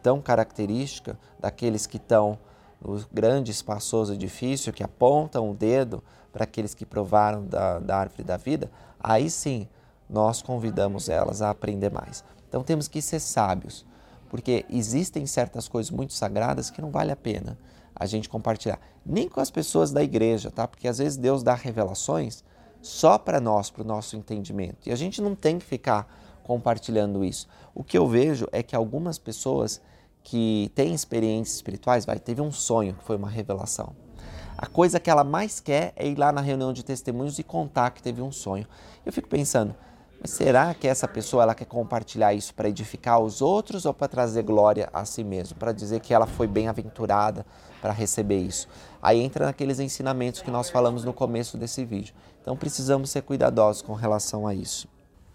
tão 0.02 0.20
característica 0.20 1.18
daqueles 1.38 1.86
que 1.86 1.96
estão 1.96 2.38
o 2.86 3.04
grande 3.12 3.50
espaçoso 3.50 4.14
edifício 4.14 4.72
que 4.72 4.84
apontam 4.84 5.50
o 5.50 5.54
dedo 5.54 6.02
para 6.32 6.44
aqueles 6.44 6.74
que 6.74 6.86
provaram 6.86 7.44
da, 7.44 7.78
da 7.80 7.98
árvore 7.98 8.22
da 8.22 8.36
vida, 8.36 8.70
aí 9.00 9.28
sim 9.28 9.68
nós 10.08 10.40
convidamos 10.40 11.08
elas 11.08 11.42
a 11.42 11.50
aprender 11.50 11.90
mais. 11.90 12.22
Então 12.48 12.62
temos 12.62 12.86
que 12.86 13.02
ser 13.02 13.20
sábios, 13.20 13.84
porque 14.28 14.64
existem 14.70 15.26
certas 15.26 15.66
coisas 15.66 15.90
muito 15.90 16.12
sagradas 16.12 16.70
que 16.70 16.80
não 16.80 16.90
vale 16.90 17.10
a 17.10 17.16
pena 17.16 17.58
a 17.98 18.04
gente 18.06 18.28
compartilhar, 18.28 18.78
nem 19.04 19.28
com 19.28 19.40
as 19.40 19.50
pessoas 19.50 19.90
da 19.90 20.02
igreja, 20.02 20.50
tá? 20.50 20.68
Porque 20.68 20.86
às 20.86 20.98
vezes 20.98 21.16
Deus 21.16 21.42
dá 21.42 21.54
revelações 21.54 22.44
só 22.82 23.18
para 23.18 23.40
nós, 23.40 23.70
para 23.70 23.82
o 23.82 23.86
nosso 23.86 24.16
entendimento, 24.16 24.86
e 24.88 24.92
a 24.92 24.96
gente 24.96 25.22
não 25.22 25.34
tem 25.34 25.58
que 25.58 25.64
ficar 25.64 26.06
compartilhando 26.44 27.24
isso. 27.24 27.48
O 27.74 27.82
que 27.82 27.96
eu 27.96 28.06
vejo 28.06 28.46
é 28.52 28.62
que 28.62 28.76
algumas 28.76 29.18
pessoas 29.18 29.80
que 30.28 30.72
tem 30.74 30.92
experiências 30.92 31.54
espirituais, 31.54 32.04
vai, 32.04 32.18
teve 32.18 32.40
um 32.40 32.50
sonho 32.50 32.94
que 32.94 33.04
foi 33.04 33.14
uma 33.14 33.30
revelação. 33.30 33.94
A 34.58 34.66
coisa 34.66 34.98
que 34.98 35.08
ela 35.08 35.22
mais 35.22 35.60
quer 35.60 35.92
é 35.94 36.08
ir 36.08 36.18
lá 36.18 36.32
na 36.32 36.40
reunião 36.40 36.72
de 36.72 36.84
testemunhos 36.84 37.38
e 37.38 37.44
contar 37.44 37.90
que 37.90 38.02
teve 38.02 38.20
um 38.20 38.32
sonho. 38.32 38.66
Eu 39.04 39.12
fico 39.12 39.28
pensando, 39.28 39.72
mas 40.20 40.32
será 40.32 40.74
que 40.74 40.88
essa 40.88 41.06
pessoa 41.06 41.44
ela 41.44 41.54
quer 41.54 41.66
compartilhar 41.66 42.34
isso 42.34 42.52
para 42.54 42.68
edificar 42.68 43.20
os 43.20 43.40
outros 43.40 43.86
ou 43.86 43.94
para 43.94 44.08
trazer 44.08 44.42
glória 44.42 44.90
a 44.92 45.04
si 45.04 45.22
mesmo, 45.22 45.56
para 45.58 45.70
dizer 45.70 46.00
que 46.00 46.12
ela 46.12 46.26
foi 46.26 46.48
bem-aventurada 46.48 47.46
para 47.80 47.92
receber 47.92 48.40
isso? 48.40 48.66
Aí 49.00 49.20
entra 49.20 49.46
naqueles 49.46 49.78
ensinamentos 49.78 50.42
que 50.42 50.50
nós 50.50 50.68
falamos 50.68 51.04
no 51.04 51.12
começo 51.12 51.56
desse 51.56 51.84
vídeo. 51.84 52.12
Então 52.42 52.56
precisamos 52.56 53.10
ser 53.10 53.22
cuidadosos 53.22 53.80
com 53.80 53.92
relação 53.92 54.44
a 54.44 54.52
isso. 54.52 54.88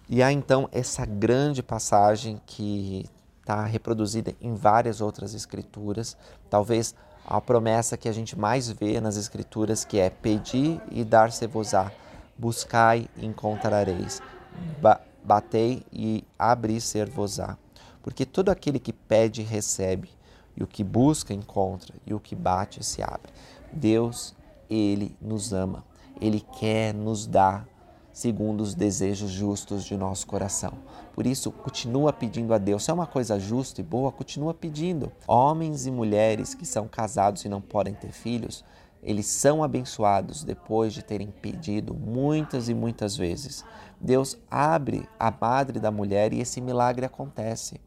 E 0.10 0.22
há 0.22 0.34
então 0.34 0.68
essa 0.70 1.06
grande 1.06 1.64
passagem 1.64 2.42
que 2.46 3.06
está 3.52 3.66
reproduzida 3.66 4.34
em 4.40 4.56
várias 4.56 5.02
outras 5.02 5.34
escrituras, 5.34 6.16
talvez 6.50 6.96
a 7.26 7.42
promessa 7.42 7.98
que 7.98 8.08
a 8.08 8.12
gente 8.14 8.40
mais 8.40 8.70
vê 8.70 9.02
nas 9.02 9.18
escrituras, 9.18 9.84
que 9.84 10.00
é 10.00 10.10
pedir 10.10 10.82
e 10.90 11.04
dar-se-vos-á, 11.04 11.92
buscai 12.38 13.10
e 13.18 13.26
encontrareis. 13.26 14.22
Batei 15.24 15.86
e 15.92 16.24
abrir-se-vos-á. 16.40 17.58
Porque 18.02 18.26
todo 18.26 18.50
aquele 18.50 18.80
que 18.80 18.94
pede, 18.94 19.44
recebe, 19.44 20.10
e 20.56 20.64
o 20.64 20.68
que 20.68 20.84
busca, 20.84 21.34
encontra, 21.34 21.94
e 22.06 22.14
o 22.14 22.20
que 22.20 22.36
bate, 22.36 22.84
se 22.84 23.04
abre. 23.04 23.32
Deus, 23.72 24.34
Ele 24.70 25.16
nos 25.22 25.54
ama, 25.54 25.84
Ele 26.20 26.40
quer 26.40 26.94
nos 26.94 27.28
dar 27.28 27.68
segundo 28.14 28.62
os 28.62 28.74
desejos 28.74 29.32
justos 29.32 29.84
de 29.84 29.96
nosso 29.96 30.28
coração. 30.28 30.74
Por 31.14 31.26
isso, 31.26 31.52
continua 31.52 32.12
pedindo 32.12 32.54
a 32.54 32.58
Deus. 32.58 32.84
Se 32.84 32.92
é 32.92 32.94
uma 32.94 33.08
coisa 33.08 33.40
justa 33.40 33.82
e 33.82 33.84
boa, 33.84 34.12
continua 34.12 34.54
pedindo. 34.54 35.12
Homens 35.28 35.86
e 35.86 35.92
mulheres 35.92 36.54
que 36.54 36.66
são 36.66 36.88
casados 36.88 37.46
e 37.46 37.50
não 37.50 37.62
podem 37.62 37.94
ter 37.94 38.12
filhos, 38.12 38.64
eles 39.04 39.26
são 39.26 39.64
abençoados 39.64 40.44
depois 40.44 40.94
de 40.94 41.04
terem 41.04 41.32
pedido 41.32 41.94
muitas 41.94 42.70
e 42.70 42.74
muitas 42.74 43.18
vezes. 43.18 43.66
Deus 44.00 44.38
abre 44.50 45.08
a 45.20 45.32
madre 45.32 45.80
da 45.80 45.92
mulher 45.92 46.34
e 46.34 46.40
esse 46.40 46.62
milagre 46.62 47.06
acontece. 47.06 47.80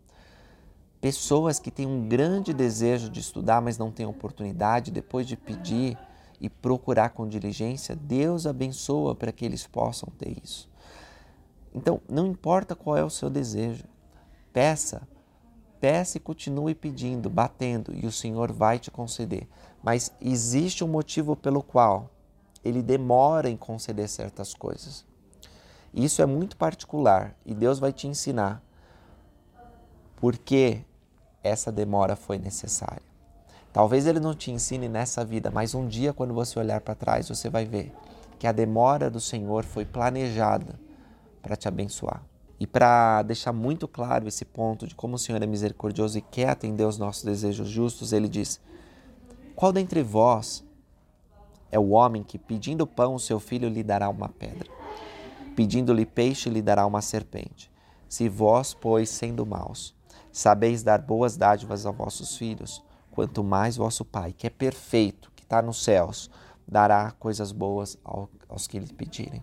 Pessoas 1.00 1.58
que 1.58 1.70
têm 1.70 1.86
um 1.86 2.08
grande 2.08 2.52
desejo 2.54 3.10
de 3.10 3.20
estudar, 3.20 3.60
mas 3.60 3.76
não 3.76 3.90
têm 3.90 4.06
oportunidade, 4.06 4.90
depois 4.90 5.26
de 5.26 5.36
pedir 5.36 5.98
e 6.40 6.48
procurar 6.48 7.10
com 7.10 7.28
diligência, 7.28 7.96
Deus 7.96 8.46
abençoa 8.46 9.14
para 9.14 9.32
que 9.32 9.44
eles 9.44 9.66
possam 9.66 10.08
ter 10.18 10.36
isso. 10.42 10.68
Então, 11.74 12.00
não 12.08 12.26
importa 12.26 12.74
qual 12.74 12.96
é 12.96 13.04
o 13.04 13.10
seu 13.10 13.28
desejo, 13.28 13.84
peça, 14.52 15.06
peça 15.80 16.16
e 16.16 16.20
continue 16.20 16.74
pedindo, 16.74 17.28
batendo, 17.28 17.92
e 17.94 18.06
o 18.06 18.12
Senhor 18.12 18.52
vai 18.52 18.78
te 18.78 18.90
conceder 18.90 19.48
mas 19.84 20.10
existe 20.18 20.82
um 20.82 20.88
motivo 20.88 21.36
pelo 21.36 21.62
qual 21.62 22.08
ele 22.64 22.82
demora 22.82 23.50
em 23.50 23.56
conceder 23.56 24.08
certas 24.08 24.54
coisas. 24.54 25.04
Isso 25.92 26.22
é 26.22 26.26
muito 26.26 26.56
particular 26.56 27.36
e 27.44 27.54
Deus 27.54 27.78
vai 27.78 27.92
te 27.92 28.08
ensinar 28.08 28.62
por 30.16 30.38
que 30.38 30.82
essa 31.42 31.70
demora 31.70 32.16
foi 32.16 32.38
necessária. 32.38 33.13
Talvez 33.74 34.06
ele 34.06 34.20
não 34.20 34.32
te 34.32 34.52
ensine 34.52 34.88
nessa 34.88 35.24
vida, 35.24 35.50
mas 35.50 35.74
um 35.74 35.88
dia, 35.88 36.12
quando 36.12 36.32
você 36.32 36.56
olhar 36.60 36.80
para 36.80 36.94
trás, 36.94 37.28
você 37.28 37.50
vai 37.50 37.64
ver 37.64 37.92
que 38.38 38.46
a 38.46 38.52
demora 38.52 39.10
do 39.10 39.18
Senhor 39.18 39.64
foi 39.64 39.84
planejada 39.84 40.78
para 41.42 41.56
te 41.56 41.66
abençoar. 41.66 42.22
E 42.60 42.68
para 42.68 43.22
deixar 43.22 43.52
muito 43.52 43.88
claro 43.88 44.28
esse 44.28 44.44
ponto 44.44 44.86
de 44.86 44.94
como 44.94 45.16
o 45.16 45.18
Senhor 45.18 45.42
é 45.42 45.46
misericordioso 45.46 46.16
e 46.16 46.22
quer 46.22 46.50
atender 46.50 46.84
os 46.84 46.98
nossos 46.98 47.24
desejos 47.24 47.68
justos, 47.68 48.12
ele 48.12 48.28
diz: 48.28 48.60
qual 49.56 49.72
dentre 49.72 50.04
vós 50.04 50.64
é 51.68 51.76
o 51.78 51.90
homem 51.90 52.22
que, 52.22 52.38
pedindo 52.38 52.86
pão, 52.86 53.16
o 53.16 53.20
seu 53.20 53.40
filho 53.40 53.68
lhe 53.68 53.82
dará 53.82 54.08
uma 54.08 54.28
pedra? 54.28 54.70
Pedindo-lhe 55.56 56.06
peixe, 56.06 56.48
lhe 56.48 56.62
dará 56.62 56.86
uma 56.86 57.02
serpente? 57.02 57.68
Se 58.08 58.28
vós, 58.28 58.72
pois, 58.72 59.08
sendo 59.08 59.44
maus, 59.44 59.92
sabeis 60.30 60.84
dar 60.84 61.02
boas 61.02 61.36
dádivas 61.36 61.84
a 61.86 61.90
vossos 61.90 62.36
filhos, 62.36 62.80
quanto 63.14 63.44
mais 63.44 63.76
vosso 63.76 64.04
Pai, 64.04 64.34
que 64.36 64.44
é 64.44 64.50
perfeito, 64.50 65.30
que 65.36 65.44
está 65.44 65.62
nos 65.62 65.84
céus, 65.84 66.28
dará 66.66 67.12
coisas 67.12 67.52
boas 67.52 67.96
aos 68.02 68.66
que 68.66 68.76
lhe 68.76 68.92
pedirem. 68.92 69.40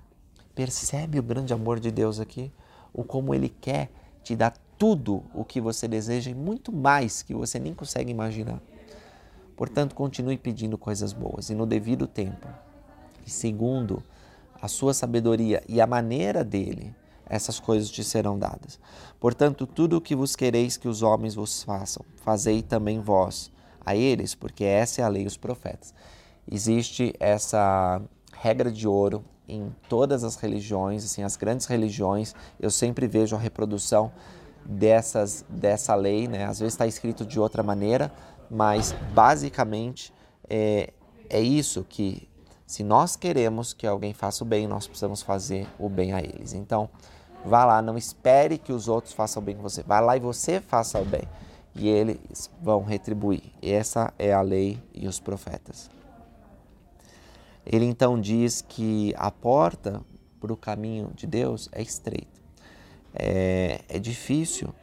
Percebe 0.53 1.17
o 1.17 1.23
grande 1.23 1.53
amor 1.53 1.79
de 1.79 1.89
Deus 1.89 2.19
aqui? 2.19 2.51
O 2.93 3.05
como 3.05 3.33
Ele 3.33 3.47
quer 3.47 3.89
te 4.23 4.35
dar 4.35 4.53
tudo 4.77 5.23
o 5.33 5.45
que 5.45 5.61
você 5.61 5.87
deseja 5.87 6.29
e 6.29 6.35
muito 6.35 6.73
mais 6.73 7.21
que 7.21 7.33
você 7.33 7.59
nem 7.59 7.73
consegue 7.73 8.11
imaginar. 8.11 8.61
Portanto, 9.55 9.95
continue 9.95 10.37
pedindo 10.37 10.77
coisas 10.77 11.13
boas 11.13 11.49
e 11.49 11.55
no 11.55 11.65
devido 11.65 12.07
tempo. 12.07 12.49
E 13.25 13.29
segundo 13.29 14.03
a 14.61 14.67
sua 14.67 14.93
sabedoria 14.93 15.63
e 15.69 15.79
a 15.79 15.87
maneira 15.87 16.43
dele, 16.43 16.93
essas 17.25 17.57
coisas 17.57 17.89
te 17.89 18.03
serão 18.03 18.37
dadas. 18.37 18.77
Portanto, 19.17 19.65
tudo 19.65 19.95
o 19.95 20.01
que 20.01 20.13
vos 20.13 20.35
quereis 20.35 20.75
que 20.75 20.89
os 20.89 21.01
homens 21.01 21.35
vos 21.35 21.63
façam, 21.63 22.03
fazei 22.17 22.61
também 22.61 22.99
vós 22.99 23.49
a 23.85 23.95
eles, 23.95 24.35
porque 24.35 24.63
essa 24.63 25.01
é 25.01 25.03
a 25.03 25.07
lei 25.07 25.23
e 25.23 25.27
os 25.27 25.37
profetas. 25.37 25.93
Existe 26.49 27.13
essa 27.19 28.01
regra 28.33 28.71
de 28.71 28.87
ouro 28.87 29.23
em 29.47 29.73
todas 29.89 30.23
as 30.23 30.35
religiões, 30.35 31.03
assim, 31.03 31.23
as 31.23 31.35
grandes 31.35 31.65
religiões, 31.65 32.33
eu 32.59 32.71
sempre 32.71 33.07
vejo 33.07 33.35
a 33.35 33.39
reprodução 33.39 34.11
dessas 34.65 35.43
dessa 35.49 35.93
lei, 35.95 36.27
né? 36.27 36.45
Às 36.45 36.59
vezes 36.59 36.73
está 36.73 36.87
escrito 36.87 37.25
de 37.25 37.39
outra 37.39 37.61
maneira, 37.61 38.11
mas 38.49 38.93
basicamente 39.13 40.13
é, 40.49 40.93
é 41.29 41.41
isso 41.41 41.85
que 41.87 42.29
se 42.65 42.83
nós 42.83 43.17
queremos 43.17 43.73
que 43.73 43.85
alguém 43.85 44.13
faça 44.13 44.45
o 44.45 44.47
bem, 44.47 44.65
nós 44.67 44.87
precisamos 44.87 45.21
fazer 45.21 45.67
o 45.77 45.89
bem 45.89 46.13
a 46.13 46.19
eles. 46.19 46.53
Então, 46.53 46.89
vá 47.43 47.65
lá, 47.65 47.81
não 47.81 47.97
espere 47.97 48.57
que 48.57 48.71
os 48.71 48.87
outros 48.87 49.13
façam 49.13 49.41
o 49.41 49.45
bem 49.45 49.57
com 49.57 49.61
você. 49.61 49.83
Vá 49.83 49.99
lá 49.99 50.15
e 50.15 50.21
você 50.21 50.61
faça 50.61 50.97
o 50.97 51.03
bem. 51.03 51.27
E 51.75 51.87
eles 51.87 52.49
vão 52.61 52.83
retribuir. 52.83 53.43
Essa 53.61 54.13
é 54.19 54.33
a 54.33 54.41
lei 54.41 54.77
e 54.93 55.07
os 55.07 55.19
profetas. 55.19 55.89
Ele 57.65 57.85
então 57.85 58.19
diz 58.19 58.61
que 58.61 59.13
a 59.17 59.31
porta 59.31 60.01
para 60.39 60.51
o 60.51 60.57
caminho 60.57 61.11
de 61.15 61.27
Deus 61.27 61.69
é 61.71 61.81
estreita. 61.81 62.41
É, 63.13 63.81
é 63.87 63.99
difícil. 63.99 64.73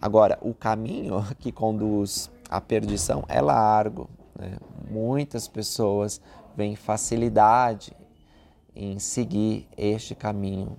Agora, 0.00 0.38
o 0.40 0.54
caminho 0.54 1.24
que 1.38 1.52
conduz 1.52 2.30
a 2.48 2.60
perdição 2.60 3.24
é 3.28 3.40
largo. 3.40 4.08
Né? 4.38 4.56
Muitas 4.90 5.46
pessoas 5.46 6.20
veem 6.56 6.74
facilidade 6.74 7.92
em 8.74 8.98
seguir 8.98 9.68
este 9.76 10.14
caminho, 10.14 10.76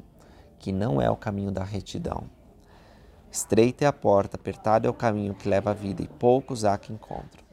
que 0.59 0.71
não 0.71 1.01
é 1.01 1.09
o 1.09 1.15
caminho 1.15 1.51
da 1.51 1.63
retidão. 1.63 2.23
Estreita 3.33 3.83
é 3.83 3.87
a 3.87 3.91
porta, 3.91 4.37
apertado 4.37 4.87
é 4.87 4.89
o 4.89 4.93
caminho 4.93 5.33
que 5.33 5.49
leva 5.49 5.71
à 5.71 5.73
vida, 5.73 6.01
e 6.01 6.07
poucos 6.07 6.63
há 6.63 6.77
que 6.77 6.93
encontram. 6.93 7.43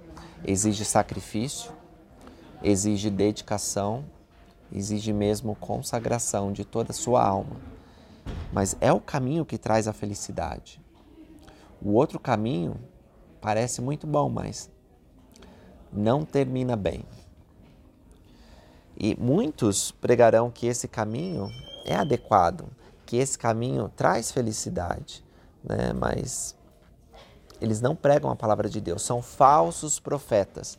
Exige 0.44 0.84
sacrifício, 0.84 1.72
exige 2.62 3.10
dedicação, 3.10 4.04
exige 4.72 5.12
mesmo 5.12 5.56
consagração 5.56 6.52
de 6.52 6.64
toda 6.64 6.92
a 6.92 6.94
sua 6.94 7.26
alma. 7.26 7.56
Mas 8.52 8.76
é 8.80 8.92
o 8.92 9.00
caminho 9.00 9.44
que 9.44 9.58
traz 9.58 9.88
a 9.88 9.92
felicidade. 9.92 10.80
O 11.82 11.94
outro 11.94 12.20
caminho 12.20 12.76
Parece 13.40 13.80
muito 13.80 14.06
bom, 14.06 14.28
mas 14.28 14.70
não 15.90 16.24
termina 16.24 16.76
bem. 16.76 17.04
E 18.96 19.16
muitos 19.18 19.90
pregarão 19.90 20.50
que 20.50 20.66
esse 20.66 20.86
caminho 20.86 21.48
é 21.86 21.96
adequado, 21.96 22.68
que 23.06 23.16
esse 23.16 23.38
caminho 23.38 23.90
traz 23.96 24.30
felicidade, 24.30 25.24
né? 25.62 25.92
mas 25.92 26.56
eles 27.61 27.80
não 27.80 27.94
pregam 27.94 28.30
a 28.30 28.36
palavra 28.36 28.68
de 28.68 28.80
Deus, 28.80 29.02
são 29.02 29.20
falsos 29.20 30.00
profetas. 30.00 30.78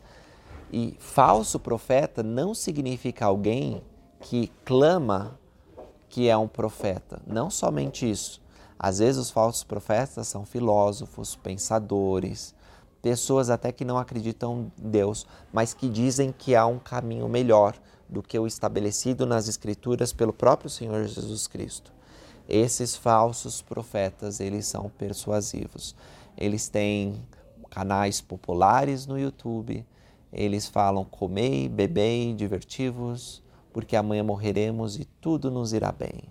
E 0.72 0.96
falso 0.98 1.60
profeta 1.60 2.22
não 2.22 2.54
significa 2.54 3.26
alguém 3.26 3.82
que 4.20 4.50
clama 4.64 5.38
que 6.08 6.28
é 6.28 6.36
um 6.36 6.48
profeta. 6.48 7.20
Não 7.26 7.50
somente 7.50 8.10
isso. 8.10 8.40
Às 8.78 8.98
vezes 8.98 9.20
os 9.20 9.30
falsos 9.30 9.62
profetas 9.62 10.26
são 10.28 10.44
filósofos, 10.44 11.36
pensadores, 11.36 12.54
pessoas 13.00 13.50
até 13.50 13.70
que 13.70 13.84
não 13.84 13.98
acreditam 13.98 14.72
em 14.78 14.90
Deus, 14.90 15.26
mas 15.52 15.74
que 15.74 15.88
dizem 15.88 16.32
que 16.36 16.56
há 16.56 16.66
um 16.66 16.78
caminho 16.78 17.28
melhor 17.28 17.74
do 18.08 18.22
que 18.22 18.38
o 18.38 18.46
estabelecido 18.46 19.26
nas 19.26 19.48
Escrituras 19.48 20.12
pelo 20.12 20.32
próprio 20.32 20.68
Senhor 20.70 21.04
Jesus 21.04 21.46
Cristo. 21.46 21.92
Esses 22.48 22.96
falsos 22.96 23.62
profetas, 23.62 24.40
eles 24.40 24.66
são 24.66 24.90
persuasivos. 24.90 25.94
Eles 26.36 26.68
têm 26.68 27.22
canais 27.70 28.20
populares 28.20 29.06
no 29.06 29.18
YouTube, 29.18 29.86
eles 30.32 30.66
falam 30.66 31.04
comei, 31.04 31.68
bebei, 31.68 32.34
divertivos, 32.34 33.42
porque 33.72 33.96
amanhã 33.96 34.22
morreremos 34.22 34.96
e 34.96 35.04
tudo 35.20 35.50
nos 35.50 35.72
irá 35.72 35.90
bem 35.90 36.22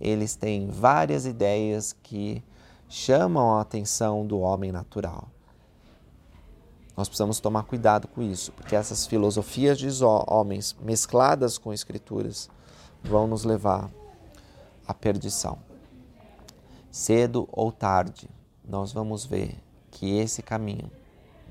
eles 0.00 0.36
têm 0.36 0.68
várias 0.68 1.26
ideias 1.26 1.94
que 2.02 2.42
chamam 2.88 3.56
a 3.56 3.60
atenção 3.60 4.26
do 4.26 4.40
homem 4.40 4.70
natural. 4.70 5.28
Nós 6.96 7.08
precisamos 7.08 7.40
tomar 7.40 7.64
cuidado 7.64 8.08
com 8.08 8.22
isso, 8.22 8.52
porque 8.52 8.74
essas 8.74 9.06
filosofias 9.06 9.78
de 9.78 9.88
homens 10.04 10.74
mescladas 10.80 11.58
com 11.58 11.72
escrituras 11.72 12.48
vão 13.02 13.26
nos 13.26 13.44
levar 13.44 13.90
à 14.86 14.94
perdição. 14.94 15.58
Cedo 16.90 17.48
ou 17.52 17.70
tarde, 17.70 18.28
nós 18.64 18.92
vamos 18.92 19.24
ver 19.24 19.62
que 19.90 20.16
esse 20.18 20.42
caminho 20.42 20.90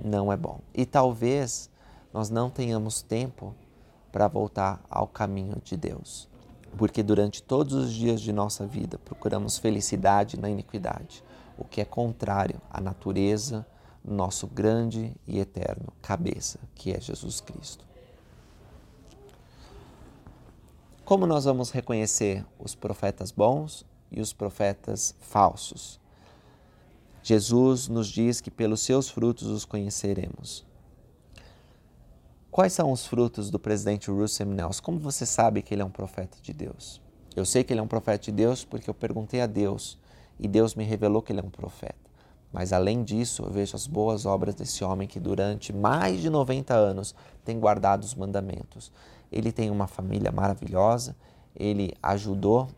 não 0.03 0.31
é 0.31 0.37
bom. 0.37 0.59
E 0.73 0.85
talvez 0.85 1.69
nós 2.13 2.29
não 2.29 2.49
tenhamos 2.49 3.01
tempo 3.01 3.53
para 4.11 4.27
voltar 4.27 4.83
ao 4.89 5.07
caminho 5.07 5.61
de 5.63 5.75
Deus. 5.75 6.29
Porque 6.77 7.03
durante 7.03 7.41
todos 7.41 7.73
os 7.73 7.93
dias 7.93 8.21
de 8.21 8.33
nossa 8.33 8.65
vida 8.65 8.97
procuramos 8.97 9.57
felicidade 9.57 10.39
na 10.39 10.49
iniquidade, 10.49 11.23
o 11.57 11.63
que 11.63 11.79
é 11.79 11.85
contrário 11.85 12.61
à 12.69 12.81
natureza 12.81 13.65
nosso 14.03 14.45
grande 14.45 15.15
e 15.25 15.39
eterno 15.39 15.91
cabeça, 16.01 16.59
que 16.75 16.91
é 16.91 16.99
Jesus 16.99 17.41
Cristo. 17.41 17.85
Como 21.05 21.27
nós 21.27 21.45
vamos 21.45 21.69
reconhecer 21.69 22.43
os 22.57 22.73
profetas 22.73 23.29
bons 23.29 23.85
e 24.11 24.19
os 24.19 24.33
profetas 24.33 25.13
falsos? 25.19 25.99
Jesus 27.21 27.87
nos 27.87 28.07
diz 28.07 28.41
que 28.41 28.49
pelos 28.49 28.81
seus 28.81 29.07
frutos 29.07 29.47
os 29.47 29.65
conheceremos. 29.65 30.65
Quais 32.49 32.73
são 32.73 32.91
os 32.91 33.05
frutos 33.05 33.51
do 33.51 33.59
presidente 33.59 34.09
Russell 34.09 34.47
Nelson? 34.47 34.81
Como 34.81 34.97
você 34.97 35.27
sabe 35.27 35.61
que 35.61 35.75
ele 35.75 35.83
é 35.83 35.85
um 35.85 35.91
profeta 35.91 36.39
de 36.41 36.51
Deus? 36.51 36.99
Eu 37.35 37.45
sei 37.45 37.63
que 37.63 37.71
ele 37.71 37.81
é 37.81 37.83
um 37.83 37.87
profeta 37.87 38.23
de 38.23 38.31
Deus 38.31 38.65
porque 38.65 38.89
eu 38.89 38.93
perguntei 38.95 39.41
a 39.41 39.45
Deus 39.45 39.99
e 40.39 40.47
Deus 40.47 40.73
me 40.73 40.83
revelou 40.83 41.21
que 41.21 41.31
ele 41.31 41.39
é 41.39 41.43
um 41.43 41.51
profeta. 41.51 42.04
Mas 42.55 42.71
além 42.71 43.03
disso, 43.03 43.43
eu 43.43 43.51
vejo 43.51 43.75
as 43.75 43.85
boas 43.85 44.25
obras 44.25 44.55
desse 44.55 44.81
homem 44.81 45.09
que 45.09 45.19
durante 45.19 45.73
mais 45.73 46.21
de 46.21 46.29
90 46.29 46.73
anos 46.73 47.13
tem 47.43 47.59
guardado 47.59 48.05
os 48.05 48.15
mandamentos. 48.15 48.93
Ele 49.29 49.51
tem 49.51 49.69
uma 49.69 49.87
família 49.87 50.31
maravilhosa, 50.31 51.17
ele 51.53 51.93
ajudou 52.01 52.69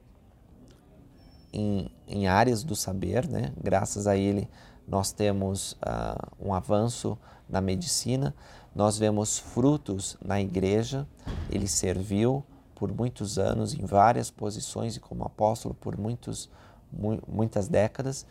em, 1.53 1.91
em 2.07 2.25
áreas 2.25 2.63
do 2.63 2.75
saber, 2.75 3.29
né? 3.29 3.53
graças 3.55 4.07
a 4.07 4.17
ele 4.17 4.49
nós 4.87 5.11
temos 5.11 5.73
uh, 5.73 6.27
um 6.43 6.55
avanço 6.55 7.15
na 7.47 7.61
medicina, 7.61 8.33
nós 8.73 8.97
vemos 8.97 9.37
frutos 9.37 10.17
na 10.25 10.41
igreja, 10.41 11.07
ele 11.51 11.67
serviu 11.67 12.43
por 12.73 12.91
muitos 12.91 13.37
anos 13.37 13.75
em 13.75 13.85
várias 13.85 14.31
posições 14.31 14.95
e 14.95 14.99
como 14.99 15.23
apóstolo 15.23 15.75
por 15.75 15.95
muitos, 15.95 16.49
mu 16.91 17.19
muitas 17.27 17.67
décadas, 17.67 18.25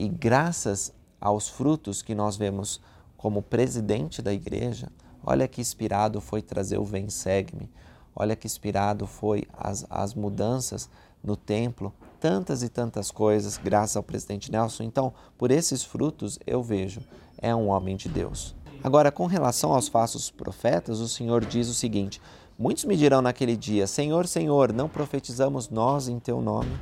e 0.00 0.08
graças 0.08 0.94
aos 1.20 1.50
frutos 1.50 2.00
que 2.00 2.14
nós 2.14 2.34
vemos 2.34 2.80
como 3.18 3.42
presidente 3.42 4.22
da 4.22 4.32
igreja, 4.32 4.88
olha 5.22 5.46
que 5.46 5.60
inspirado 5.60 6.22
foi 6.22 6.40
trazer 6.40 6.78
o 6.78 6.84
Vem 6.86 7.10
Segue-me, 7.10 7.70
olha 8.16 8.34
que 8.34 8.46
inspirado 8.46 9.06
foi 9.06 9.44
as, 9.52 9.84
as 9.90 10.14
mudanças 10.14 10.88
no 11.22 11.36
templo, 11.36 11.92
tantas 12.18 12.62
e 12.62 12.70
tantas 12.70 13.10
coisas 13.10 13.58
graças 13.58 13.94
ao 13.94 14.02
presidente 14.02 14.50
Nelson. 14.50 14.84
Então, 14.84 15.12
por 15.36 15.50
esses 15.50 15.84
frutos 15.84 16.38
eu 16.46 16.62
vejo, 16.62 17.02
é 17.36 17.54
um 17.54 17.68
homem 17.68 17.94
de 17.94 18.08
Deus. 18.08 18.56
Agora, 18.82 19.12
com 19.12 19.26
relação 19.26 19.74
aos 19.74 19.88
falsos 19.88 20.30
profetas, 20.30 20.98
o 21.00 21.08
Senhor 21.08 21.44
diz 21.44 21.68
o 21.68 21.74
seguinte: 21.74 22.22
Muitos 22.58 22.86
me 22.86 22.96
dirão 22.96 23.20
naquele 23.20 23.54
dia: 23.54 23.86
Senhor, 23.86 24.26
Senhor, 24.26 24.72
não 24.72 24.88
profetizamos 24.88 25.68
nós 25.68 26.08
em 26.08 26.18
teu 26.18 26.40
nome? 26.40 26.74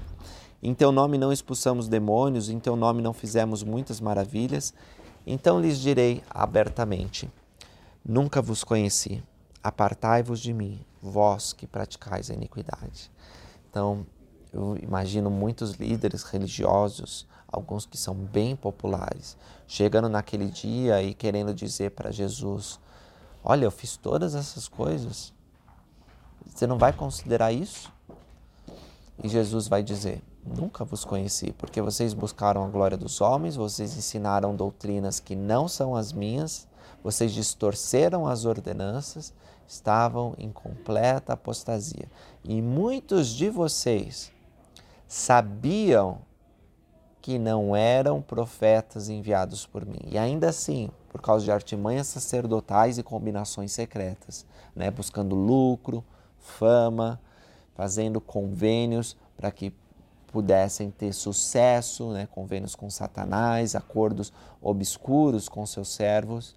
Em 0.63 0.75
teu 0.75 0.91
nome 0.91 1.17
não 1.17 1.33
expulsamos 1.33 1.87
demônios, 1.89 2.49
em 2.49 2.59
teu 2.59 2.75
nome 2.75 3.01
não 3.01 3.13
fizemos 3.13 3.63
muitas 3.63 4.01
maravilhas? 4.01 4.75
Então 5.25 5.61
lhes 5.61 5.79
direi 5.79 6.23
abertamente: 6.29 7.31
Nunca 8.05 8.43
vos 8.43 8.65
conheci. 8.65 9.23
Apartai-vos 9.63 10.41
de 10.41 10.53
mim, 10.53 10.81
vós 11.03 11.53
que 11.53 11.67
praticais 11.67 12.31
a 12.31 12.35
iniquidade. 12.35 13.11
Então, 13.71 14.07
eu 14.53 14.79
imagino 14.83 15.31
muitos 15.31 15.73
líderes 15.73 16.23
religiosos, 16.23 17.27
alguns 17.47 17.85
que 17.85 17.99
são 17.99 18.15
bem 18.15 18.57
populares, 18.57 19.37
chegando 19.67 20.09
naquele 20.09 20.47
dia 20.47 21.03
e 21.03 21.13
querendo 21.13 21.55
dizer 21.55 21.91
para 21.91 22.11
Jesus: 22.11 22.81
Olha, 23.45 23.65
eu 23.65 23.71
fiz 23.71 23.97
todas 23.97 24.35
essas 24.35 24.67
coisas. 24.67 25.33
Você 26.47 26.67
não 26.67 26.79
vai 26.79 26.93
considerar 26.93 27.53
isso? 27.53 27.93
E 29.23 29.29
Jesus 29.29 29.69
vai 29.69 29.83
dizer: 29.83 30.23
Nunca 30.45 30.85
vos 30.85 31.05
conheci, 31.05 31.53
porque 31.53 31.81
vocês 31.81 32.15
buscaram 32.15 32.65
a 32.65 32.69
glória 32.69 32.97
dos 32.97 33.21
homens, 33.21 33.57
vocês 33.57 33.97
ensinaram 33.97 34.57
doutrinas 34.57 35.21
que 35.21 35.37
não 35.37 35.69
são 35.69 35.95
as 35.95 36.13
minhas, 36.13 36.67
vocês 37.03 37.33
distorceram 37.33 38.27
as 38.27 38.45
ordenanças, 38.45 39.33
estavam 39.67 40.35
em 40.39 40.51
completa 40.51 41.35
apostasia. 41.35 42.11
E 42.43 42.63
muitos 42.63 43.29
de 43.29 43.51
vocês 43.51 44.33
sabiam 45.07 46.21
que 47.21 47.39
não 47.39 47.77
eram 47.77 48.23
profetas 48.23 49.09
enviados 49.09 49.67
por 49.67 49.85
mim. 49.85 50.01
E 50.07 50.17
ainda 50.17 50.49
assim, 50.49 50.91
por 51.11 51.21
causa 51.21 51.45
de 51.45 51.53
artimanhas 51.53 52.07
sacerdotais 52.07 52.97
e 52.97 53.03
combinações 53.03 53.73
secretas, 53.73 54.47
né, 54.75 54.91
buscando 54.91 55.35
lucro, 55.35 56.03
fama, 56.39 57.21
fazendo 57.75 58.21
convênios 58.21 59.17
para 59.37 59.51
que 59.51 59.75
pudessem 60.33 60.91
ter 60.91 61.13
sucesso, 61.13 62.13
né, 62.13 62.27
convênios 62.31 62.75
com 62.75 62.89
Satanás, 62.89 63.75
acordos 63.75 64.33
obscuros 64.61 65.49
com 65.49 65.65
seus 65.67 65.89
servos. 65.89 66.57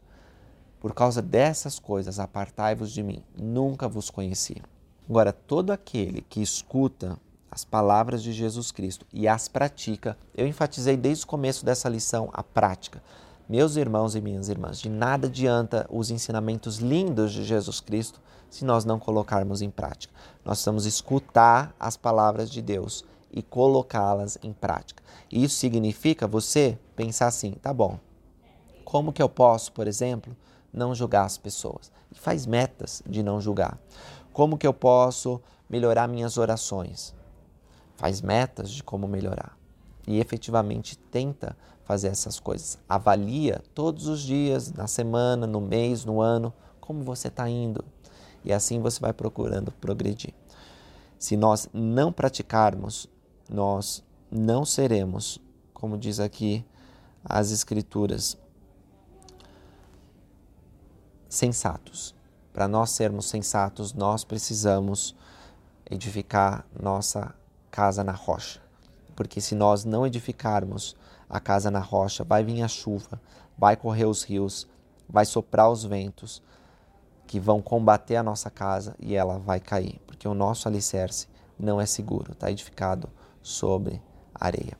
Por 0.80 0.94
causa 0.94 1.22
dessas 1.22 1.80
coisas, 1.80 2.20
apartai-vos 2.20 2.92
de 2.92 3.04
mim, 3.04 3.24
nunca 3.38 3.88
vos 3.88 4.10
conheci. 4.10 4.62
Agora, 5.10 5.34
todo 5.34 5.72
aquele 5.72 6.22
que 6.22 6.42
escuta 6.42 7.18
as 7.52 7.66
palavras 7.66 8.24
de 8.24 8.32
Jesus 8.32 8.72
Cristo 8.72 9.06
e 9.12 9.28
as 9.28 9.50
pratica. 9.50 10.18
Eu 10.34 10.48
enfatizei 10.48 10.96
desde 10.96 11.26
o 11.26 11.28
começo 11.28 11.66
dessa 11.66 11.90
lição 11.90 12.30
a 12.32 12.42
prática. 12.42 13.04
Meus 13.50 13.76
irmãos 13.76 14.16
e 14.16 14.22
minhas 14.22 14.48
irmãs, 14.48 14.80
de 14.80 14.90
nada 14.90 15.28
adianta 15.28 15.86
os 15.90 16.10
ensinamentos 16.10 16.78
lindos 16.78 17.34
de 17.34 17.44
Jesus 17.44 17.82
Cristo 17.82 18.22
se 18.50 18.64
nós 18.64 18.86
não 18.86 18.98
colocarmos 18.98 19.62
em 19.62 19.70
prática. 19.70 20.14
Nós 20.46 20.58
precisamos 20.58 20.86
escutar 20.86 21.76
as 21.78 21.98
palavras 21.98 22.50
de 22.50 22.62
Deus 22.62 23.04
e 23.32 23.42
colocá-las 23.42 24.38
em 24.44 24.54
prática. 24.54 25.02
Isso 25.32 25.56
significa 25.56 26.28
você 26.28 26.78
pensar 26.96 27.28
assim: 27.28 27.54
tá 27.54 27.74
bom, 27.74 28.00
como 28.84 29.14
que 29.14 29.22
eu 29.22 29.30
posso, 29.30 29.72
por 29.72 29.88
exemplo, 29.88 30.36
não 30.74 30.94
julgar 30.94 31.26
as 31.26 31.38
pessoas? 31.38 31.92
E 32.12 32.20
faz 32.20 32.46
metas 32.46 33.02
de 33.08 33.24
não 33.24 33.40
julgar. 33.40 33.80
Como 34.34 34.58
que 34.58 34.68
eu 34.68 34.74
posso 34.74 35.42
melhorar 35.70 36.08
minhas 36.08 36.38
orações? 36.38 37.14
faz 38.02 38.20
metas 38.20 38.72
de 38.72 38.84
como 38.84 39.08
melhorar 39.08 39.56
e 40.08 40.20
efetivamente 40.20 40.98
tenta 40.98 41.56
fazer 41.84 42.08
essas 42.08 42.40
coisas. 42.40 42.80
Avalia 42.90 43.62
todos 43.76 44.08
os 44.08 44.22
dias, 44.22 44.74
na 44.74 44.88
semana, 44.88 45.46
no 45.46 45.62
mês, 45.62 46.04
no 46.04 46.20
ano, 46.20 46.52
como 46.80 47.04
você 47.04 47.28
está 47.28 47.48
indo. 47.48 47.86
E 48.44 48.52
assim 48.52 48.82
você 48.82 49.00
vai 49.00 49.14
procurando 49.14 49.72
progredir. 49.74 50.34
Se 51.20 51.38
nós 51.38 51.70
não 51.72 52.12
praticarmos, 52.12 53.08
nós 53.52 54.02
não 54.32 54.64
seremos, 54.64 55.38
como 55.74 55.98
diz 55.98 56.22
aqui 56.22 56.66
as 57.24 57.52
Escrituras, 57.52 58.38
sensatos. 61.28 62.16
Para 62.54 62.68
nós 62.68 62.92
sermos 62.92 63.26
sensatos, 63.26 63.94
nós 63.94 64.24
precisamos 64.24 65.16
edificar 65.90 66.66
nossa 66.82 67.36
casa 67.70 68.04
na 68.04 68.14
rocha. 68.14 68.62
Porque 69.16 69.42
se 69.42 69.54
nós 69.54 69.84
não 69.84 70.08
edificarmos 70.08 70.96
a 71.30 71.40
casa 71.40 71.70
na 71.70 71.80
rocha, 71.80 72.24
vai 72.24 72.44
vir 72.44 72.62
a 72.62 72.68
chuva, 72.68 73.22
vai 73.58 73.76
correr 73.76 74.06
os 74.06 74.24
rios, 74.24 74.68
vai 75.10 75.26
soprar 75.26 75.70
os 75.70 75.84
ventos 75.84 76.42
que 77.28 77.40
vão 77.40 77.62
combater 77.62 78.16
a 78.16 78.24
nossa 78.24 78.50
casa 78.50 78.96
e 79.00 79.14
ela 79.14 79.38
vai 79.40 79.60
cair, 79.60 80.02
porque 80.08 80.28
o 80.28 80.34
nosso 80.34 80.68
alicerce 80.68 81.28
não 81.58 81.80
é 81.80 81.86
seguro, 81.86 82.34
está 82.34 82.50
edificado 82.50 83.10
sobre 83.42 84.02
areia. 84.34 84.78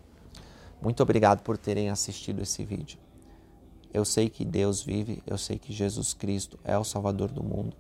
Muito 0.82 1.04
obrigado 1.04 1.42
por 1.42 1.58
terem 1.58 1.90
assistido 1.90 2.42
esse 2.42 2.64
vídeo. 2.64 3.00
Eu 3.94 4.06
sei 4.06 4.30
que 4.30 4.46
Deus 4.46 4.82
vive, 4.82 5.22
eu 5.28 5.38
sei 5.38 5.60
que 5.60 5.74
Jesus 5.74 6.14
Cristo 6.14 6.58
é 6.64 6.78
o 6.78 6.84
Salvador 6.84 7.32
do 7.32 7.44
mundo. 7.44 7.76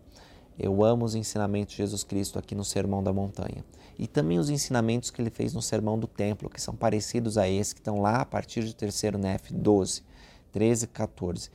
Eu 0.60 0.84
amo 0.84 1.06
os 1.06 1.16
ensinamentos 1.16 1.72
de 1.72 1.78
Jesus 1.78 2.04
Cristo 2.04 2.38
aqui 2.38 2.54
no 2.54 2.66
Sermão 2.66 3.02
da 3.02 3.14
Montanha 3.14 3.64
e 3.98 4.06
também 4.06 4.38
os 4.38 4.50
ensinamentos 4.50 5.10
que 5.10 5.22
ele 5.22 5.30
fez 5.30 5.54
no 5.54 5.62
Sermão 5.62 5.98
do 5.98 6.08
Templo, 6.08 6.50
que 6.50 6.62
são 6.62 6.76
parecidos 6.76 7.38
a 7.38 7.48
esse, 7.48 7.74
que 7.74 7.80
estão 7.80 8.02
lá 8.02 8.22
a 8.22 8.26
partir 8.26 8.64
de 8.64 8.76
3 8.76 9.14
Nef 9.20 9.52
12, 9.52 10.04
13 10.52 10.86
e 10.86 10.88
14. 10.88 11.50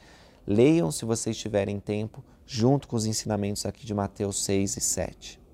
Leiam 0.47 0.91
se 0.91 1.05
vocês 1.05 1.37
tiverem 1.37 1.79
tempo, 1.79 2.25
junto 2.47 2.89
com 2.89 2.97
os 2.97 3.07
ensinamentos 3.07 3.67
aqui 3.67 3.85
de 3.85 3.93
Mateus 3.93 4.45
6 4.45 4.77
e 4.77 4.81
7. 4.81 5.46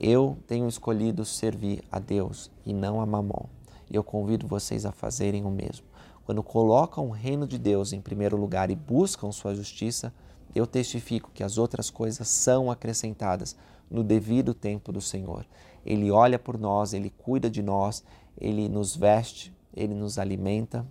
Eu 0.00 0.38
tenho 0.46 0.68
escolhido 0.68 1.24
servir 1.24 1.82
a 1.90 1.98
Deus 1.98 2.52
e 2.64 2.72
não 2.72 3.00
a 3.00 3.06
Mamon, 3.06 3.46
e 3.90 3.96
eu 3.96 4.04
convido 4.04 4.46
vocês 4.46 4.86
a 4.86 4.92
fazerem 4.92 5.44
o 5.44 5.50
mesmo. 5.50 5.86
quando 6.24 6.42
colocam 6.42 7.06
o 7.06 7.10
reino 7.10 7.48
de 7.48 7.56
Deus 7.56 7.94
em 7.94 8.02
primeiro 8.02 8.36
lugar 8.36 8.70
e 8.70 8.76
buscam 8.76 9.32
sua 9.32 9.54
justiça, 9.54 10.12
eu 10.54 10.66
testifico 10.66 11.30
que 11.32 11.42
as 11.42 11.56
outras 11.56 11.88
coisas 11.88 12.28
são 12.28 12.70
acrescentadas 12.70 13.56
no 13.90 14.04
devido 14.04 14.52
tempo 14.52 14.92
do 14.92 15.00
Senhor. 15.00 15.46
Ele 15.86 16.10
olha 16.10 16.38
por 16.38 16.58
nós, 16.58 16.92
ele 16.92 17.08
cuida 17.08 17.48
de 17.48 17.62
nós, 17.62 18.04
ele 18.38 18.68
nos 18.68 18.94
veste, 18.94 19.56
ele 19.74 19.94
nos 19.94 20.18
alimenta, 20.18 20.86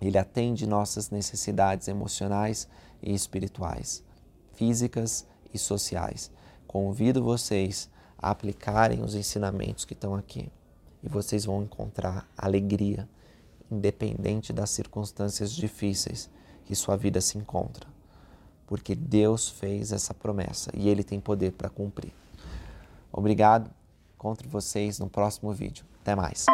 ele 0.00 0.18
atende 0.18 0.66
nossas 0.66 1.10
necessidades 1.10 1.88
emocionais 1.88 2.68
e 3.02 3.14
espirituais, 3.14 4.04
físicas 4.52 5.26
e 5.52 5.58
sociais. 5.58 6.30
Convido 6.66 7.24
vocês 7.24 7.88
aplicarem 8.18 9.02
os 9.02 9.14
ensinamentos 9.14 9.84
que 9.84 9.92
estão 9.92 10.14
aqui 10.14 10.50
e 11.02 11.08
vocês 11.08 11.44
vão 11.44 11.62
encontrar 11.62 12.28
alegria, 12.36 13.08
independente 13.70 14.52
das 14.52 14.70
circunstâncias 14.70 15.52
difíceis 15.52 16.28
que 16.64 16.74
sua 16.74 16.96
vida 16.96 17.20
se 17.20 17.38
encontra, 17.38 17.86
porque 18.66 18.94
Deus 18.94 19.48
fez 19.48 19.92
essa 19.92 20.12
promessa 20.12 20.70
e 20.74 20.88
Ele 20.88 21.04
tem 21.04 21.20
poder 21.20 21.52
para 21.52 21.68
cumprir. 21.68 22.12
Obrigado, 23.12 23.70
encontro 24.14 24.48
vocês 24.48 24.98
no 24.98 25.08
próximo 25.08 25.52
vídeo. 25.52 25.84
Até 26.02 26.14
mais. 26.14 26.46